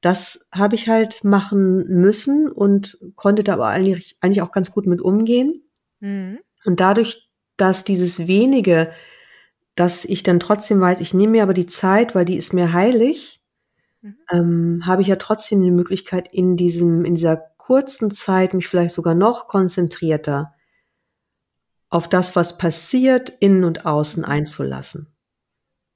das 0.00 0.48
habe 0.54 0.74
ich 0.74 0.88
halt 0.88 1.22
machen 1.22 1.84
müssen 1.88 2.50
und 2.50 2.96
konnte 3.14 3.44
da 3.44 3.52
aber 3.52 3.66
eigentlich, 3.66 4.16
eigentlich 4.22 4.40
auch 4.40 4.52
ganz 4.52 4.70
gut 4.72 4.86
mit 4.86 5.02
umgehen. 5.02 5.68
Mhm. 6.00 6.38
Und 6.64 6.80
dadurch, 6.80 7.27
dass 7.58 7.84
dieses 7.84 8.26
wenige, 8.26 8.90
dass 9.74 10.04
ich 10.04 10.22
dann 10.22 10.40
trotzdem 10.40 10.80
weiß, 10.80 11.00
ich 11.00 11.14
nehme 11.14 11.32
mir 11.32 11.42
aber 11.42 11.54
die 11.54 11.66
Zeit, 11.66 12.14
weil 12.14 12.24
die 12.24 12.36
ist 12.36 12.52
mir 12.54 12.72
heilig, 12.72 13.38
Mhm. 14.00 14.16
ähm, 14.30 14.82
habe 14.86 15.02
ich 15.02 15.08
ja 15.08 15.16
trotzdem 15.16 15.62
die 15.62 15.70
Möglichkeit, 15.70 16.32
in 16.32 16.56
diesem, 16.56 17.04
in 17.04 17.14
dieser 17.14 17.36
kurzen 17.36 18.10
Zeit 18.10 18.54
mich 18.54 18.68
vielleicht 18.68 18.94
sogar 18.94 19.14
noch 19.14 19.48
konzentrierter 19.48 20.54
auf 21.90 22.08
das, 22.08 22.36
was 22.36 22.58
passiert, 22.58 23.30
innen 23.40 23.64
und 23.64 23.86
außen 23.86 24.24
einzulassen. 24.24 25.08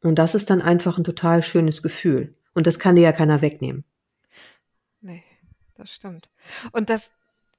Und 0.02 0.16
das 0.18 0.34
ist 0.34 0.50
dann 0.50 0.62
einfach 0.62 0.98
ein 0.98 1.04
total 1.04 1.42
schönes 1.42 1.82
Gefühl. 1.82 2.34
Und 2.54 2.66
das 2.66 2.78
kann 2.78 2.96
dir 2.96 3.02
ja 3.02 3.12
keiner 3.12 3.40
wegnehmen. 3.40 3.84
Nee, 5.00 5.22
das 5.74 5.92
stimmt. 5.92 6.28
Und 6.72 6.90
das, 6.90 7.10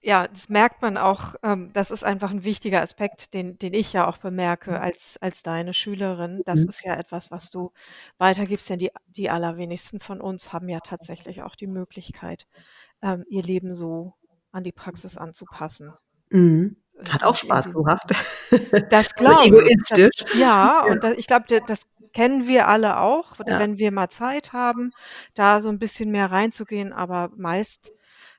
ja, 0.03 0.27
das 0.27 0.49
merkt 0.49 0.81
man 0.81 0.97
auch, 0.97 1.35
ähm, 1.43 1.71
das 1.73 1.89
ist 1.89 2.03
einfach 2.03 2.31
ein 2.31 2.43
wichtiger 2.43 2.81
Aspekt, 2.81 3.33
den, 3.33 3.57
den 3.57 3.73
ich 3.73 3.93
ja 3.93 4.05
auch 4.07 4.17
bemerke 4.17 4.79
als, 4.81 5.17
als 5.21 5.43
deine 5.43 5.73
Schülerin. 5.73 6.41
Das 6.45 6.61
Mhm. 6.63 6.69
ist 6.69 6.83
ja 6.83 6.95
etwas, 6.95 7.31
was 7.31 7.49
du 7.49 7.71
weitergibst, 8.17 8.69
denn 8.69 8.79
die, 8.79 8.91
die 9.07 9.29
allerwenigsten 9.29 9.99
von 9.99 10.19
uns 10.21 10.51
haben 10.53 10.67
ja 10.69 10.79
tatsächlich 10.81 11.41
auch 11.43 11.55
die 11.55 11.67
Möglichkeit, 11.67 12.45
ähm, 13.01 13.23
ihr 13.29 13.43
Leben 13.43 13.73
so 13.73 14.13
an 14.51 14.63
die 14.63 14.71
Praxis 14.73 15.17
anzupassen. 15.17 15.93
Mhm. 16.29 16.75
Äh, 16.99 17.09
Hat 17.09 17.23
auch 17.23 17.35
Spaß 17.35 17.71
gemacht. 17.71 18.03
Das 18.89 19.13
glaube 19.15 19.41
ich. 19.45 19.51
egoistisch. 19.51 20.09
Das, 20.17 20.37
ja, 20.37 20.83
Ja. 20.87 20.91
und 20.91 21.03
da, 21.03 21.11
ich 21.13 21.27
glaube, 21.27 21.45
da- 21.47 21.59
das 21.65 21.83
kennen 22.13 22.47
wir 22.47 22.67
alle 22.67 22.99
auch, 22.99 23.37
Ja. 23.47 23.57
wenn 23.59 23.77
wir 23.79 23.91
mal 23.91 24.09
Zeit 24.09 24.53
haben, 24.53 24.91
da 25.33 25.61
so 25.61 25.69
ein 25.69 25.79
bisschen 25.79 26.11
mehr 26.11 26.29
reinzugehen. 26.31 26.93
Aber 26.93 27.31
meist, 27.35 27.89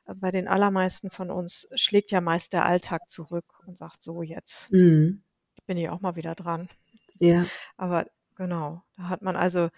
bei 0.07 0.31
den 0.31 0.49
allermeisten 0.49 1.11
von 1.11 1.31
uns, 1.31 1.69
schlägt 1.77 2.11
ja 2.12 2.21
meist 2.21 2.53
der 2.53 2.64
Alltag 2.67 3.09
zurück 3.11 3.47
und 3.67 3.77
sagt, 3.79 4.03
so 4.03 4.23
jetzt 4.23 4.71
Mhm. 4.73 5.23
bin 5.67 5.79
ich 5.79 5.88
auch 5.88 6.01
mal 6.01 6.17
wieder 6.17 6.35
dran. 6.35 6.69
Ja. 7.21 7.47
Aber 7.77 8.07
genau, 8.37 8.83
da 8.97 9.09
hat 9.09 9.23
man 9.23 9.37
also, 9.37 9.71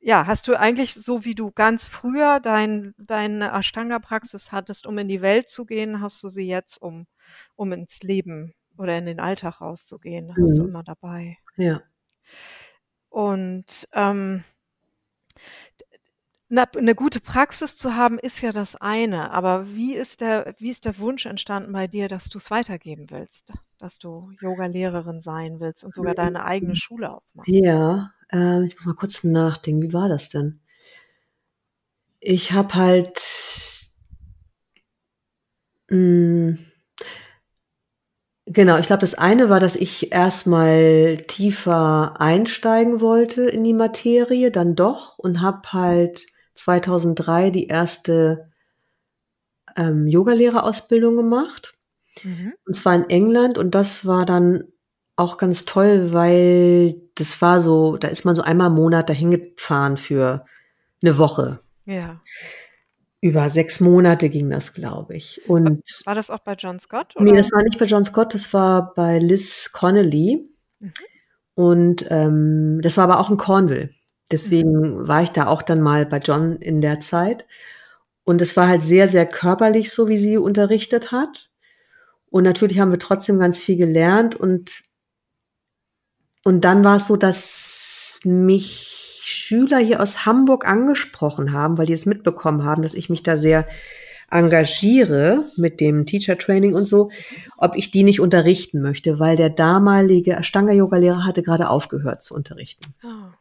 ja, 0.00 0.26
hast 0.26 0.48
du 0.48 0.54
eigentlich 0.58 0.94
so 0.94 1.24
wie 1.24 1.34
du 1.34 1.52
ganz 1.52 1.88
früher 1.88 2.40
dein, 2.40 2.94
deine 2.98 3.52
Ashtanga-Praxis 3.52 4.52
hattest, 4.52 4.86
um 4.86 4.98
in 4.98 5.08
die 5.08 5.22
Welt 5.22 5.48
zu 5.50 5.66
gehen, 5.66 6.00
hast 6.02 6.22
du 6.24 6.28
sie 6.28 6.46
jetzt, 6.48 6.80
um, 6.82 7.06
um 7.56 7.72
ins 7.72 8.00
Leben 8.02 8.54
oder 8.78 8.98
in 8.98 9.06
den 9.06 9.20
Alltag 9.20 9.60
rauszugehen, 9.60 10.32
hast 10.40 10.58
du 10.58 10.64
Mhm. 10.64 10.68
immer 10.70 10.84
dabei. 10.84 11.38
Ja. 11.56 11.82
Und 13.12 13.86
ähm, 13.92 14.44
eine, 16.50 16.72
eine 16.76 16.94
gute 16.94 17.20
Praxis 17.20 17.76
zu 17.76 17.94
haben, 17.96 18.18
ist 18.18 18.40
ja 18.40 18.52
das 18.52 18.76
eine. 18.76 19.30
Aber 19.32 19.74
wie 19.74 19.94
ist 19.94 20.20
der, 20.20 20.54
wie 20.58 20.70
ist 20.70 20.84
der 20.84 20.98
Wunsch 20.98 21.26
entstanden 21.26 21.72
bei 21.72 21.86
dir, 21.86 22.08
dass 22.08 22.28
du 22.28 22.38
es 22.38 22.50
weitergeben 22.50 23.06
willst? 23.10 23.52
Dass 23.78 23.98
du 23.98 24.30
Yoga-Lehrerin 24.40 25.20
sein 25.20 25.60
willst 25.60 25.84
und 25.84 25.94
sogar 25.94 26.14
deine 26.14 26.44
eigene 26.44 26.76
Schule 26.76 27.10
aufmachst? 27.12 27.50
Ja, 27.50 28.12
äh, 28.32 28.64
ich 28.64 28.74
muss 28.76 28.86
mal 28.86 28.94
kurz 28.94 29.24
nachdenken, 29.24 29.82
wie 29.82 29.92
war 29.92 30.08
das 30.08 30.28
denn? 30.28 30.60
Ich 32.20 32.52
habe 32.52 32.74
halt 32.74 33.22
mh, 35.90 36.56
Genau, 38.48 38.78
ich 38.78 38.86
glaube, 38.86 39.00
das 39.00 39.14
eine 39.14 39.48
war, 39.48 39.58
dass 39.58 39.74
ich 39.74 40.12
erstmal 40.12 41.16
tiefer 41.26 42.14
einsteigen 42.20 43.00
wollte 43.00 43.42
in 43.42 43.64
die 43.64 43.74
Materie, 43.74 44.52
dann 44.52 44.76
doch 44.76 45.18
und 45.18 45.40
habe 45.40 45.72
halt 45.72 46.26
2003 46.56 47.50
die 47.50 47.66
erste 47.66 48.50
ähm, 49.76 50.06
Yogalehrerausbildung 50.06 51.16
gemacht. 51.16 51.74
Mhm. 52.22 52.54
Und 52.66 52.74
zwar 52.74 52.94
in 52.94 53.10
England 53.10 53.58
und 53.58 53.74
das 53.74 54.06
war 54.06 54.26
dann 54.26 54.64
auch 55.16 55.38
ganz 55.38 55.64
toll, 55.64 56.12
weil 56.12 57.00
das 57.14 57.40
war 57.40 57.60
so, 57.60 57.96
da 57.96 58.08
ist 58.08 58.24
man 58.24 58.34
so 58.34 58.42
einmal 58.42 58.68
im 58.68 58.74
Monat 58.74 59.08
dahin 59.08 59.30
gefahren 59.30 59.96
für 59.96 60.44
eine 61.02 61.18
Woche. 61.18 61.60
Ja. 61.84 62.20
Über 63.20 63.48
sechs 63.48 63.80
Monate 63.80 64.28
ging 64.28 64.50
das, 64.50 64.74
glaube 64.74 65.16
ich. 65.16 65.48
Und 65.48 65.82
War 66.04 66.14
das 66.14 66.30
auch 66.30 66.40
bei 66.40 66.52
John 66.52 66.78
Scott? 66.78 67.14
nee, 67.18 67.30
oder? 67.30 67.38
das 67.38 67.52
war 67.52 67.62
nicht 67.62 67.78
bei 67.78 67.86
John 67.86 68.04
Scott, 68.04 68.34
das 68.34 68.52
war 68.52 68.92
bei 68.94 69.18
Liz 69.18 69.72
Connolly. 69.72 70.48
Mhm. 70.78 70.92
Und 71.54 72.06
ähm, 72.10 72.80
das 72.82 72.98
war 72.98 73.04
aber 73.04 73.18
auch 73.18 73.30
in 73.30 73.38
Cornwall. 73.38 73.90
Deswegen 74.32 75.06
war 75.06 75.22
ich 75.22 75.30
da 75.30 75.46
auch 75.46 75.62
dann 75.62 75.80
mal 75.80 76.04
bei 76.06 76.18
John 76.18 76.56
in 76.56 76.80
der 76.80 77.00
Zeit. 77.00 77.46
Und 78.24 78.42
es 78.42 78.56
war 78.56 78.66
halt 78.66 78.82
sehr, 78.82 79.06
sehr 79.06 79.26
körperlich, 79.26 79.92
so 79.92 80.08
wie 80.08 80.16
sie 80.16 80.36
unterrichtet 80.36 81.12
hat. 81.12 81.50
Und 82.30 82.42
natürlich 82.42 82.80
haben 82.80 82.90
wir 82.90 82.98
trotzdem 82.98 83.38
ganz 83.38 83.60
viel 83.60 83.76
gelernt. 83.76 84.34
Und, 84.34 84.82
und 86.44 86.64
dann 86.64 86.82
war 86.82 86.96
es 86.96 87.06
so, 87.06 87.16
dass 87.16 88.20
mich 88.24 89.20
Schüler 89.22 89.78
hier 89.78 90.00
aus 90.00 90.26
Hamburg 90.26 90.66
angesprochen 90.66 91.52
haben, 91.52 91.78
weil 91.78 91.86
die 91.86 91.92
es 91.92 92.06
mitbekommen 92.06 92.64
haben, 92.64 92.82
dass 92.82 92.94
ich 92.94 93.10
mich 93.10 93.22
da 93.22 93.36
sehr 93.36 93.66
engagiere 94.30 95.40
mit 95.56 95.80
dem 95.80 96.04
Teacher 96.04 96.36
Training 96.36 96.74
und 96.74 96.86
so, 96.86 97.10
ob 97.58 97.76
ich 97.76 97.90
die 97.90 98.02
nicht 98.02 98.20
unterrichten 98.20 98.80
möchte, 98.82 99.18
weil 99.18 99.36
der 99.36 99.50
damalige 99.50 100.34
Ashtanga-Yoga-Lehrer 100.34 101.24
hatte 101.24 101.42
gerade 101.42 101.68
aufgehört 101.68 102.22
zu 102.22 102.34
unterrichten. 102.34 102.94
Ah, 103.04 103.34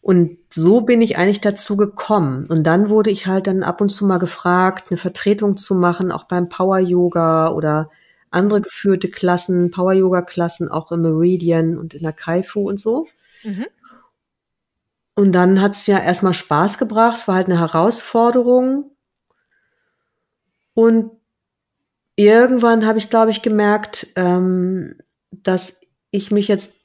Und 0.00 0.38
so 0.50 0.82
bin 0.82 1.02
ich 1.02 1.18
eigentlich 1.18 1.40
dazu 1.40 1.76
gekommen. 1.76 2.46
Und 2.48 2.64
dann 2.64 2.88
wurde 2.88 3.10
ich 3.10 3.26
halt 3.26 3.46
dann 3.46 3.62
ab 3.62 3.80
und 3.80 3.90
zu 3.90 4.06
mal 4.06 4.18
gefragt, 4.18 4.86
eine 4.90 4.98
Vertretung 4.98 5.56
zu 5.56 5.74
machen, 5.74 6.12
auch 6.12 6.24
beim 6.24 6.48
Power 6.48 6.78
Yoga 6.78 7.50
oder 7.50 7.90
andere 8.30 8.60
geführte 8.60 9.08
Klassen, 9.08 9.70
Power 9.70 9.92
Yoga 9.92 10.22
Klassen, 10.22 10.70
auch 10.70 10.92
im 10.92 11.02
Meridian 11.02 11.76
und 11.78 11.94
in 11.94 12.02
der 12.02 12.12
Kaifu 12.12 12.68
und 12.68 12.78
so. 12.78 13.06
Mhm. 13.42 13.66
Und 15.14 15.32
dann 15.32 15.60
hat's 15.60 15.86
ja 15.86 15.98
erstmal 15.98 16.34
Spaß 16.34 16.78
gebracht. 16.78 17.16
Es 17.16 17.26
war 17.26 17.34
halt 17.34 17.48
eine 17.48 17.58
Herausforderung. 17.58 18.92
Und 20.74 21.10
irgendwann 22.14 22.86
habe 22.86 22.98
ich, 22.98 23.10
glaube 23.10 23.32
ich, 23.32 23.42
gemerkt, 23.42 24.06
ähm, 24.14 24.94
dass 25.32 25.80
ich 26.12 26.30
mich 26.30 26.46
jetzt 26.46 26.77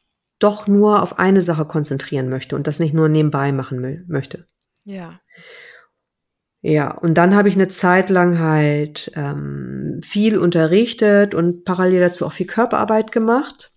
doch 0.43 0.67
nur 0.67 1.01
auf 1.01 1.19
eine 1.19 1.41
Sache 1.41 1.65
konzentrieren 1.65 2.29
möchte 2.29 2.55
und 2.55 2.67
das 2.67 2.79
nicht 2.79 2.93
nur 2.93 3.09
nebenbei 3.09 3.51
machen 3.51 3.79
mö- 3.79 4.03
möchte. 4.07 4.45
Ja. 4.83 5.19
Ja, 6.61 6.91
und 6.91 7.15
dann 7.15 7.35
habe 7.35 7.49
ich 7.49 7.55
eine 7.55 7.67
Zeit 7.67 8.09
lang 8.09 8.39
halt 8.39 9.11
ähm, 9.15 9.99
viel 10.01 10.37
unterrichtet 10.37 11.35
und 11.35 11.65
parallel 11.65 11.99
dazu 11.99 12.25
auch 12.25 12.31
viel 12.31 12.47
Körperarbeit 12.47 13.11
gemacht. 13.11 13.73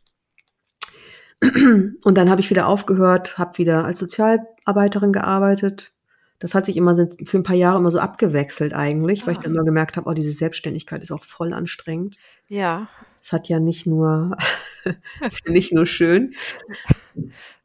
Und 1.40 2.14
dann 2.14 2.30
habe 2.30 2.40
ich 2.40 2.48
wieder 2.48 2.68
aufgehört, 2.68 3.38
habe 3.38 3.58
wieder 3.58 3.84
als 3.84 3.98
Sozialarbeiterin 3.98 5.12
gearbeitet. 5.12 5.95
Das 6.38 6.54
hat 6.54 6.66
sich 6.66 6.76
immer 6.76 6.94
für 6.96 7.38
ein 7.38 7.42
paar 7.42 7.56
Jahre 7.56 7.78
immer 7.78 7.90
so 7.90 7.98
abgewechselt 7.98 8.74
eigentlich, 8.74 9.26
weil 9.26 9.32
ich 9.32 9.38
Ah. 9.38 9.42
dann 9.44 9.54
immer 9.54 9.64
gemerkt 9.64 9.96
habe, 9.96 10.08
oh, 10.08 10.12
diese 10.12 10.32
Selbstständigkeit 10.32 11.02
ist 11.02 11.10
auch 11.12 11.24
voll 11.24 11.52
anstrengend. 11.54 12.16
Ja. 12.48 12.88
Es 13.18 13.32
hat 13.32 13.48
ja 13.48 13.58
nicht 13.60 13.86
nur, 13.86 14.36
ist 15.22 15.42
ja 15.46 15.52
nicht 15.52 15.72
nur 15.72 15.86
schön. 15.86 16.34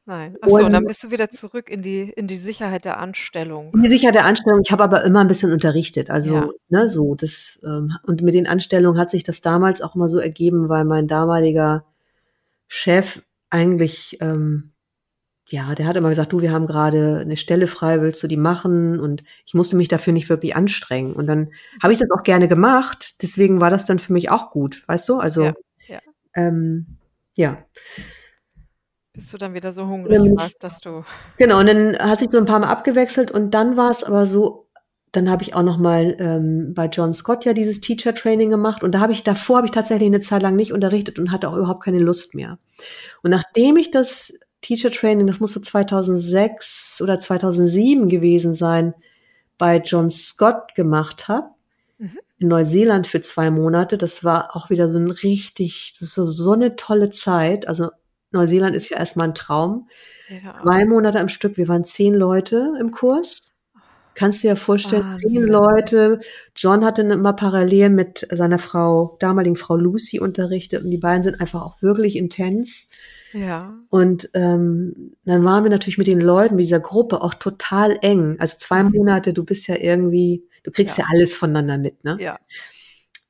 Nein. 0.05 0.35
Ach 0.41 0.49
so, 0.49 0.55
und 0.55 0.71
dann 0.73 0.83
Und- 0.83 0.87
bist 0.87 1.03
du 1.03 1.11
wieder 1.11 1.29
zurück 1.29 1.69
in 1.69 1.83
die, 1.83 2.09
in 2.15 2.27
die 2.27 2.37
Sicherheit 2.37 2.85
der 2.85 2.99
Anstellung. 2.99 3.71
Die 3.83 3.87
Sicherheit 3.87 4.15
der 4.15 4.25
Anstellung, 4.25 4.61
ich 4.65 4.71
habe 4.71 4.83
aber 4.83 5.03
immer 5.03 5.19
ein 5.21 5.27
bisschen 5.27 5.51
unterrichtet. 5.51 6.09
Also, 6.09 6.33
Ja. 6.33 6.49
ne, 6.69 6.89
so, 6.89 7.13
das, 7.15 7.61
ähm, 7.63 7.93
und 8.03 8.21
mit 8.21 8.33
den 8.33 8.47
Anstellungen 8.47 8.99
hat 8.99 9.11
sich 9.11 9.23
das 9.23 9.41
damals 9.41 9.81
auch 9.81 9.95
immer 9.95 10.09
so 10.09 10.17
ergeben, 10.17 10.69
weil 10.69 10.85
mein 10.85 11.07
damaliger 11.07 11.85
Chef 12.67 13.21
eigentlich, 13.51 14.17
ähm, 14.21 14.70
ja, 15.49 15.75
der 15.75 15.85
hat 15.87 15.97
immer 15.97 16.09
gesagt, 16.09 16.31
du, 16.31 16.41
wir 16.41 16.51
haben 16.51 16.67
gerade 16.67 17.19
eine 17.19 17.35
Stelle 17.35 17.67
frei, 17.67 18.01
willst 18.01 18.21
du 18.23 18.27
die 18.27 18.37
machen? 18.37 18.99
Und 18.99 19.23
ich 19.45 19.53
musste 19.53 19.75
mich 19.75 19.87
dafür 19.87 20.13
nicht 20.13 20.29
wirklich 20.29 20.55
anstrengen. 20.55 21.13
Und 21.13 21.27
dann 21.27 21.51
habe 21.81 21.91
ich 21.93 21.99
das 21.99 22.09
auch 22.11 22.23
gerne 22.23 22.47
gemacht. 22.47 23.21
Deswegen 23.21 23.59
war 23.59 23.69
das 23.69 23.85
dann 23.85 23.99
für 23.99 24.13
mich 24.13 24.29
auch 24.29 24.51
gut, 24.51 24.83
weißt 24.87 25.09
du? 25.09 25.17
Also, 25.17 25.43
Ja, 25.43 25.53
ja. 25.87 25.99
Ähm, 26.35 26.97
ja. 27.37 27.57
Bis 29.13 29.29
du 29.31 29.37
dann 29.37 29.53
wieder 29.53 29.73
so 29.73 29.87
hungrig 29.87 30.23
ich- 30.23 30.37
warst, 30.37 30.63
dass 30.63 30.79
du. 30.79 31.03
Genau, 31.37 31.59
und 31.59 31.67
dann 31.67 31.97
hat 31.97 32.19
sich 32.19 32.31
so 32.31 32.37
ein 32.37 32.45
paar 32.45 32.59
Mal 32.59 32.69
abgewechselt 32.69 33.29
und 33.31 33.51
dann 33.51 33.75
war 33.75 33.91
es 33.91 34.03
aber 34.03 34.25
so, 34.25 34.67
dann 35.11 35.29
habe 35.29 35.43
ich 35.43 35.53
auch 35.53 35.63
noch 35.63 35.77
mal 35.77 36.15
ähm, 36.19 36.73
bei 36.73 36.85
John 36.85 37.13
Scott 37.13 37.43
ja 37.43 37.51
dieses 37.51 37.81
Teacher 37.81 38.15
Training 38.15 38.49
gemacht 38.49 38.81
und 38.83 38.93
da 38.95 39.01
habe 39.01 39.11
ich 39.11 39.23
davor 39.23 39.57
habe 39.57 39.67
ich 39.67 39.71
tatsächlich 39.71 40.07
eine 40.07 40.21
Zeit 40.21 40.41
lang 40.41 40.55
nicht 40.55 40.71
unterrichtet 40.71 41.19
und 41.19 41.31
hatte 41.33 41.49
auch 41.49 41.57
überhaupt 41.57 41.83
keine 41.83 41.99
Lust 41.99 42.35
mehr. 42.35 42.57
Und 43.21 43.31
nachdem 43.31 43.75
ich 43.75 43.91
das 43.91 44.39
Teacher 44.61 44.91
Training, 44.91 45.27
das 45.27 45.39
musste 45.39 45.61
2006 45.61 47.01
oder 47.01 47.17
2007 47.17 48.09
gewesen 48.09 48.53
sein, 48.53 48.93
bei 49.57 49.77
John 49.77 50.09
Scott 50.09 50.75
gemacht 50.75 51.27
habe, 51.27 51.49
Mhm. 51.97 52.17
in 52.39 52.47
Neuseeland 52.47 53.05
für 53.05 53.21
zwei 53.21 53.51
Monate, 53.51 53.97
das 53.97 54.23
war 54.23 54.55
auch 54.55 54.69
wieder 54.71 54.89
so 54.89 54.97
ein 54.97 55.11
richtig, 55.11 55.91
das 55.93 56.01
ist 56.09 56.15
so, 56.15 56.23
so 56.23 56.53
eine 56.53 56.75
tolle 56.75 57.09
Zeit. 57.09 57.67
Also 57.67 57.89
Neuseeland 58.31 58.75
ist 58.75 58.89
ja 58.89 58.97
erstmal 58.97 59.27
ein 59.27 59.35
Traum. 59.35 59.87
Ja. 60.29 60.53
Zwei 60.53 60.85
Monate 60.85 61.19
am 61.19 61.29
Stück, 61.29 61.57
wir 61.57 61.67
waren 61.67 61.83
zehn 61.83 62.15
Leute 62.15 62.73
im 62.79 62.89
Kurs. 62.91 63.41
Kannst 64.15 64.43
dir 64.43 64.47
ja 64.49 64.55
vorstellen, 64.55 65.03
Wahnsinn. 65.03 65.29
zehn 65.29 65.41
Leute. 65.43 66.19
John 66.55 66.83
hatte 66.83 67.03
immer 67.03 67.33
parallel 67.33 67.89
mit 67.89 68.25
seiner 68.31 68.57
Frau, 68.59 69.15
damaligen 69.19 69.55
Frau 69.55 69.75
Lucy 69.75 70.19
unterrichtet 70.19 70.83
und 70.83 70.89
die 70.89 70.97
beiden 70.97 71.23
sind 71.23 71.39
einfach 71.39 71.61
auch 71.61 71.81
wirklich 71.81 72.15
intens. 72.15 72.89
Ja. 73.33 73.77
Und 73.89 74.29
ähm, 74.33 75.13
dann 75.25 75.43
waren 75.43 75.63
wir 75.63 75.71
natürlich 75.71 75.97
mit 75.97 76.07
den 76.07 76.19
Leuten, 76.19 76.55
mit 76.55 76.65
dieser 76.65 76.79
Gruppe 76.79 77.21
auch 77.21 77.33
total 77.33 77.97
eng. 78.01 78.35
Also 78.39 78.57
zwei 78.57 78.83
Monate, 78.83 79.33
du 79.33 79.43
bist 79.43 79.67
ja 79.67 79.75
irgendwie, 79.75 80.43
du 80.63 80.71
kriegst 80.71 80.97
ja, 80.97 81.03
Ja. 81.05 81.09
alles 81.13 81.35
voneinander 81.35 81.77
mit, 81.77 82.03
ne? 82.03 82.17
Ja. 82.19 82.39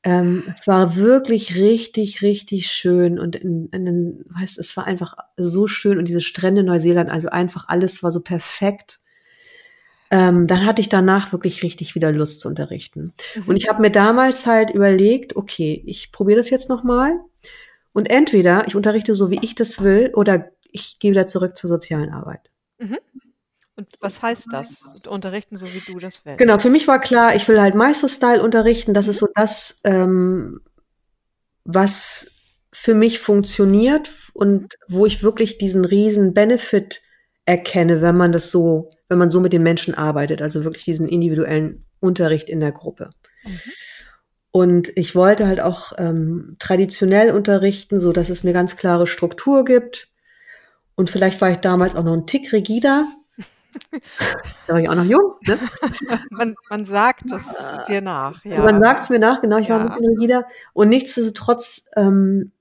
Ähm, 0.04 0.44
es 0.58 0.66
war 0.66 0.96
wirklich 0.96 1.56
richtig, 1.56 2.24
richtig 2.24 2.68
schön 2.68 3.20
und 3.20 3.36
in, 3.36 3.70
in, 3.70 4.26
weißt, 4.30 4.58
es 4.58 4.76
war 4.76 4.86
einfach 4.88 5.16
so 5.38 5.68
schön 5.68 6.00
und 6.00 6.08
diese 6.08 6.22
Strände 6.22 6.62
in 6.62 6.68
Neuseeland, 6.68 7.12
also 7.12 7.30
einfach 7.30 7.68
alles 7.68 8.02
war 8.02 8.12
so 8.12 8.22
perfekt. 8.22 9.00
Ähm, 10.10 10.48
dann 10.48 10.66
hatte 10.66 10.82
ich 10.82 10.90
danach 10.90 11.32
wirklich 11.32 11.62
richtig 11.62 11.94
wieder 11.96 12.12
Lust 12.12 12.42
zu 12.42 12.48
unterrichten. 12.50 13.14
Und 13.46 13.56
ich 13.56 13.70
habe 13.70 13.80
mir 13.80 13.92
damals 13.92 14.46
halt 14.46 14.72
überlegt, 14.72 15.36
okay, 15.36 15.82
ich 15.86 16.12
probiere 16.12 16.38
das 16.38 16.50
jetzt 16.50 16.68
nochmal 16.68 17.14
und 17.94 18.10
entweder 18.10 18.66
ich 18.68 18.76
unterrichte 18.76 19.14
so, 19.14 19.30
wie 19.30 19.40
ich 19.42 19.56
das 19.56 19.82
will, 19.82 20.12
oder 20.16 20.52
ich 20.64 21.00
gehe 21.00 21.12
wieder 21.12 21.28
zurück 21.28 21.58
zur 21.58 21.68
sozialen 21.68 22.12
Arbeit. 22.12 22.52
Und 23.82 23.88
was 24.00 24.22
heißt 24.22 24.48
das? 24.52 24.84
Unterrichten, 25.08 25.56
so 25.56 25.66
wie 25.74 25.80
du 25.80 25.98
das 25.98 26.24
willst. 26.26 26.38
Genau, 26.38 26.60
für 26.60 26.70
mich 26.70 26.88
war 26.88 27.00
klar, 27.00 27.36
ich 27.36 27.48
will 27.48 27.60
halt 27.60 27.74
Meister-Style 27.74 28.42
unterrichten. 28.42 28.94
Das 28.94 29.08
ist 29.08 29.18
so 29.18 29.28
das, 29.34 29.82
ähm, 29.86 30.62
was 31.64 32.32
für 32.72 32.94
mich 32.94 33.20
funktioniert 33.20 34.10
und 34.34 34.76
wo 34.88 35.06
ich 35.06 35.24
wirklich 35.24 35.58
diesen 35.58 35.84
riesen 35.84 36.34
Benefit 36.34 37.02
erkenne, 37.46 38.02
wenn 38.02 38.16
man 38.16 38.32
das 38.32 38.52
so, 38.52 38.90
wenn 39.10 39.18
man 39.18 39.32
so 39.32 39.40
mit 39.40 39.52
den 39.52 39.64
Menschen 39.64 39.96
arbeitet, 39.96 40.42
also 40.42 40.64
wirklich 40.64 40.86
diesen 40.86 41.08
individuellen 41.08 41.84
Unterricht 42.00 42.50
in 42.50 42.60
der 42.60 42.72
Gruppe. 42.72 43.10
Mhm. 43.44 43.60
Und 44.52 44.92
ich 44.98 45.16
wollte 45.16 45.48
halt 45.48 45.62
auch 45.62 45.94
ähm, 45.98 46.58
traditionell 46.60 47.32
unterrichten, 47.32 48.00
so 48.00 48.12
dass 48.12 48.30
es 48.30 48.44
eine 48.44 48.54
ganz 48.54 48.76
klare 48.76 49.08
Struktur 49.08 49.64
gibt. 49.64 50.10
Und 50.96 51.10
vielleicht 51.10 51.40
war 51.40 51.50
ich 51.52 51.58
damals 51.58 51.96
auch 51.96 52.04
noch 52.04 52.14
ein 52.14 52.28
Tick 52.28 52.52
rigider. 52.52 53.08
da 54.68 54.74
war 54.74 54.82
ich 54.82 54.90
auch 54.90 54.96
noch 54.96 55.06
jung, 55.06 55.36
ne? 55.48 55.58
Man, 56.30 56.56
man 56.70 56.86
sagt 56.86 57.32
es 57.32 57.44
dir 57.88 58.02
nach. 58.02 58.44
Ja. 58.44 58.62
Man 58.62 58.82
sagt 58.82 59.04
es 59.04 59.10
mir 59.10 59.20
nach, 59.20 59.42
genau, 59.42 59.58
ich 59.58 59.70
war 59.70 59.80
ein 59.80 59.88
Ja. 59.88 59.94
bisschen 59.94 60.14
rigider. 60.16 60.48
Und 60.74 60.90
nichtsdestotrotz 60.90 61.86
ähm, 61.96 62.52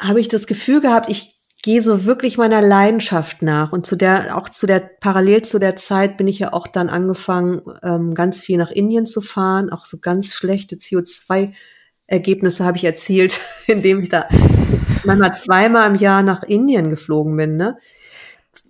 habe 0.00 0.20
ich 0.20 0.28
das 0.28 0.46
Gefühl 0.46 0.80
gehabt, 0.80 1.08
ich 1.08 1.37
gehe 1.62 1.82
so 1.82 2.04
wirklich 2.04 2.38
meiner 2.38 2.62
Leidenschaft 2.62 3.42
nach. 3.42 3.72
Und 3.72 3.84
zu 3.84 3.96
der, 3.96 4.36
auch 4.36 4.48
zu 4.48 4.66
der, 4.66 4.80
parallel 4.80 5.42
zu 5.42 5.58
der 5.58 5.76
Zeit 5.76 6.16
bin 6.16 6.28
ich 6.28 6.38
ja 6.38 6.52
auch 6.52 6.68
dann 6.68 6.88
angefangen, 6.88 7.62
ähm, 7.82 8.14
ganz 8.14 8.40
viel 8.40 8.58
nach 8.58 8.70
Indien 8.70 9.06
zu 9.06 9.20
fahren. 9.20 9.70
Auch 9.70 9.84
so 9.84 9.98
ganz 9.98 10.34
schlechte 10.34 10.76
CO2-Ergebnisse 10.76 12.64
habe 12.64 12.76
ich 12.76 12.84
erzielt, 12.84 13.40
indem 13.66 14.00
ich 14.00 14.08
da 14.08 14.28
manchmal 15.04 15.34
zweimal 15.36 15.90
im 15.90 15.96
Jahr 15.96 16.22
nach 16.22 16.42
Indien 16.42 16.90
geflogen 16.90 17.36
bin, 17.36 17.56
ne? 17.56 17.76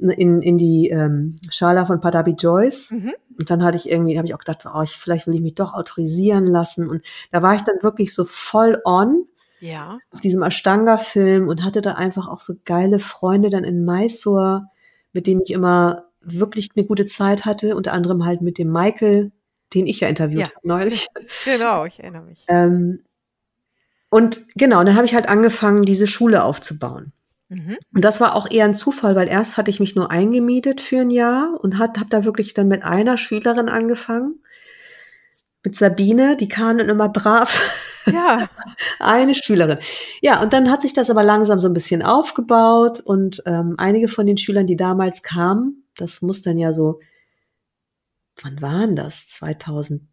In, 0.01 0.43
in 0.43 0.59
die 0.59 0.91
ähm, 0.91 1.37
Schala 1.49 1.87
von 1.87 2.01
Padabi 2.01 2.33
Joyce. 2.33 2.91
Mhm. 2.91 3.15
Und 3.39 3.51
dann 3.51 3.63
hatte 3.65 3.79
ich 3.79 3.89
irgendwie, 3.89 4.19
habe 4.19 4.27
ich 4.27 4.35
auch 4.35 4.39
gedacht, 4.39 4.61
so, 4.61 4.71
oh, 4.75 4.83
ich, 4.83 4.91
vielleicht 4.91 5.27
will 5.27 5.35
ich 5.35 5.41
mich 5.41 5.55
doch 5.55 5.73
autorisieren 5.73 6.47
lassen. 6.47 6.87
Und 6.89 7.03
da 7.33 7.41
war 7.43 7.55
ich 7.55 7.63
dann 7.63 7.77
wirklich 7.83 8.15
so 8.15 8.25
voll 8.25 8.83
on. 8.85 9.25
Ja. 9.61 9.99
auf 10.11 10.21
diesem 10.21 10.43
Ashtanga-Film 10.43 11.49
und 11.49 11.65
hatte 11.65 11.81
da 11.81 11.95
einfach 11.95 12.29
auch 12.29 12.41
so 12.41 12.55
geile 12.65 12.99
Freunde 12.99 13.51
dann 13.51 13.65
in 13.65 13.85
Mysore, 13.85 14.67
mit 15.13 15.27
denen 15.27 15.43
ich 15.43 15.51
immer 15.51 16.05
wirklich 16.21 16.71
eine 16.77 16.87
gute 16.87 17.07
Zeit 17.07 17.45
hatte, 17.45 17.77
unter 17.77 17.93
anderem 17.93 18.25
halt 18.25 18.41
mit 18.43 18.59
dem 18.59 18.71
Michael, 18.71 19.33
den 19.75 19.87
ich 19.87 20.01
ja 20.01 20.09
interviewt 20.09 20.41
Ja. 20.41 20.47
habe 20.55 20.69
neulich. 20.69 21.07
Genau, 21.45 21.85
ich 21.85 21.99
erinnere 22.01 22.23
mich. 22.23 22.45
Ähm, 22.49 23.05
und 24.11 24.41
genau, 24.55 24.83
dann 24.85 24.95
habe 24.97 25.07
ich 25.07 25.15
halt 25.15 25.29
angefangen, 25.29 25.83
diese 25.85 26.07
Schule 26.07 26.43
aufzubauen. 26.43 27.13
Mhm. 27.49 27.77
Und 27.95 28.05
das 28.05 28.21
war 28.21 28.35
auch 28.35 28.51
eher 28.51 28.65
ein 28.65 28.75
Zufall, 28.75 29.17
weil 29.17 29.29
erst 29.29 29.57
hatte 29.57 29.71
ich 29.71 29.81
mich 29.81 29.95
nur 29.95 30.11
eingemietet 30.11 30.81
für 30.81 31.01
ein 31.01 31.11
Jahr 31.11 31.59
und 31.63 31.79
habe 31.79 31.93
da 32.09 32.25
wirklich 32.25 32.55
dann 32.55 32.69
mit 32.69 32.83
einer 32.85 33.17
Schülerin 33.17 33.69
angefangen, 33.69 34.41
mit 35.65 35.77
Sabine, 35.77 36.37
die 36.37 36.49
kam 36.49 36.79
dann 36.79 36.89
immer 36.89 37.09
brav. 37.09 37.61
Ja, 38.07 38.49
Eine 39.01 39.35
Schülerin. 39.35 39.79
Ja, 40.23 40.43
und 40.43 40.53
dann 40.53 40.71
hat 40.71 40.83
sich 40.83 40.93
das 40.93 41.11
aber 41.11 41.23
langsam 41.23 41.59
so 41.59 41.69
ein 41.69 41.75
bisschen 41.75 42.03
aufgebaut 42.03 43.01
und 43.01 43.43
ähm, 43.47 43.75
einige 43.79 44.09
von 44.09 44.27
den 44.27 44.39
Schülern, 44.39 44.67
die 44.67 44.77
damals 44.77 45.23
kamen, 45.23 45.85
das 45.97 46.23
muss 46.23 46.43
dann 46.43 46.59
ja 46.59 46.73
so, 46.73 47.01
wann 48.43 48.63
waren 48.63 48.97
das? 48.97 49.29
2008, 49.29 50.07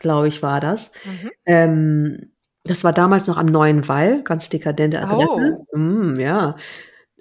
glaube 0.00 0.28
ich, 0.28 0.42
war 0.42 0.60
das. 0.60 0.92
mhm. 1.04 1.30
Ähm, 1.46 2.32
das 2.64 2.84
war 2.84 2.92
damals 2.92 3.26
noch 3.26 3.38
am 3.38 3.46
Neuen 3.46 3.88
Wall, 3.88 4.22
ganz 4.22 4.48
dekadente 4.48 5.02
Adresse. 5.02 5.66
Mm, 5.74 6.14
ja. 6.20 6.54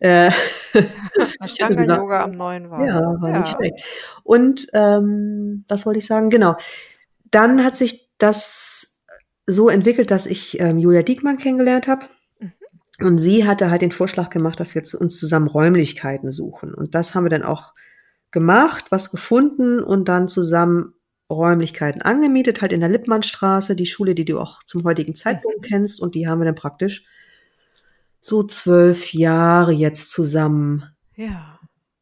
Äh, 0.01 0.31
Ashtanga 1.39 1.75
gesagt, 1.75 2.01
Yoga 2.01 2.23
am 2.23 2.31
neuen 2.31 2.71
Wald. 2.71 2.87
ja, 2.87 2.99
war 3.21 3.39
nicht 3.39 3.55
schlecht. 3.55 3.85
Und 4.23 4.67
ähm, 4.73 5.63
was 5.67 5.85
wollte 5.85 5.99
ich 5.99 6.07
sagen? 6.07 6.31
Genau. 6.31 6.55
Dann 7.29 7.63
hat 7.63 7.77
sich 7.77 8.09
das 8.17 9.03
so 9.45 9.69
entwickelt, 9.69 10.09
dass 10.09 10.25
ich 10.25 10.59
ähm, 10.59 10.79
Julia 10.79 11.03
Diekmann 11.03 11.37
kennengelernt 11.37 11.87
habe. 11.87 12.07
Mhm. 12.39 12.51
Und 12.99 13.17
sie 13.19 13.45
hatte 13.45 13.69
halt 13.69 13.83
den 13.83 13.91
Vorschlag 13.91 14.31
gemacht, 14.31 14.59
dass 14.59 14.73
wir 14.73 14.83
zu 14.83 14.99
uns 14.99 15.19
zusammen 15.19 15.47
Räumlichkeiten 15.47 16.31
suchen. 16.31 16.73
Und 16.73 16.95
das 16.95 17.13
haben 17.13 17.25
wir 17.25 17.29
dann 17.29 17.43
auch 17.43 17.73
gemacht, 18.31 18.85
was 18.89 19.11
gefunden 19.11 19.83
und 19.83 20.09
dann 20.09 20.27
zusammen 20.27 20.95
Räumlichkeiten 21.29 22.01
angemietet, 22.01 22.61
halt 22.61 22.73
in 22.73 22.79
der 22.79 22.89
Lippmannstraße, 22.89 23.75
die 23.75 23.85
Schule, 23.85 24.15
die 24.15 24.25
du 24.25 24.39
auch 24.39 24.63
zum 24.63 24.83
heutigen 24.83 25.13
Zeitpunkt 25.13 25.61
kennst. 25.61 26.01
Und 26.01 26.15
die 26.15 26.27
haben 26.27 26.39
wir 26.39 26.45
dann 26.45 26.55
praktisch 26.55 27.05
so 28.21 28.43
zwölf 28.43 29.13
Jahre 29.13 29.71
jetzt 29.73 30.11
zusammen 30.11 30.85
Ja. 31.15 31.59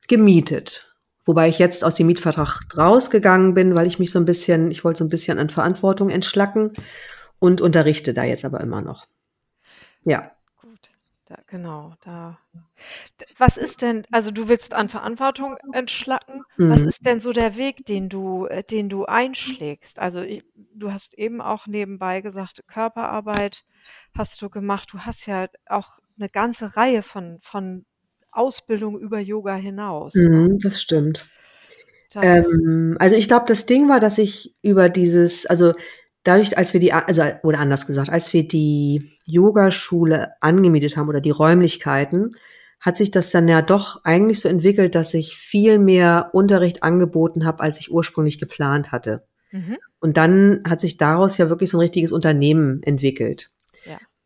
gemietet. 0.08 0.94
Wobei 1.26 1.48
ich 1.50 1.60
jetzt 1.60 1.84
aus 1.84 1.96
dem 1.96 2.08
Mietvertrag 2.08 2.62
rausgegangen 2.78 3.54
bin, 3.54 3.76
weil 3.76 3.88
ich 3.88 4.00
mich 4.00 4.12
so 4.12 4.20
ein 4.20 4.26
bisschen, 4.26 4.70
ich 4.72 4.84
wollte 4.84 5.00
so 5.00 5.06
ein 5.06 5.10
bisschen 5.10 5.38
an 5.40 5.50
Verantwortung 5.50 6.10
entschlacken 6.10 6.74
und 7.40 7.62
unterrichte 7.62 8.14
da 8.14 8.24
jetzt 8.24 8.46
aber 8.46 8.60
immer 8.62 8.82
noch. 8.82 9.06
Ja. 10.04 10.32
Gut, 10.60 10.92
da, 11.26 11.36
genau, 11.48 11.94
da. 12.04 12.40
Was 13.38 13.58
ist 13.58 13.82
denn, 13.84 14.06
also 14.12 14.32
du 14.32 14.48
willst 14.48 14.74
an 14.74 14.90
Verantwortung 14.90 15.56
entschlacken. 15.74 16.42
Was 16.58 16.82
Mhm. 16.82 16.88
ist 16.88 17.06
denn 17.06 17.22
so 17.22 17.32
der 17.32 17.56
Weg, 17.58 17.86
den 17.86 18.10
du, 18.10 18.46
äh, 18.48 18.64
den 18.64 18.90
du 18.90 19.06
einschlägst? 19.06 20.00
Also 20.00 20.22
ich, 20.22 20.44
du 20.74 20.92
hast 20.92 21.14
eben 21.14 21.42
auch 21.42 21.68
nebenbei 21.68 22.22
gesagt, 22.22 22.64
Körperarbeit 22.68 23.64
hast 24.18 24.42
du 24.42 24.50
gemacht. 24.50 24.90
Du 24.92 25.00
hast 25.00 25.28
ja 25.28 25.48
auch 25.68 26.00
eine 26.20 26.30
ganze 26.30 26.76
Reihe 26.76 27.02
von, 27.02 27.40
von 27.42 27.86
Ausbildung 28.32 29.00
über 29.00 29.20
Yoga 29.20 29.56
hinaus. 29.56 30.16
Mhm, 30.16 30.60
das 30.60 30.82
stimmt. 30.82 31.28
Ähm, 32.16 32.96
also 33.00 33.16
ich 33.16 33.28
glaube, 33.28 33.46
das 33.48 33.66
Ding 33.66 33.88
war, 33.88 34.00
dass 34.00 34.18
ich 34.18 34.56
über 34.62 34.90
dieses, 34.90 35.46
also 35.46 35.74
dadurch, 36.24 36.58
als 36.58 36.74
wir 36.74 36.80
die, 36.80 36.94
also 36.94 37.24
oder 37.44 37.60
anders 37.60 37.88
gesagt, 37.88 38.10
als 38.10 38.34
wir 38.34 38.48
die 38.48 39.18
Yogaschule 39.26 40.34
angemietet 40.42 40.98
haben 40.98 41.10
oder 41.10 41.22
die 41.22 41.30
Räumlichkeiten, 41.30 42.32
hat 42.80 42.98
sich 42.98 43.12
das 43.12 43.32
dann 43.32 43.48
ja 43.48 43.62
doch 43.62 44.04
eigentlich 44.06 44.40
so 44.40 44.50
entwickelt, 44.50 44.96
dass 44.96 45.14
ich 45.14 45.36
viel 45.36 45.80
mehr 45.80 46.30
Unterricht 46.34 46.82
angeboten 46.82 47.46
habe, 47.46 47.62
als 47.62 47.80
ich 47.80 47.92
ursprünglich 47.92 48.40
geplant 48.40 48.92
hatte. 48.92 49.28
mhm. 49.52 49.78
Und 50.00 50.16
dann 50.16 50.64
hat 50.68 50.80
sich 50.80 50.96
daraus 50.96 51.38
ja 51.38 51.50
wirklich 51.50 51.70
so 51.70 51.78
ein 51.78 51.82
richtiges 51.82 52.14
Unternehmen 52.14 52.82
entwickelt. 52.84 53.50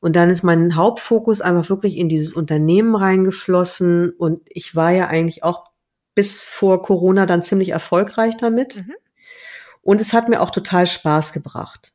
Und 0.03 0.17
dann 0.17 0.29
ist 0.29 0.43
mein 0.43 0.75
Hauptfokus 0.75 1.39
einfach 1.39 1.69
wirklich 1.69 1.95
in 1.95 2.09
dieses 2.09 2.33
Unternehmen 2.33 2.93
reingeflossen. 2.93 4.09
Und 4.09 4.41
ich 4.49 4.75
war 4.75 4.91
ja 4.91 5.07
eigentlich 5.07 5.45
auch 5.45 5.63
bis 6.13 6.43
vor 6.43 6.81
Corona 6.81 7.25
dann 7.25 7.41
ziemlich 7.41 7.69
erfolgreich 7.69 8.35
damit. 8.35 8.75
Mhm. 8.75 8.95
Und 9.81 10.01
es 10.01 10.11
hat 10.11 10.27
mir 10.27 10.41
auch 10.41 10.51
total 10.51 10.87
Spaß 10.87 11.31
gebracht. 11.31 11.93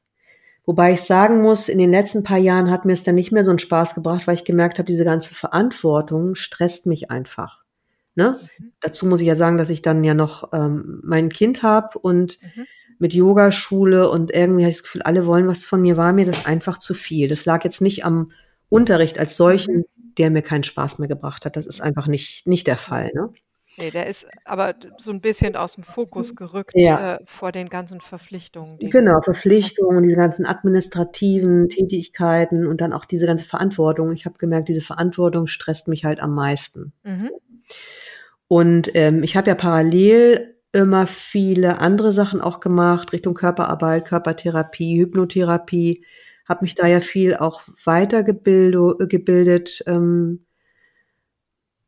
Wobei 0.65 0.93
ich 0.93 1.03
sagen 1.03 1.43
muss, 1.43 1.69
in 1.69 1.77
den 1.77 1.91
letzten 1.91 2.23
paar 2.23 2.39
Jahren 2.39 2.71
hat 2.71 2.87
mir 2.87 2.95
es 2.95 3.03
dann 3.03 3.15
nicht 3.15 3.31
mehr 3.31 3.45
so 3.45 3.51
einen 3.51 3.59
Spaß 3.59 3.95
gebracht, 3.95 4.27
weil 4.27 4.37
ich 4.37 4.47
gemerkt 4.47 4.79
habe, 4.79 4.87
diese 4.87 5.05
ganze 5.05 5.35
Verantwortung 5.35 6.35
stresst 6.35 6.87
mich 6.87 7.11
einfach. 7.11 7.63
Ne? 8.15 8.41
Mhm. 8.59 8.73
Dazu 8.81 9.05
muss 9.05 9.21
ich 9.21 9.27
ja 9.27 9.37
sagen, 9.37 9.59
dass 9.59 9.69
ich 9.69 9.83
dann 9.83 10.03
ja 10.03 10.15
noch 10.15 10.51
ähm, 10.55 11.03
mein 11.05 11.29
Kind 11.29 11.63
habe 11.63 11.99
und 11.99 12.39
Mhm. 12.41 12.65
Mit 12.99 13.15
Yogaschule 13.15 14.11
und 14.11 14.33
irgendwie 14.33 14.63
habe 14.63 14.71
ich 14.71 14.77
das 14.77 14.83
Gefühl, 14.83 15.03
alle 15.03 15.27
wollen 15.27 15.47
was 15.47 15.65
von 15.65 15.81
mir, 15.81 15.97
war 15.97 16.13
mir 16.13 16.25
das 16.27 16.47
einfach 16.47 16.79
zu 16.79 16.95
viel. 16.95 17.29
Das 17.29 17.45
lag 17.45 17.65
jetzt 17.65 17.81
nicht 17.81 18.05
am 18.05 18.33
Unterricht 18.69 19.19
als 19.19 19.37
solchen, 19.37 19.85
der 20.19 20.31
mir 20.31 20.43
keinen 20.43 20.65
Spaß 20.65 20.99
mehr 20.99 21.09
gebracht 21.09 21.45
hat. 21.45 21.57
Das 21.57 21.67
ist 21.67 21.81
einfach 21.81 22.07
nicht, 22.07 22.47
nicht 22.47 22.67
der 22.67 22.77
Fall. 22.77 23.11
Ne? 23.15 23.31
Nee, 23.81 23.91
der 23.91 24.07
ist 24.09 24.27
aber 24.45 24.75
so 24.99 25.13
ein 25.13 25.21
bisschen 25.21 25.55
aus 25.55 25.75
dem 25.75 25.85
Fokus 25.85 26.35
gerückt 26.35 26.73
Ja. 26.75 27.15
äh, 27.15 27.19
vor 27.25 27.53
den 27.53 27.69
ganzen 27.69 28.01
Verpflichtungen. 28.01 28.79
Genau, 28.79 29.21
Verpflichtungen, 29.23 30.03
diese 30.03 30.17
ganzen 30.17 30.47
administrativen 30.47 31.69
Tätigkeiten 31.69 32.67
und 32.67 32.81
dann 32.81 32.93
auch 32.93 33.05
diese 33.05 33.27
ganze 33.27 33.45
Verantwortung. 33.45 34.13
Ich 34.13 34.27
habe 34.27 34.39
gemerkt, 34.39 34.69
diese 34.69 34.81
Verantwortung 34.81 35.47
stresst 35.47 35.87
mich 35.87 36.05
halt 36.05 36.19
am 36.19 36.35
meisten. 36.35 36.93
Mhm. 37.05 37.31
Und 38.49 38.91
ähm, 38.95 39.23
ich 39.23 39.37
habe 39.37 39.49
ja 39.49 39.55
parallel 39.55 40.57
immer 40.79 41.07
viele 41.07 41.81
andere 41.81 42.13
Sachen 42.13 42.41
auch 42.41 42.61
gemacht, 42.61 43.13
Richtung 43.13 43.35
Körperarbeit, 43.35 44.07
Körpertherapie, 44.07 44.99
Hypnotherapie, 45.01 46.05
habe 46.49 46.65
mich 46.65 46.75
da 46.77 46.87
ja 46.87 47.01
viel 47.01 47.37
auch 47.37 47.63
weitergebildet, 47.85 49.11
gebildet, 49.11 49.83
ähm, 49.87 50.47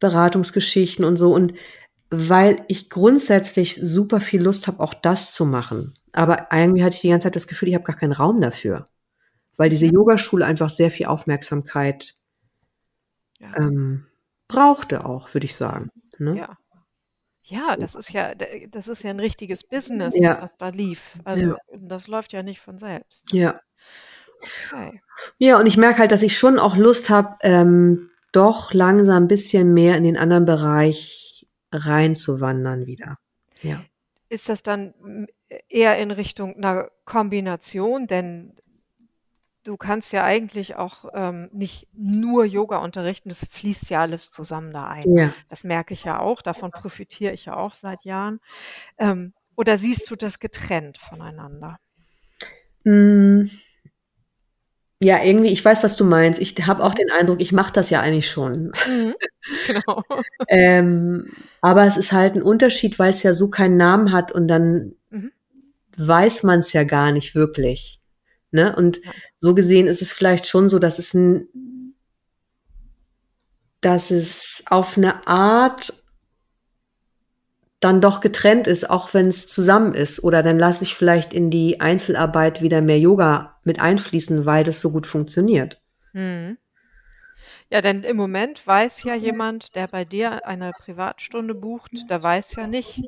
Beratungsgeschichten 0.01 1.05
und 1.05 1.17
so. 1.17 1.35
Und 1.35 1.53
weil 2.11 2.65
ich 2.69 2.91
grundsätzlich 2.91 3.77
super 3.83 4.21
viel 4.21 4.43
Lust 4.43 4.67
habe, 4.67 4.81
auch 4.81 4.95
das 4.95 5.33
zu 5.35 5.45
machen. 5.47 5.95
Aber 6.13 6.49
irgendwie 6.53 6.83
hatte 6.85 6.97
ich 6.97 7.03
die 7.03 7.11
ganze 7.11 7.27
Zeit 7.27 7.37
das 7.37 7.47
Gefühl, 7.47 7.69
ich 7.69 7.75
habe 7.75 7.85
gar 7.85 7.97
keinen 7.97 8.13
Raum 8.13 8.41
dafür. 8.41 8.87
Weil 9.57 9.71
diese 9.71 9.87
Yogaschule 9.87 10.47
einfach 10.47 10.71
sehr 10.71 10.91
viel 10.91 11.07
Aufmerksamkeit 11.07 12.15
Ja. 13.41 13.55
ähm, 13.57 14.07
brauchte 14.49 15.05
auch, 15.05 15.33
würde 15.35 15.47
ich 15.47 15.55
sagen. 15.57 15.91
Ne? 16.19 16.39
Ja. 16.39 16.59
Ja, 17.51 17.77
das 17.77 17.95
ist 17.97 18.13
ja, 18.13 18.33
das 18.35 18.89
ist 18.89 19.03
ja 19.03 19.11
ein 19.11 19.21
richtiges 19.21 19.65
Business, 19.65 20.15
Ja. 20.17 20.41
was 20.43 20.53
da 20.57 20.69
lief. 20.69 21.17
Also 21.25 21.47
Ja. 21.49 21.57
das 21.77 22.07
läuft 22.07 22.33
ja 22.33 22.43
nicht 22.43 22.61
von 22.61 22.79
selbst. 22.79 23.33
Ja. 23.33 23.53
Okay. 24.73 25.01
Ja, 25.39 25.59
und 25.59 25.67
ich 25.67 25.77
merke 25.77 25.99
halt, 25.99 26.13
dass 26.13 26.23
ich 26.23 26.39
schon 26.39 26.59
auch 26.59 26.77
Lust 26.77 27.11
habe, 27.11 27.37
ähm, 27.43 28.11
doch 28.33 28.73
langsam 28.73 29.25
ein 29.25 29.29
bisschen 29.29 29.75
mehr 29.75 29.97
in 29.97 30.05
den 30.05 30.17
anderen 30.17 30.45
Bereich 30.45 31.47
reinzuwandern 31.73 32.87
wieder. 32.87 33.19
Ja. 33.63 33.83
Ist 34.29 34.49
das 34.49 34.63
dann 34.63 34.95
eher 35.69 35.99
in 35.99 36.13
Richtung 36.13 36.55
einer 36.57 36.89
Kombination? 37.05 38.07
Denn 38.07 38.55
du 39.65 39.77
kannst 39.77 40.13
ja 40.13 40.25
eigentlich 40.25 40.77
auch 40.77 41.05
ähm, 41.15 41.49
nicht 41.53 41.89
nur 41.93 42.45
Yoga 42.45 42.79
unterrichten, 42.79 43.29
das 43.29 43.47
fließt 43.51 43.91
ja 43.91 44.03
alles 44.03 44.31
zusammen 44.31 44.73
da 44.73 44.87
ein. 44.89 45.17
Ja. 45.17 45.33
Das 45.49 45.65
merke 45.65 45.95
ich 45.95 46.05
ja 46.05 46.19
auch, 46.21 46.43
davon 46.43 46.71
profitiere 46.71 47.33
ich 47.33 47.47
ja 47.47 47.57
auch 47.57 47.75
seit 47.75 48.05
Jahren. 48.05 48.41
Ähm, 48.99 49.35
oder 49.57 49.79
siehst 49.79 50.11
du 50.11 50.17
das 50.17 50.39
getrennt 50.39 50.99
voneinander? 50.99 51.79
Mm. 52.85 53.45
Ja, 55.03 55.23
irgendwie, 55.23 55.49
ich 55.49 55.65
weiß, 55.65 55.83
was 55.83 55.97
du 55.97 56.05
meinst. 56.05 56.39
Ich 56.41 56.55
habe 56.67 56.85
auch 56.85 56.93
den 56.95 57.11
Eindruck, 57.11 57.41
ich 57.41 57.53
mache 57.53 57.73
das 57.73 57.89
ja 57.89 58.01
eigentlich 58.01 58.29
schon. 58.31 58.73
Mhm. 58.87 59.15
Genau. 59.67 60.03
Ähm, 60.49 61.33
aber 61.63 61.85
es 61.87 61.97
ist 61.97 62.13
halt 62.13 62.37
ein 62.37 62.43
Unterschied, 62.43 62.99
weil 62.99 63.13
es 63.13 63.23
ja 63.23 63.33
so 63.33 63.49
keinen 63.49 63.79
Namen 63.79 64.13
hat 64.13 64.33
und 64.33 64.49
dann 64.49 64.93
Mhm. 65.09 65.33
weiß 65.97 66.43
man 66.43 66.61
es 66.61 66.73
ja 66.75 66.85
gar 66.85 67.11
nicht 67.13 67.35
wirklich. 67.35 68.00
Ne? 68.51 68.75
Und 68.75 69.01
so 69.37 69.55
gesehen 69.55 69.87
ist 69.87 70.03
es 70.03 70.13
vielleicht 70.13 70.47
schon 70.47 70.69
so, 70.69 70.79
dass 70.79 70.99
es 70.99 71.15
ein, 71.15 71.49
dass 73.81 74.11
es 74.11 74.65
auf 74.69 74.97
eine 74.97 75.27
Art 75.27 75.93
dann 77.81 78.03
doch 78.03 78.21
getrennt 78.21 78.67
ist, 78.67 78.89
auch 78.89 79.15
wenn 79.15 79.29
es 79.29 79.47
zusammen 79.47 79.95
ist. 79.95 80.23
Oder 80.23 80.43
dann 80.43 80.59
lasse 80.59 80.85
ich 80.85 80.95
vielleicht 80.95 81.33
in 81.33 81.51
die 81.51 81.81
Einzelarbeit 81.81 82.61
wieder 82.61 82.83
mehr 82.83 82.99
Yoga 82.99 83.59
mit 83.65 83.81
einfließen, 83.81 84.45
weil 84.45 84.65
das 84.65 84.81
so 84.81 84.93
gut 84.93 85.07
funktioniert. 85.07 85.81
Mhm. 86.13 86.59
Ja, 87.71 87.81
denn 87.81 88.03
im 88.03 88.17
Moment 88.17 88.67
weiß 88.67 89.05
ja 89.05 89.15
jemand, 89.15 89.77
der 89.77 89.87
bei 89.87 90.05
dir 90.05 90.45
eine 90.45 90.73
Privatstunde 90.73 91.55
bucht, 91.55 91.93
der 92.11 92.21
weiß 92.21 92.57
ja 92.57 92.67
nicht, 92.67 93.01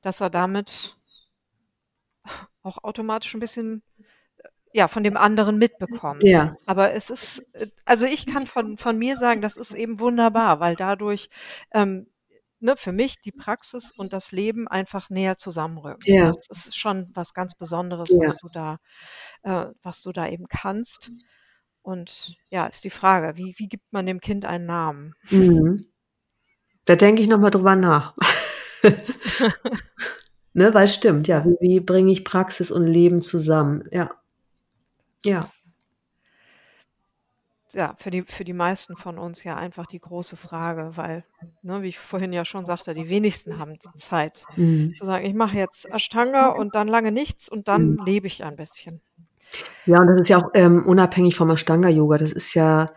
dass 0.00 0.20
er 0.20 0.30
damit 0.30 0.96
auch 2.62 2.82
automatisch 2.82 3.34
ein 3.34 3.40
bisschen 3.40 3.82
ja, 4.72 4.88
von 4.88 5.02
dem 5.02 5.16
anderen 5.16 5.58
mitbekommt. 5.58 6.22
Ja. 6.22 6.54
Aber 6.66 6.92
es 6.92 7.10
ist, 7.10 7.46
also 7.84 8.04
ich 8.06 8.26
kann 8.26 8.46
von, 8.46 8.76
von 8.76 8.98
mir 8.98 9.16
sagen, 9.16 9.40
das 9.40 9.56
ist 9.56 9.72
eben 9.74 10.00
wunderbar, 10.00 10.60
weil 10.60 10.76
dadurch 10.76 11.30
ähm, 11.72 12.06
ne, 12.60 12.76
für 12.76 12.92
mich 12.92 13.20
die 13.20 13.32
Praxis 13.32 13.92
und 13.96 14.12
das 14.12 14.32
Leben 14.32 14.68
einfach 14.68 15.10
näher 15.10 15.36
zusammenrücken. 15.36 16.02
Ja. 16.04 16.26
Das 16.26 16.48
ist 16.50 16.76
schon 16.76 17.10
was 17.14 17.34
ganz 17.34 17.54
Besonderes, 17.54 18.10
Ja. 18.10 18.18
was 18.20 18.36
du 18.36 18.48
da, 18.52 18.78
äh, 19.42 19.66
was 19.82 20.02
du 20.02 20.12
da 20.12 20.28
eben 20.28 20.46
kannst. 20.48 21.10
Und 21.82 22.36
ja, 22.50 22.66
ist 22.66 22.84
die 22.84 22.90
Frage, 22.90 23.36
wie, 23.36 23.54
wie 23.56 23.68
gibt 23.68 23.92
man 23.92 24.06
dem 24.06 24.20
Kind 24.20 24.44
einen 24.44 24.66
Namen? 24.66 25.14
Mhm. 25.30 25.86
Da 26.84 26.96
denke 26.96 27.22
ich 27.22 27.28
nochmal 27.28 27.50
drüber 27.50 27.76
nach. 27.76 28.14
ne, 30.52 30.74
weil 30.74 30.84
es 30.84 30.94
stimmt, 30.94 31.28
ja. 31.28 31.44
Wie, 31.44 31.56
wie 31.60 31.80
bringe 31.80 32.12
ich 32.12 32.24
Praxis 32.24 32.70
und 32.70 32.86
Leben 32.86 33.22
zusammen? 33.22 33.88
Ja. 33.90 34.10
Ja. 35.28 35.48
ja, 37.72 37.94
für 37.98 38.10
die, 38.10 38.22
für 38.22 38.44
die 38.44 38.52
meisten 38.54 38.96
von 38.96 39.18
uns 39.18 39.44
ja 39.44 39.56
einfach 39.56 39.86
die 39.86 40.00
große 40.00 40.36
Frage, 40.36 40.92
weil, 40.96 41.24
ne, 41.62 41.82
wie 41.82 41.88
ich 41.88 41.98
vorhin 41.98 42.32
ja 42.32 42.44
schon 42.44 42.64
sagte, 42.64 42.94
die 42.94 43.08
wenigsten 43.08 43.58
haben 43.58 43.78
Zeit 43.96 44.46
Mhm. 44.56 44.94
zu 44.96 45.04
sagen, 45.04 45.26
ich 45.26 45.34
mache 45.34 45.56
jetzt 45.56 45.84
Ashtanga 45.92 46.48
und 46.50 46.74
dann 46.74 46.88
lange 46.88 47.12
nichts 47.12 47.48
und 47.48 47.68
dann 47.68 47.96
Mhm. 47.96 48.04
lebe 48.04 48.26
ich 48.26 48.44
ein 48.44 48.56
bisschen. 48.56 49.00
Ja, 49.86 50.00
und 50.00 50.06
das 50.08 50.20
ist 50.20 50.28
ja 50.28 50.38
auch 50.38 50.50
ähm, 50.54 50.84
unabhängig 50.86 51.34
vom 51.36 51.50
Ashtanga-Yoga. 51.50 52.18
Das 52.18 52.32
ist 52.32 52.54
ja 52.54 52.90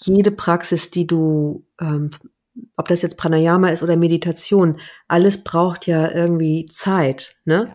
jede 0.00 0.30
Praxis, 0.30 0.90
die 0.90 1.06
du, 1.06 1.64
ähm, 1.80 2.10
ob 2.76 2.88
das 2.88 3.02
jetzt 3.02 3.16
Pranayama 3.18 3.68
ist 3.68 3.82
oder 3.82 3.96
Meditation, 3.96 4.80
alles 5.08 5.42
braucht 5.44 5.86
ja 5.86 6.10
irgendwie 6.10 6.66
Zeit. 6.66 7.36
Ne? 7.44 7.66
Ja, 7.68 7.74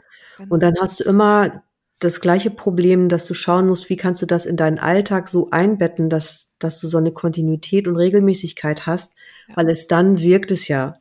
Und 0.49 0.60
genau. 0.60 0.72
dann 0.72 0.76
hast 0.82 0.99
du 0.99 1.04
immer 1.06 1.64
das 2.04 2.22
gleiche 2.22 2.49
Problem, 2.49 3.10
dass 3.10 3.26
du 3.26 3.34
schauen 3.34 3.68
musst, 3.68 3.89
wie 3.89 3.97
kannst 3.97 4.22
du 4.22 4.26
das 4.26 4.45
in 4.45 4.58
deinen 4.58 4.80
Alltag 4.80 5.28
so 5.28 5.49
einbetten, 5.51 6.10
dass, 6.10 6.56
dass 6.60 6.80
du 6.80 6.88
so 6.88 6.97
eine 6.97 7.12
Kontinuität 7.12 7.88
und 7.88 7.95
Regelmäßigkeit 7.95 8.86
hast, 8.86 9.16
Ja. 9.47 9.58
weil 9.58 9.70
es 9.70 9.88
dann 9.88 10.20
wirkt 10.20 10.51
es 10.51 10.68
ja. 10.68 10.97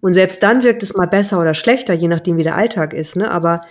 Und 0.00 0.12
selbst 0.12 0.42
dann 0.42 0.62
wirkt 0.62 0.82
es 0.82 0.94
mal 0.94 1.06
besser 1.08 1.40
oder 1.40 1.54
schlechter, 1.54 1.94
je 1.94 2.08
nachdem, 2.08 2.36
wie 2.36 2.42
der 2.42 2.56
Alltag 2.56 2.92
ist. 2.92 3.16
Ne? 3.16 3.30
Aber 3.30 3.62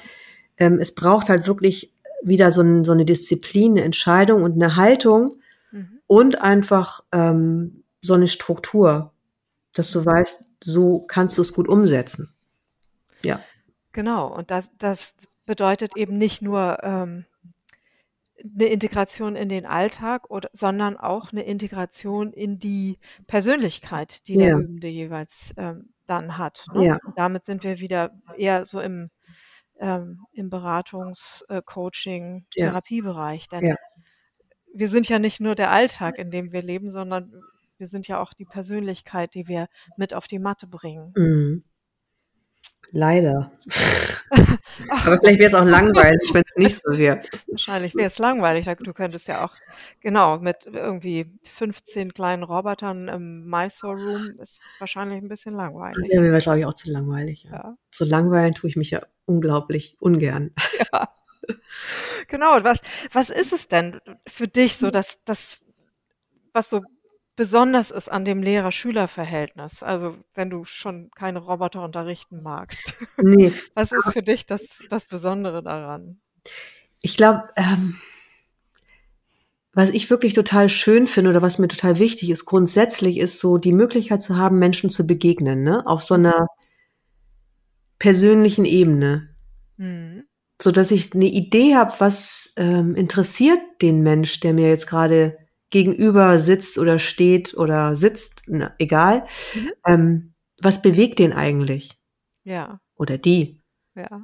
ähm, 0.57 0.79
es 0.79 0.93
braucht 0.95 1.29
halt 1.29 1.47
wirklich 1.47 1.93
wieder 2.23 2.49
so, 2.51 2.61
ein, 2.61 2.83
so 2.83 2.91
eine 2.91 3.05
Disziplin, 3.05 3.73
eine 3.73 3.83
Entscheidung 3.83 4.43
und 4.43 4.53
eine 4.53 4.75
Haltung 4.75 5.37
Mhm. 5.71 5.99
und 6.07 6.41
einfach 6.41 7.01
ähm, 7.11 7.83
so 8.01 8.13
eine 8.13 8.27
Struktur, 8.27 9.11
dass 9.73 9.91
du 9.91 10.05
weißt, 10.05 10.45
so 10.63 11.01
kannst 11.07 11.37
du 11.37 11.41
es 11.41 11.53
gut 11.53 11.67
umsetzen. 11.67 12.33
Ja. 13.23 13.39
Genau, 13.91 14.33
und 14.35 14.51
das, 14.51 14.69
das 14.77 15.15
bedeutet 15.45 15.95
eben 15.95 16.17
nicht 16.17 16.41
nur 16.41 16.79
ähm, 16.83 17.25
eine 18.43 18.65
Integration 18.67 19.35
in 19.35 19.49
den 19.49 19.65
Alltag, 19.65 20.29
oder, 20.29 20.49
sondern 20.53 20.97
auch 20.97 21.31
eine 21.31 21.43
Integration 21.43 22.33
in 22.33 22.59
die 22.59 22.99
Persönlichkeit, 23.27 24.27
die 24.27 24.35
der 24.35 24.49
Ja. 24.49 24.57
Übende 24.59 24.87
jeweils 24.87 25.53
ähm, 25.57 25.93
dann 26.05 26.37
hat. 26.37 26.65
Ne? 26.73 26.85
Ja. 26.85 26.97
Damit 27.15 27.45
sind 27.45 27.63
wir 27.63 27.79
wieder 27.79 28.11
eher 28.37 28.65
so 28.65 28.79
im, 28.79 29.09
ähm, 29.79 30.25
im 30.33 30.49
Beratungs-, 30.49 31.43
äh, 31.49 31.61
Coaching-, 31.65 32.45
Ja. 32.55 32.67
Therapiebereich. 32.69 33.47
Denn 33.47 33.65
Ja. 33.67 33.75
wir 34.73 34.89
sind 34.89 35.07
ja 35.07 35.17
nicht 35.19 35.39
nur 35.39 35.55
der 35.55 35.71
Alltag, 35.71 36.17
in 36.17 36.29
dem 36.29 36.51
wir 36.51 36.61
leben, 36.61 36.91
sondern 36.91 37.33
wir 37.77 37.87
sind 37.87 38.07
ja 38.07 38.19
auch 38.21 38.33
die 38.33 38.45
Persönlichkeit, 38.45 39.33
die 39.33 39.47
wir 39.47 39.67
mit 39.97 40.13
auf 40.13 40.27
die 40.27 40.39
Matte 40.39 40.67
bringen. 40.67 41.13
Mhm. 41.15 41.63
Leider. 42.91 43.51
Ach, 44.89 45.07
Aber 45.07 45.17
vielleicht 45.17 45.39
wäre 45.39 45.47
es 45.47 45.53
auch 45.53 45.65
langweilig, 45.65 46.33
wenn 46.33 46.43
es 46.43 46.55
nicht 46.55 46.75
so 46.75 46.97
wäre. 46.97 47.21
Wahrscheinlich 47.47 47.95
wäre 47.95 48.07
es 48.07 48.17
langweilig. 48.17 48.67
Du 48.83 48.93
könntest 48.93 49.27
ja 49.27 49.45
auch, 49.45 49.53
genau, 50.01 50.39
mit 50.39 50.65
irgendwie 50.65 51.25
15 51.43 52.13
kleinen 52.13 52.43
Robotern 52.43 53.07
im 53.07 53.45
Mysore 53.45 53.95
Room 53.95 54.39
ist 54.39 54.61
wahrscheinlich 54.79 55.21
ein 55.21 55.27
bisschen 55.27 55.53
langweilig. 55.53 56.07
Ja, 56.11 56.21
mir 56.21 56.31
wäre, 56.31 56.41
glaube 56.41 56.59
ich, 56.59 56.65
auch 56.65 56.73
zu 56.73 56.91
langweilig. 56.91 57.43
Ja. 57.43 57.51
Ja, 57.53 57.73
So 57.91 58.05
langweilen 58.05 58.53
tue 58.53 58.69
ich 58.69 58.75
mich 58.75 58.91
ja 58.91 59.01
unglaublich 59.25 59.95
ungern. 59.99 60.51
ja. 60.93 61.09
Genau. 62.27 62.55
und 62.57 62.63
Was, 62.63 62.81
was 63.11 63.29
ist 63.29 63.53
es 63.53 63.67
denn 63.67 63.99
für 64.27 64.47
dich 64.47 64.77
so, 64.77 64.91
dass 64.91 65.23
das, 65.23 65.61
was 66.53 66.69
so 66.69 66.81
besonders 67.35 67.91
ist 67.91 68.11
an 68.11 68.25
dem 68.25 68.41
Lehrer-Schüler-Verhältnis? 68.43 69.83
Also, 69.83 70.17
wenn 70.33 70.49
du 70.49 70.63
schon 70.63 71.09
keine 71.15 71.39
Roboter 71.39 71.83
unterrichten 71.83 72.41
magst. 72.41 72.93
Nee, 73.17 73.51
Was 73.75 73.91
ist 73.91 74.11
für 74.13 74.23
dich 74.23 74.45
das, 74.45 74.85
das 74.89 75.05
Besondere 75.05 75.63
daran? 75.63 76.19
ich 77.01 77.17
glaube, 77.17 77.43
ähm, 77.55 77.95
was 79.73 79.91
ich 79.91 80.09
wirklich 80.09 80.33
total 80.33 80.69
schön 80.69 81.05
finde 81.05 81.29
oder 81.29 81.41
was 81.41 81.59
mir 81.59 81.67
total 81.67 81.99
wichtig 81.99 82.29
ist, 82.31 82.45
grundsätzlich 82.45 83.17
ist 83.19 83.39
so 83.39 83.57
die 83.57 83.73
Möglichkeit 83.73 84.23
zu 84.23 84.37
haben, 84.37 84.57
Menschen 84.57 84.89
zu 84.89 85.05
begegnen, 85.05 85.61
ne? 85.63 85.85
Auf 85.85 86.01
so 86.01 86.15
einer 86.15 86.47
persönlichen 87.99 88.65
Ebene. 88.65 89.29
Mhm. 89.77 90.23
so 90.61 90.71
dass 90.71 90.89
ich 90.91 91.13
eine 91.13 91.25
Idee 91.25 91.75
habe, 91.75 91.93
was 91.99 92.53
ähm, 92.55 92.95
interessiert 92.95 93.59
den 93.81 94.01
Mensch, 94.01 94.39
der 94.39 94.53
mir 94.53 94.69
jetzt 94.69 94.87
gerade 94.87 95.37
gegenüber 95.75 96.39
sitzt 96.39 96.77
oder 96.77 96.99
steht 96.99 97.53
oder 97.57 97.95
sitzt, 97.97 98.43
na, 98.47 98.73
egal. 98.79 99.25
Mhm. 99.53 99.71
Ähm, 99.85 100.33
was 100.61 100.81
bewegt 100.81 101.19
den 101.19 101.33
eigentlich 101.33 101.99
Ja, 102.45 102.79
oder 102.95 103.17
die? 103.17 103.59
ja. 103.93 104.23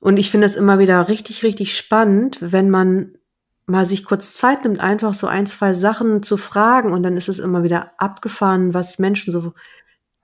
Und 0.00 0.16
ich 0.18 0.30
finde 0.30 0.46
es 0.46 0.56
immer 0.56 0.78
wieder 0.78 1.08
richtig, 1.08 1.42
richtig 1.42 1.76
spannend, 1.76 2.38
wenn 2.40 2.70
man 2.70 3.18
mal 3.66 3.84
sich 3.84 4.04
kurz 4.06 4.38
Zeit 4.38 4.64
nimmt, 4.64 4.80
einfach 4.80 5.12
so 5.12 5.26
ein, 5.26 5.44
zwei 5.46 5.74
Sachen 5.74 6.22
zu 6.22 6.38
fragen 6.38 6.92
und 6.94 7.02
dann 7.02 7.18
ist 7.18 7.28
es 7.28 7.38
immer 7.38 7.62
wieder 7.62 7.92
abgefahren, 7.98 8.72
was 8.72 8.98
Menschen 8.98 9.30
so 9.32 9.52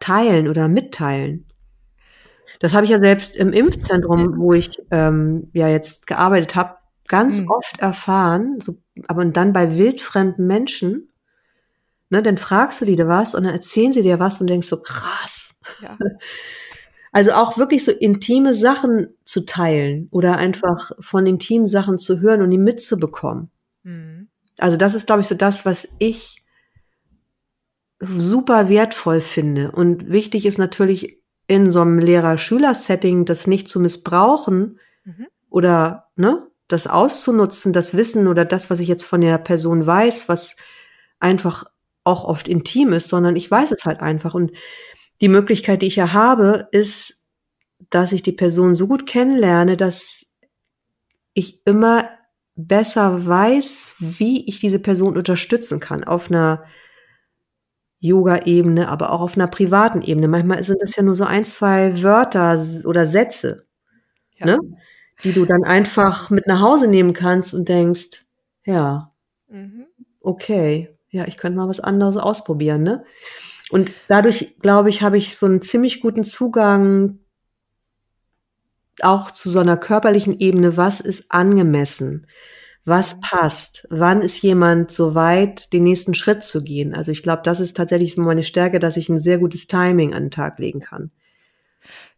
teilen 0.00 0.48
oder 0.48 0.68
mitteilen. 0.68 1.44
Das 2.60 2.74
habe 2.74 2.84
ich 2.84 2.90
ja 2.90 2.98
selbst 2.98 3.36
im 3.36 3.52
Impfzentrum, 3.52 4.38
wo 4.38 4.52
ich 4.54 4.70
ähm, 4.90 5.50
ja 5.52 5.68
jetzt 5.68 6.06
gearbeitet 6.06 6.54
habe, 6.56 6.76
ganz 7.08 7.42
Mhm. 7.42 7.50
oft 7.50 7.80
erfahren. 7.80 8.58
So, 8.60 8.78
aber 9.08 9.22
und 9.22 9.36
dann 9.36 9.52
bei 9.52 9.76
wildfremden 9.76 10.46
Menschen, 10.46 11.08
ne, 12.10 12.22
dann 12.22 12.38
fragst 12.38 12.80
du 12.80 12.84
die 12.84 12.96
da 12.96 13.08
was 13.08 13.34
und 13.34 13.44
dann 13.44 13.52
erzählen 13.52 13.92
sie 13.92 14.02
dir 14.02 14.18
was 14.18 14.40
und 14.40 14.48
denkst 14.48 14.68
so 14.68 14.80
krass. 14.80 15.58
Ja. 15.82 15.96
Also 17.12 17.32
auch 17.32 17.56
wirklich 17.56 17.82
so 17.82 17.92
intime 17.92 18.52
Sachen 18.52 19.08
zu 19.24 19.46
teilen 19.46 20.08
oder 20.10 20.36
einfach 20.36 20.90
von 21.00 21.24
intimen 21.24 21.66
Sachen 21.66 21.98
zu 21.98 22.20
hören 22.20 22.42
und 22.42 22.50
die 22.50 22.58
mitzubekommen. 22.58 23.50
Mhm. 23.84 24.28
Also 24.58 24.76
das 24.76 24.94
ist, 24.94 25.06
glaube 25.06 25.22
ich, 25.22 25.26
so 25.26 25.34
das, 25.34 25.64
was 25.64 25.88
ich 25.98 26.44
super 28.00 28.68
wertvoll 28.68 29.22
finde. 29.22 29.72
Und 29.72 30.10
wichtig 30.10 30.44
ist 30.44 30.58
natürlich 30.58 31.18
in 31.46 31.70
so 31.70 31.80
einem 31.80 31.98
Lehrer-Schüler-Setting, 31.98 33.24
das 33.24 33.46
nicht 33.46 33.68
zu 33.68 33.80
missbrauchen 33.80 34.78
Mhm. 35.06 35.26
oder 35.48 36.08
ne, 36.16 36.46
das 36.68 36.86
auszunutzen, 36.86 37.72
das 37.72 37.96
Wissen 37.96 38.26
oder 38.28 38.44
das, 38.44 38.70
was 38.70 38.80
ich 38.80 38.88
jetzt 38.88 39.04
von 39.04 39.20
der 39.20 39.38
Person 39.38 39.86
weiß, 39.86 40.28
was 40.28 40.56
einfach 41.20 41.64
auch 42.04 42.24
oft 42.24 42.48
intim 42.48 42.92
ist, 42.92 43.08
sondern 43.08 43.36
ich 43.36 43.50
weiß 43.50 43.72
es 43.72 43.84
halt 43.84 44.00
einfach. 44.00 44.34
Und 44.34 44.52
die 45.20 45.28
Möglichkeit, 45.28 45.82
die 45.82 45.86
ich 45.86 45.96
ja 45.96 46.12
habe, 46.12 46.68
ist, 46.72 47.24
dass 47.90 48.12
ich 48.12 48.22
die 48.22 48.32
Person 48.32 48.74
so 48.74 48.86
gut 48.88 49.06
kennenlerne, 49.06 49.76
dass 49.76 50.38
ich 51.34 51.60
immer 51.66 52.08
besser 52.56 53.26
weiß, 53.26 53.96
wie 54.00 54.48
ich 54.48 54.60
diese 54.60 54.78
Person 54.78 55.16
unterstützen 55.16 55.78
kann 55.80 56.04
auf 56.04 56.30
einer 56.30 56.64
Yoga-Ebene, 58.00 58.88
aber 58.88 59.10
auch 59.12 59.20
auf 59.20 59.36
einer 59.36 59.46
privaten 59.46 60.02
Ebene. 60.02 60.28
Manchmal 60.28 60.62
sind 60.62 60.80
das 60.82 60.96
ja 60.96 61.02
nur 61.02 61.16
so 61.16 61.24
ein, 61.24 61.44
zwei 61.44 62.02
Wörter 62.02 62.58
oder 62.84 63.06
Sätze, 63.06 63.66
Ja. 64.36 64.46
ne, 64.46 64.58
die 65.24 65.32
du 65.32 65.44
dann 65.44 65.64
einfach 65.64 66.30
mit 66.30 66.46
nach 66.46 66.60
Hause 66.60 66.88
nehmen 66.88 67.12
kannst 67.12 67.54
und 67.54 67.68
denkst, 67.68 68.24
ja, 68.64 69.12
Mhm. 69.48 69.86
okay, 70.20 70.90
ja, 71.10 71.26
ich 71.28 71.36
könnte 71.36 71.58
mal 71.58 71.68
was 71.68 71.80
anderes 71.80 72.16
ausprobieren, 72.16 72.82
ne? 72.82 73.04
Und 73.70 73.92
dadurch, 74.08 74.56
glaube 74.60 74.90
ich, 74.90 75.02
habe 75.02 75.18
ich 75.18 75.36
so 75.36 75.46
einen 75.46 75.62
ziemlich 75.62 76.00
guten 76.00 76.24
Zugang 76.24 77.18
auch 79.02 79.30
zu 79.30 79.50
so 79.50 79.60
einer 79.60 79.76
körperlichen 79.76 80.38
Ebene. 80.38 80.76
Was 80.76 81.00
ist 81.00 81.30
angemessen? 81.32 82.26
Was 82.84 83.16
Mhm. 83.16 83.20
passt? 83.20 83.86
Wann 83.90 84.22
ist 84.22 84.42
jemand 84.42 84.90
so 84.90 85.14
weit, 85.14 85.72
den 85.72 85.84
nächsten 85.84 86.14
Schritt 86.14 86.42
zu 86.44 86.62
gehen? 86.62 86.94
Also 86.94 87.12
ich 87.12 87.22
glaube, 87.22 87.42
das 87.44 87.60
ist 87.60 87.76
tatsächlich 87.76 88.14
so 88.14 88.22
meine 88.22 88.42
Stärke, 88.42 88.78
dass 88.78 88.96
ich 88.96 89.08
ein 89.08 89.20
sehr 89.20 89.38
gutes 89.38 89.66
Timing 89.66 90.14
an 90.14 90.24
den 90.24 90.30
Tag 90.30 90.58
legen 90.58 90.80
kann. 90.80 91.10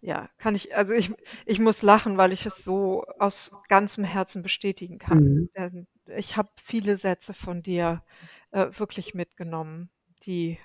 Ja, 0.01 0.29
kann 0.39 0.55
ich, 0.55 0.77
also 0.77 0.93
ich, 0.93 1.13
ich 1.47 1.59
muss 1.59 1.83
lachen, 1.83 2.17
weil 2.17 2.33
ich 2.33 2.47
es 2.47 2.65
so 2.65 3.05
aus 3.19 3.53
ganzem 3.69 4.05
Herzen 4.05 4.43
bestätigen 4.43 4.99
kann. 4.99 5.49
Mhm. 5.55 5.87
Ich 6.17 6.37
habe 6.37 6.49
viele 6.63 6.97
Sätze 6.97 7.35
von 7.35 7.63
dir 7.63 8.03
äh, 8.51 8.67
wirklich 8.73 9.15
mitgenommen, 9.15 9.91
die, 10.25 10.59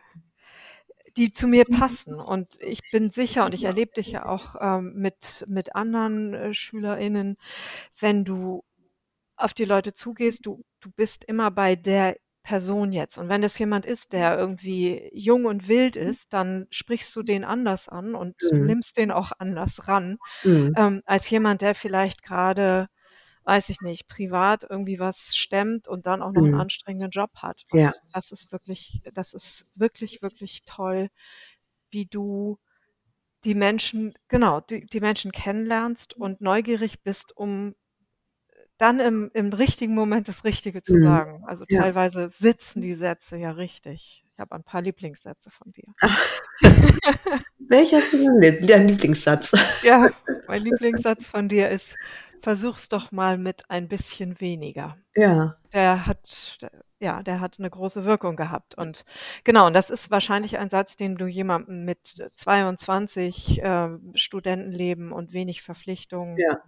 die 1.18 1.32
zu 1.32 1.47
mir 1.47 1.66
passen. 1.66 2.16
Und 2.16 2.58
ich 2.62 2.82
bin 2.91 3.12
sicher, 3.12 3.45
und 3.45 3.54
ich 3.54 3.64
erlebe 3.64 3.93
dich 3.93 4.12
ja 4.12 4.26
auch 4.26 4.56
ähm, 4.60 4.93
mit, 4.95 5.45
mit 5.47 5.76
anderen 5.76 6.34
äh, 6.34 6.54
SchülerInnen, 6.54 7.38
wenn 7.99 8.26
du 8.26 8.64
auf 9.36 9.54
die 9.54 9.66
Leute 9.66 9.93
zugehst, 9.93 10.45
du, 10.45 10.64
du 10.80 10.91
bist 10.91 11.24
immer 11.26 11.51
bei 11.51 11.76
der 11.76 12.18
Person 12.44 12.91
jetzt. 12.94 13.18
Und 13.18 13.30
wenn 13.30 13.44
es 13.44 13.58
jemand 13.60 13.86
ist, 13.86 14.14
der 14.14 14.38
irgendwie 14.38 15.10
jung 15.14 15.46
und 15.46 15.68
wild 15.70 15.96
ist, 15.96 16.34
dann 16.34 16.68
sprichst 16.72 17.16
du 17.16 17.24
den 17.24 17.44
anders 17.46 17.89
an 17.89 18.16
und 18.16 18.36
Mhm. 18.41 18.74
nimmst 18.74 18.98
den 18.98 19.12
auch 19.12 19.32
anders 19.39 19.88
ran, 19.88 20.18
Mhm. 20.44 20.76
ähm, 20.76 21.02
als 21.06 21.30
jemand, 21.30 21.62
der 21.64 21.76
vielleicht 21.76 22.24
gerade, 22.24 22.88
weiß 23.46 23.70
ich 23.70 23.82
nicht, 23.82 24.08
privat 24.10 24.66
irgendwie 24.70 25.00
was 25.00 25.36
stemmt 25.38 25.88
und 25.88 26.08
dann 26.08 26.22
auch 26.24 26.32
noch 26.34 26.46
einen 26.46 26.54
Mhm. 26.54 26.64
anstrengenden 26.64 27.12
Job 27.12 27.32
hat. 27.38 27.64
Und 27.70 27.84
Ja. 27.84 28.04
das 28.14 28.32
ist 28.32 28.52
wirklich, 28.54 29.02
das 29.14 29.34
ist 29.34 29.66
wirklich, 29.76 30.22
wirklich 30.24 30.64
toll, 30.66 31.10
wie 31.91 32.06
du 32.08 32.60
die 33.46 33.56
Menschen, 33.56 34.14
genau, 34.30 34.62
die, 34.62 34.86
die 34.88 35.00
Menschen 35.02 35.32
kennenlernst 35.32 36.14
und 36.20 36.41
neugierig 36.41 37.04
bist, 37.04 37.36
um 37.38 37.76
dann 38.78 39.00
im, 39.00 39.30
im 39.34 39.54
richtigen 39.54 39.94
Moment 39.96 40.28
das 40.28 40.44
Richtige 40.44 40.82
zu 40.82 40.94
Mhm. 40.96 41.00
sagen. 41.00 41.44
Also 41.48 41.66
Ja. 41.70 41.82
teilweise 41.82 42.30
sitzen 42.30 42.82
die 42.82 42.94
Sätze 42.94 43.38
ja 43.38 43.52
richtig. 43.52 44.22
Ich 44.34 44.40
habe 44.40 44.56
ein 44.56 44.64
paar 44.64 44.82
Lieblingssätze 44.82 45.50
von 45.52 45.72
dir. 45.72 45.86
Welcher 47.60 48.00
ist 48.00 48.14
denn 48.14 48.40
dein 48.42 48.68
dein 48.68 48.88
Lieblingssatz? 48.88 49.52
Ja, 49.84 50.10
mein 50.48 50.62
Lieblingssatz 50.64 51.28
von 51.28 51.48
dir 51.50 51.70
ist, 51.70 51.96
versuch's 52.42 52.90
doch 52.90 53.12
mal 53.12 53.38
mit 53.38 53.70
ein 53.70 53.88
bisschen 53.88 54.40
weniger. 54.42 54.98
Ja. 55.16 55.58
Der 55.72 56.06
hat, 56.06 56.58
ja, 57.00 57.24
der 57.24 57.40
hat 57.40 57.58
eine 57.60 57.70
große 57.70 58.06
Wirkung 58.06 58.36
gehabt. 58.36 58.76
Und 58.78 59.06
genau, 59.44 59.68
und 59.68 59.74
das 59.74 59.90
ist 59.90 60.12
wahrscheinlich 60.12 60.58
ein 60.58 60.70
Satz, 60.70 60.98
den 60.98 61.16
du 61.16 61.26
jemandem 61.26 61.86
mit 61.86 62.00
22 62.38 63.62
äh, 63.64 63.90
Studentenleben 64.16 65.12
und 65.12 65.32
wenig 65.34 65.62
Verpflichtungen, 65.62 66.38
Ja. 66.38 66.60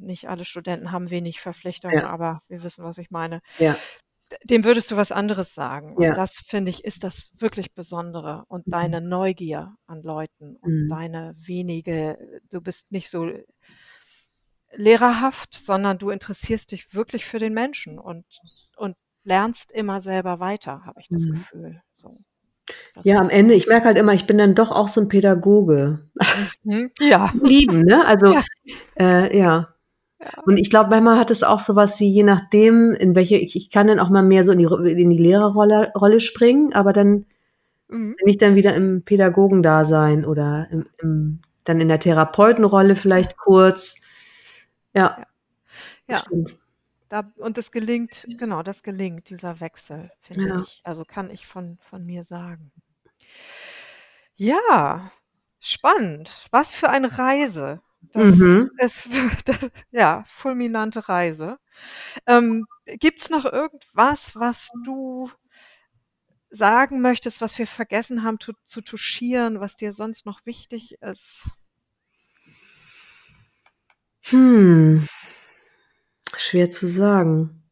Nicht 0.00 0.28
alle 0.28 0.44
Studenten 0.44 0.92
haben 0.92 1.10
wenig 1.10 1.40
Verpflichtungen, 1.40 1.98
Ja. 1.98 2.08
aber 2.10 2.40
wir 2.48 2.62
wissen, 2.62 2.84
was 2.84 2.98
ich 2.98 3.10
meine. 3.10 3.40
Ja. 3.58 3.76
Dem 4.44 4.64
würdest 4.64 4.90
du 4.90 4.96
was 4.96 5.10
anderes 5.10 5.54
sagen. 5.54 5.94
Und 5.96 6.02
Ja. 6.04 6.12
das 6.14 6.32
finde 6.46 6.70
ich, 6.70 6.84
ist 6.84 7.02
das 7.04 7.30
wirklich 7.38 7.72
Besondere. 7.74 8.44
Und 8.48 8.64
deine 8.66 9.00
Neugier 9.00 9.74
an 9.86 10.02
Leuten 10.02 10.56
und 10.56 10.84
Mhm. 10.84 10.88
deine 10.88 11.34
wenige, 11.38 12.18
du 12.50 12.60
bist 12.60 12.92
nicht 12.92 13.08
so 13.10 13.26
lehrerhaft, 14.72 15.54
sondern 15.54 15.98
du 15.98 16.10
interessierst 16.10 16.72
dich 16.72 16.94
wirklich 16.94 17.24
für 17.24 17.38
den 17.38 17.54
Menschen 17.54 17.98
und, 17.98 18.24
und 18.76 18.96
lernst 19.24 19.72
immer 19.72 20.00
selber 20.02 20.40
weiter, 20.40 20.82
habe 20.84 21.00
ich 21.00 21.08
das 21.08 21.22
Mhm. 21.24 21.30
Gefühl. 21.32 21.82
So. 21.94 22.08
Das, 22.94 23.04
Ja, 23.06 23.18
am 23.20 23.30
Ende, 23.30 23.54
ich 23.54 23.66
merke 23.66 23.86
halt 23.86 23.96
immer, 23.96 24.12
ich 24.12 24.26
bin 24.26 24.36
dann 24.36 24.54
doch 24.54 24.70
auch 24.70 24.88
so 24.88 25.00
ein 25.00 25.08
Pädagoge. 25.08 26.06
Mhm. 26.64 26.90
Ja. 27.00 27.32
Lieben, 27.42 27.80
ne? 27.82 28.04
Also, 28.06 28.26
Ja. 28.64 29.24
Äh, 29.24 29.38
ja. 29.38 29.74
Ja. 30.20 30.30
Und 30.46 30.56
ich 30.56 30.68
glaube, 30.70 30.90
manchmal 30.90 31.18
hat 31.18 31.30
es 31.30 31.42
auch 31.44 31.60
sowas 31.60 31.98
wie, 32.00 32.08
je 32.10 32.24
nachdem, 32.24 32.92
in 32.92 33.14
welche, 33.14 33.36
ich, 33.36 33.54
ich 33.56 33.70
kann 33.70 33.86
dann 33.86 34.00
auch 34.00 34.10
mal 34.10 34.22
mehr 34.22 34.42
so 34.44 34.52
in 34.52 34.58
die, 34.58 34.64
in 34.64 35.10
die 35.10 35.18
Lehrerrolle 35.18 35.92
Rolle 35.94 36.20
springen, 36.20 36.72
aber 36.74 36.92
dann 36.92 37.26
Mhm. 37.90 38.16
bin 38.18 38.28
ich 38.28 38.36
dann 38.36 38.54
wieder 38.54 38.74
im 38.74 39.02
Pädagogendasein 39.02 40.26
oder 40.26 40.68
im, 40.70 40.86
im, 41.02 41.40
dann 41.64 41.80
in 41.80 41.88
der 41.88 41.98
Therapeutenrolle 41.98 42.96
vielleicht 42.96 43.38
kurz. 43.38 43.96
Ja. 44.94 45.22
Ja. 46.06 46.18
Stimmt. 46.18 46.56
Da, 47.08 47.22
und 47.36 47.56
es 47.56 47.70
gelingt, 47.70 48.26
genau, 48.38 48.62
das 48.62 48.82
gelingt, 48.82 49.30
dieser 49.30 49.60
Wechsel, 49.60 50.10
finde 50.20 50.48
Ja. 50.48 50.60
ich. 50.60 50.80
Also 50.84 51.04
kann 51.04 51.30
ich 51.30 51.46
von, 51.46 51.78
von 51.80 52.04
mir 52.04 52.24
sagen. 52.24 52.70
Ja, 54.36 55.10
spannend. 55.58 56.46
Was 56.50 56.74
für 56.74 56.90
eine 56.90 57.18
Reise. 57.18 57.80
Das 58.00 58.36
Mhm. 58.36 58.70
ist, 58.78 59.08
ja, 59.90 60.24
fulminante 60.28 61.08
Reise. 61.08 61.58
Ähm, 62.26 62.66
Gibt 62.86 63.20
es 63.20 63.30
noch 63.30 63.44
irgendwas, 63.46 64.36
was 64.36 64.68
du 64.84 65.30
sagen 66.50 67.00
möchtest, 67.00 67.40
was 67.40 67.58
wir 67.58 67.66
vergessen 67.66 68.22
haben 68.22 68.38
zu, 68.40 68.52
zu 68.64 68.80
touchieren, 68.82 69.60
was 69.60 69.76
dir 69.76 69.92
sonst 69.92 70.26
noch 70.26 70.44
wichtig 70.44 70.94
ist? 71.00 71.44
Hm. 74.30 75.00
Schwer 76.38 76.70
zu 76.70 76.86
sagen. 76.86 77.62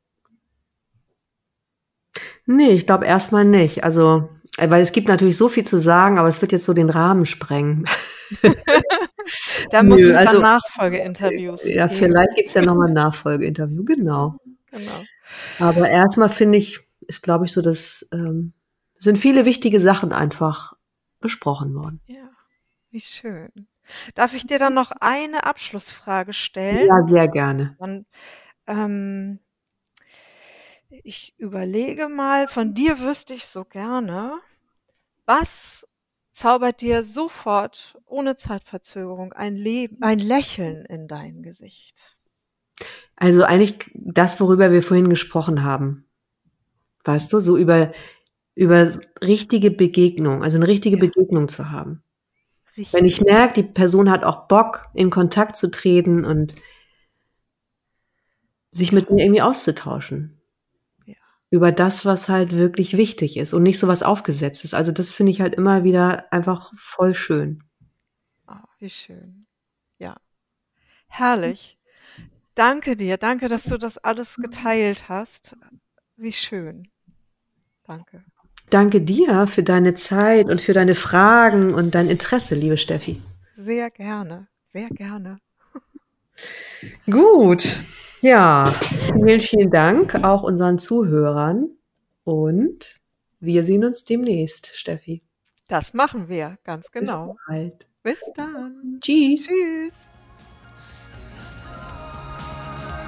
Nee, 2.47 2.71
ich 2.71 2.87
glaube 2.87 3.07
erstmal 3.07 3.45
nicht. 3.45 3.85
Also, 3.85 4.29
äh, 4.59 4.71
weil 4.71 4.83
es 4.83 4.93
gibt 4.93 5.09
natürlich 5.09 5.37
so 5.37 5.49
viel 5.49 5.65
zu 5.65 5.79
sagen, 5.79 6.19
aber 6.19 6.29
es 6.29 6.41
wird 6.41 6.53
jetzt 6.53 6.65
so 6.65 6.73
den 6.75 6.91
Rahmen 6.91 7.27
sprengen. 7.27 7.87
Da 9.71 9.83
muss 9.83 10.01
Nö, 10.01 10.11
es 10.11 10.17
dann 10.17 10.27
also, 10.29 10.41
Nachfolgeinterviews 10.41 11.65
Ja, 11.65 11.89
geben. 11.89 11.99
vielleicht 11.99 12.37
gibt's 12.37 12.55
ja 12.55 12.63
nochmal 12.63 12.89
ein 12.89 12.95
Nachfolgeinterview, 12.95 13.85
genau. 13.85 14.37
Genau. 14.71 15.05
Aber 15.59 15.89
erstmal 15.89 16.29
finde 16.29 16.59
ich, 16.59 16.81
ist 17.07 17.23
glaube 17.23 17.47
ich 17.47 17.53
so, 17.53 17.63
dass 17.63 18.09
ähm, 18.13 18.53
sind 18.99 19.19
viele 19.19 19.45
wichtige 19.45 19.81
Sachen 19.81 20.13
einfach 20.13 20.75
besprochen 21.21 21.75
worden. 21.75 22.01
Ja, 22.07 22.31
wie 22.91 23.01
schön. 23.01 23.51
Darf 24.15 24.35
ich 24.35 24.47
dir 24.47 24.59
dann 24.59 24.75
noch 24.75 24.91
eine 25.01 25.45
Abschlussfrage 25.45 26.33
stellen? 26.33 26.87
Ja, 26.87 27.07
sehr 27.09 27.29
gerne. 27.29 27.77
Dann, 27.79 28.07
ähm, 28.67 29.39
ich 30.89 31.39
überlege 31.39 32.09
mal, 32.09 32.49
von 32.49 32.75
dir 32.75 33.01
wüsste 33.01 33.35
ich 33.35 33.47
so 33.47 33.65
gerne, 33.65 34.39
was 35.25 35.87
zaubert 36.37 36.83
dir 36.83 37.03
sofort, 37.03 37.99
ohne 38.05 38.37
Zeitverzögerung, 38.37 39.33
ein 39.33 39.57
Leben, 39.57 39.97
ein 40.03 40.19
Lächeln 40.19 40.85
in 40.85 41.09
dein 41.09 41.43
Gesicht? 41.43 42.19
Also 43.17 43.45
eigentlich 43.45 43.91
das, 43.95 44.39
worüber 44.41 44.71
wir 44.71 44.83
vorhin 44.83 45.09
gesprochen 45.09 45.63
haben. 45.65 46.05
Weißt 47.05 47.33
du, 47.33 47.41
so 47.41 47.57
über, 47.57 47.93
über 48.55 48.93
richtige 49.23 49.71
Begegnung, 49.71 50.43
also 50.43 50.59
eine 50.59 50.69
richtige 50.69 50.97
Ja. 50.97 51.01
Begegnung 51.01 51.49
zu 51.49 51.71
haben. 51.71 52.03
Richtig. 52.77 52.93
Wenn 52.93 53.07
ich 53.07 53.23
merke, 53.23 53.63
die 53.63 53.69
Person 53.69 54.11
hat 54.11 54.25
auch 54.25 54.49
Bock, 54.49 54.87
in 54.95 55.09
Kontakt 55.11 55.57
zu 55.57 55.71
treten 55.71 56.27
und 56.27 56.55
sich 58.73 58.93
mit 58.93 59.11
mir 59.11 59.25
irgendwie 59.25 59.43
auszutauschen. 59.43 60.36
Über 61.51 61.71
das, 61.73 62.05
was 62.05 62.29
halt 62.29 62.57
wirklich 62.57 62.97
wichtig 62.97 63.37
ist 63.37 63.55
und 63.55 63.63
nicht 63.63 63.79
so 63.79 63.89
was 63.89 64.03
Aufgesetztes. 64.03 64.75
Also 64.75 64.91
das 64.93 65.13
finde 65.13 65.33
ich 65.33 65.41
halt 65.41 65.55
immer 65.55 65.85
wieder 65.85 66.33
einfach 66.33 66.73
voll 66.77 67.15
schön. 67.15 67.63
Ah, 68.47 68.65
wie 68.79 68.91
schön. 68.91 69.47
Ja. 69.99 70.17
Herrlich. 71.07 71.79
Danke 72.57 72.97
dir. 72.97 73.17
Danke, 73.17 73.49
dass 73.49 73.65
du 73.65 73.77
das 73.77 73.99
alles 73.99 74.37
geteilt 74.37 75.09
hast. 75.09 75.57
Wie 76.17 76.33
schön. 76.33 76.89
Danke. 77.85 78.25
Danke 78.71 79.01
dir 79.01 79.47
für 79.47 79.63
deine 79.63 79.95
Zeit 79.95 80.47
und 80.47 80.61
für 80.61 80.73
deine 80.73 80.95
Fragen 80.95 81.73
und 81.73 81.95
dein 81.95 82.11
Interesse, 82.11 82.57
liebe 82.57 82.77
Steffi. 82.77 83.23
Sehr 83.57 83.91
gerne. 83.91 84.49
Sehr 84.73 84.89
gerne. 84.89 85.39
Gut. 87.11 87.77
Ja, 88.23 88.75
vielen, 88.81 89.41
vielen 89.41 89.71
Dank 89.71 90.15
auch 90.25 90.43
unseren 90.43 90.79
Zuhörern 90.79 91.69
und 92.25 93.01
wir 93.41 93.63
sehen 93.63 93.85
uns 93.85 94.05
demnächst, 94.05 94.71
Steffi. 94.75 95.23
Das 95.69 95.95
machen 95.95 96.29
wir. 96.29 96.57
Ganz 96.65 96.91
Bis 96.91 97.09
genau. 97.09 97.37
bald. 97.47 97.87
Bis 98.03 98.19
dann. 98.35 98.99
Tschüss. 99.01 99.47
Tschüss. 99.47 99.95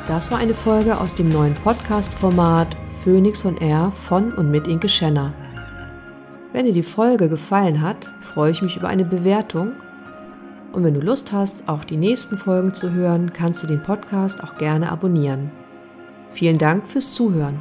Das 0.06 0.30
war 0.30 0.38
eine 0.38 0.54
Folge 0.54 0.98
aus 0.98 1.14
dem 1.14 1.28
neuen 1.28 1.54
Podcast-Format 1.54 2.76
Phoenix 3.02 3.44
on 3.46 3.56
Air 3.58 3.92
von 3.92 4.32
und 4.32 4.50
mit 4.50 4.66
Inke 4.66 4.88
Schenner. 4.88 5.32
Wenn 6.52 6.66
dir 6.66 6.72
die 6.72 6.82
Folge 6.82 7.28
gefallen 7.28 7.80
hat, 7.80 8.12
freue 8.20 8.50
ich 8.50 8.62
mich 8.62 8.76
über 8.76 8.88
eine 8.88 9.04
Bewertung. 9.04 9.72
Und 10.72 10.84
wenn 10.84 10.94
du 10.94 11.00
Lust 11.00 11.32
hast, 11.32 11.68
auch 11.68 11.84
die 11.84 11.96
nächsten 11.96 12.36
Folgen 12.36 12.74
zu 12.74 12.92
hören, 12.92 13.32
kannst 13.32 13.62
du 13.62 13.66
den 13.66 13.82
Podcast 13.82 14.42
auch 14.42 14.56
gerne 14.58 14.90
abonnieren. 14.90 15.50
Vielen 16.32 16.58
Dank 16.58 16.86
fürs 16.86 17.14
Zuhören. 17.14 17.60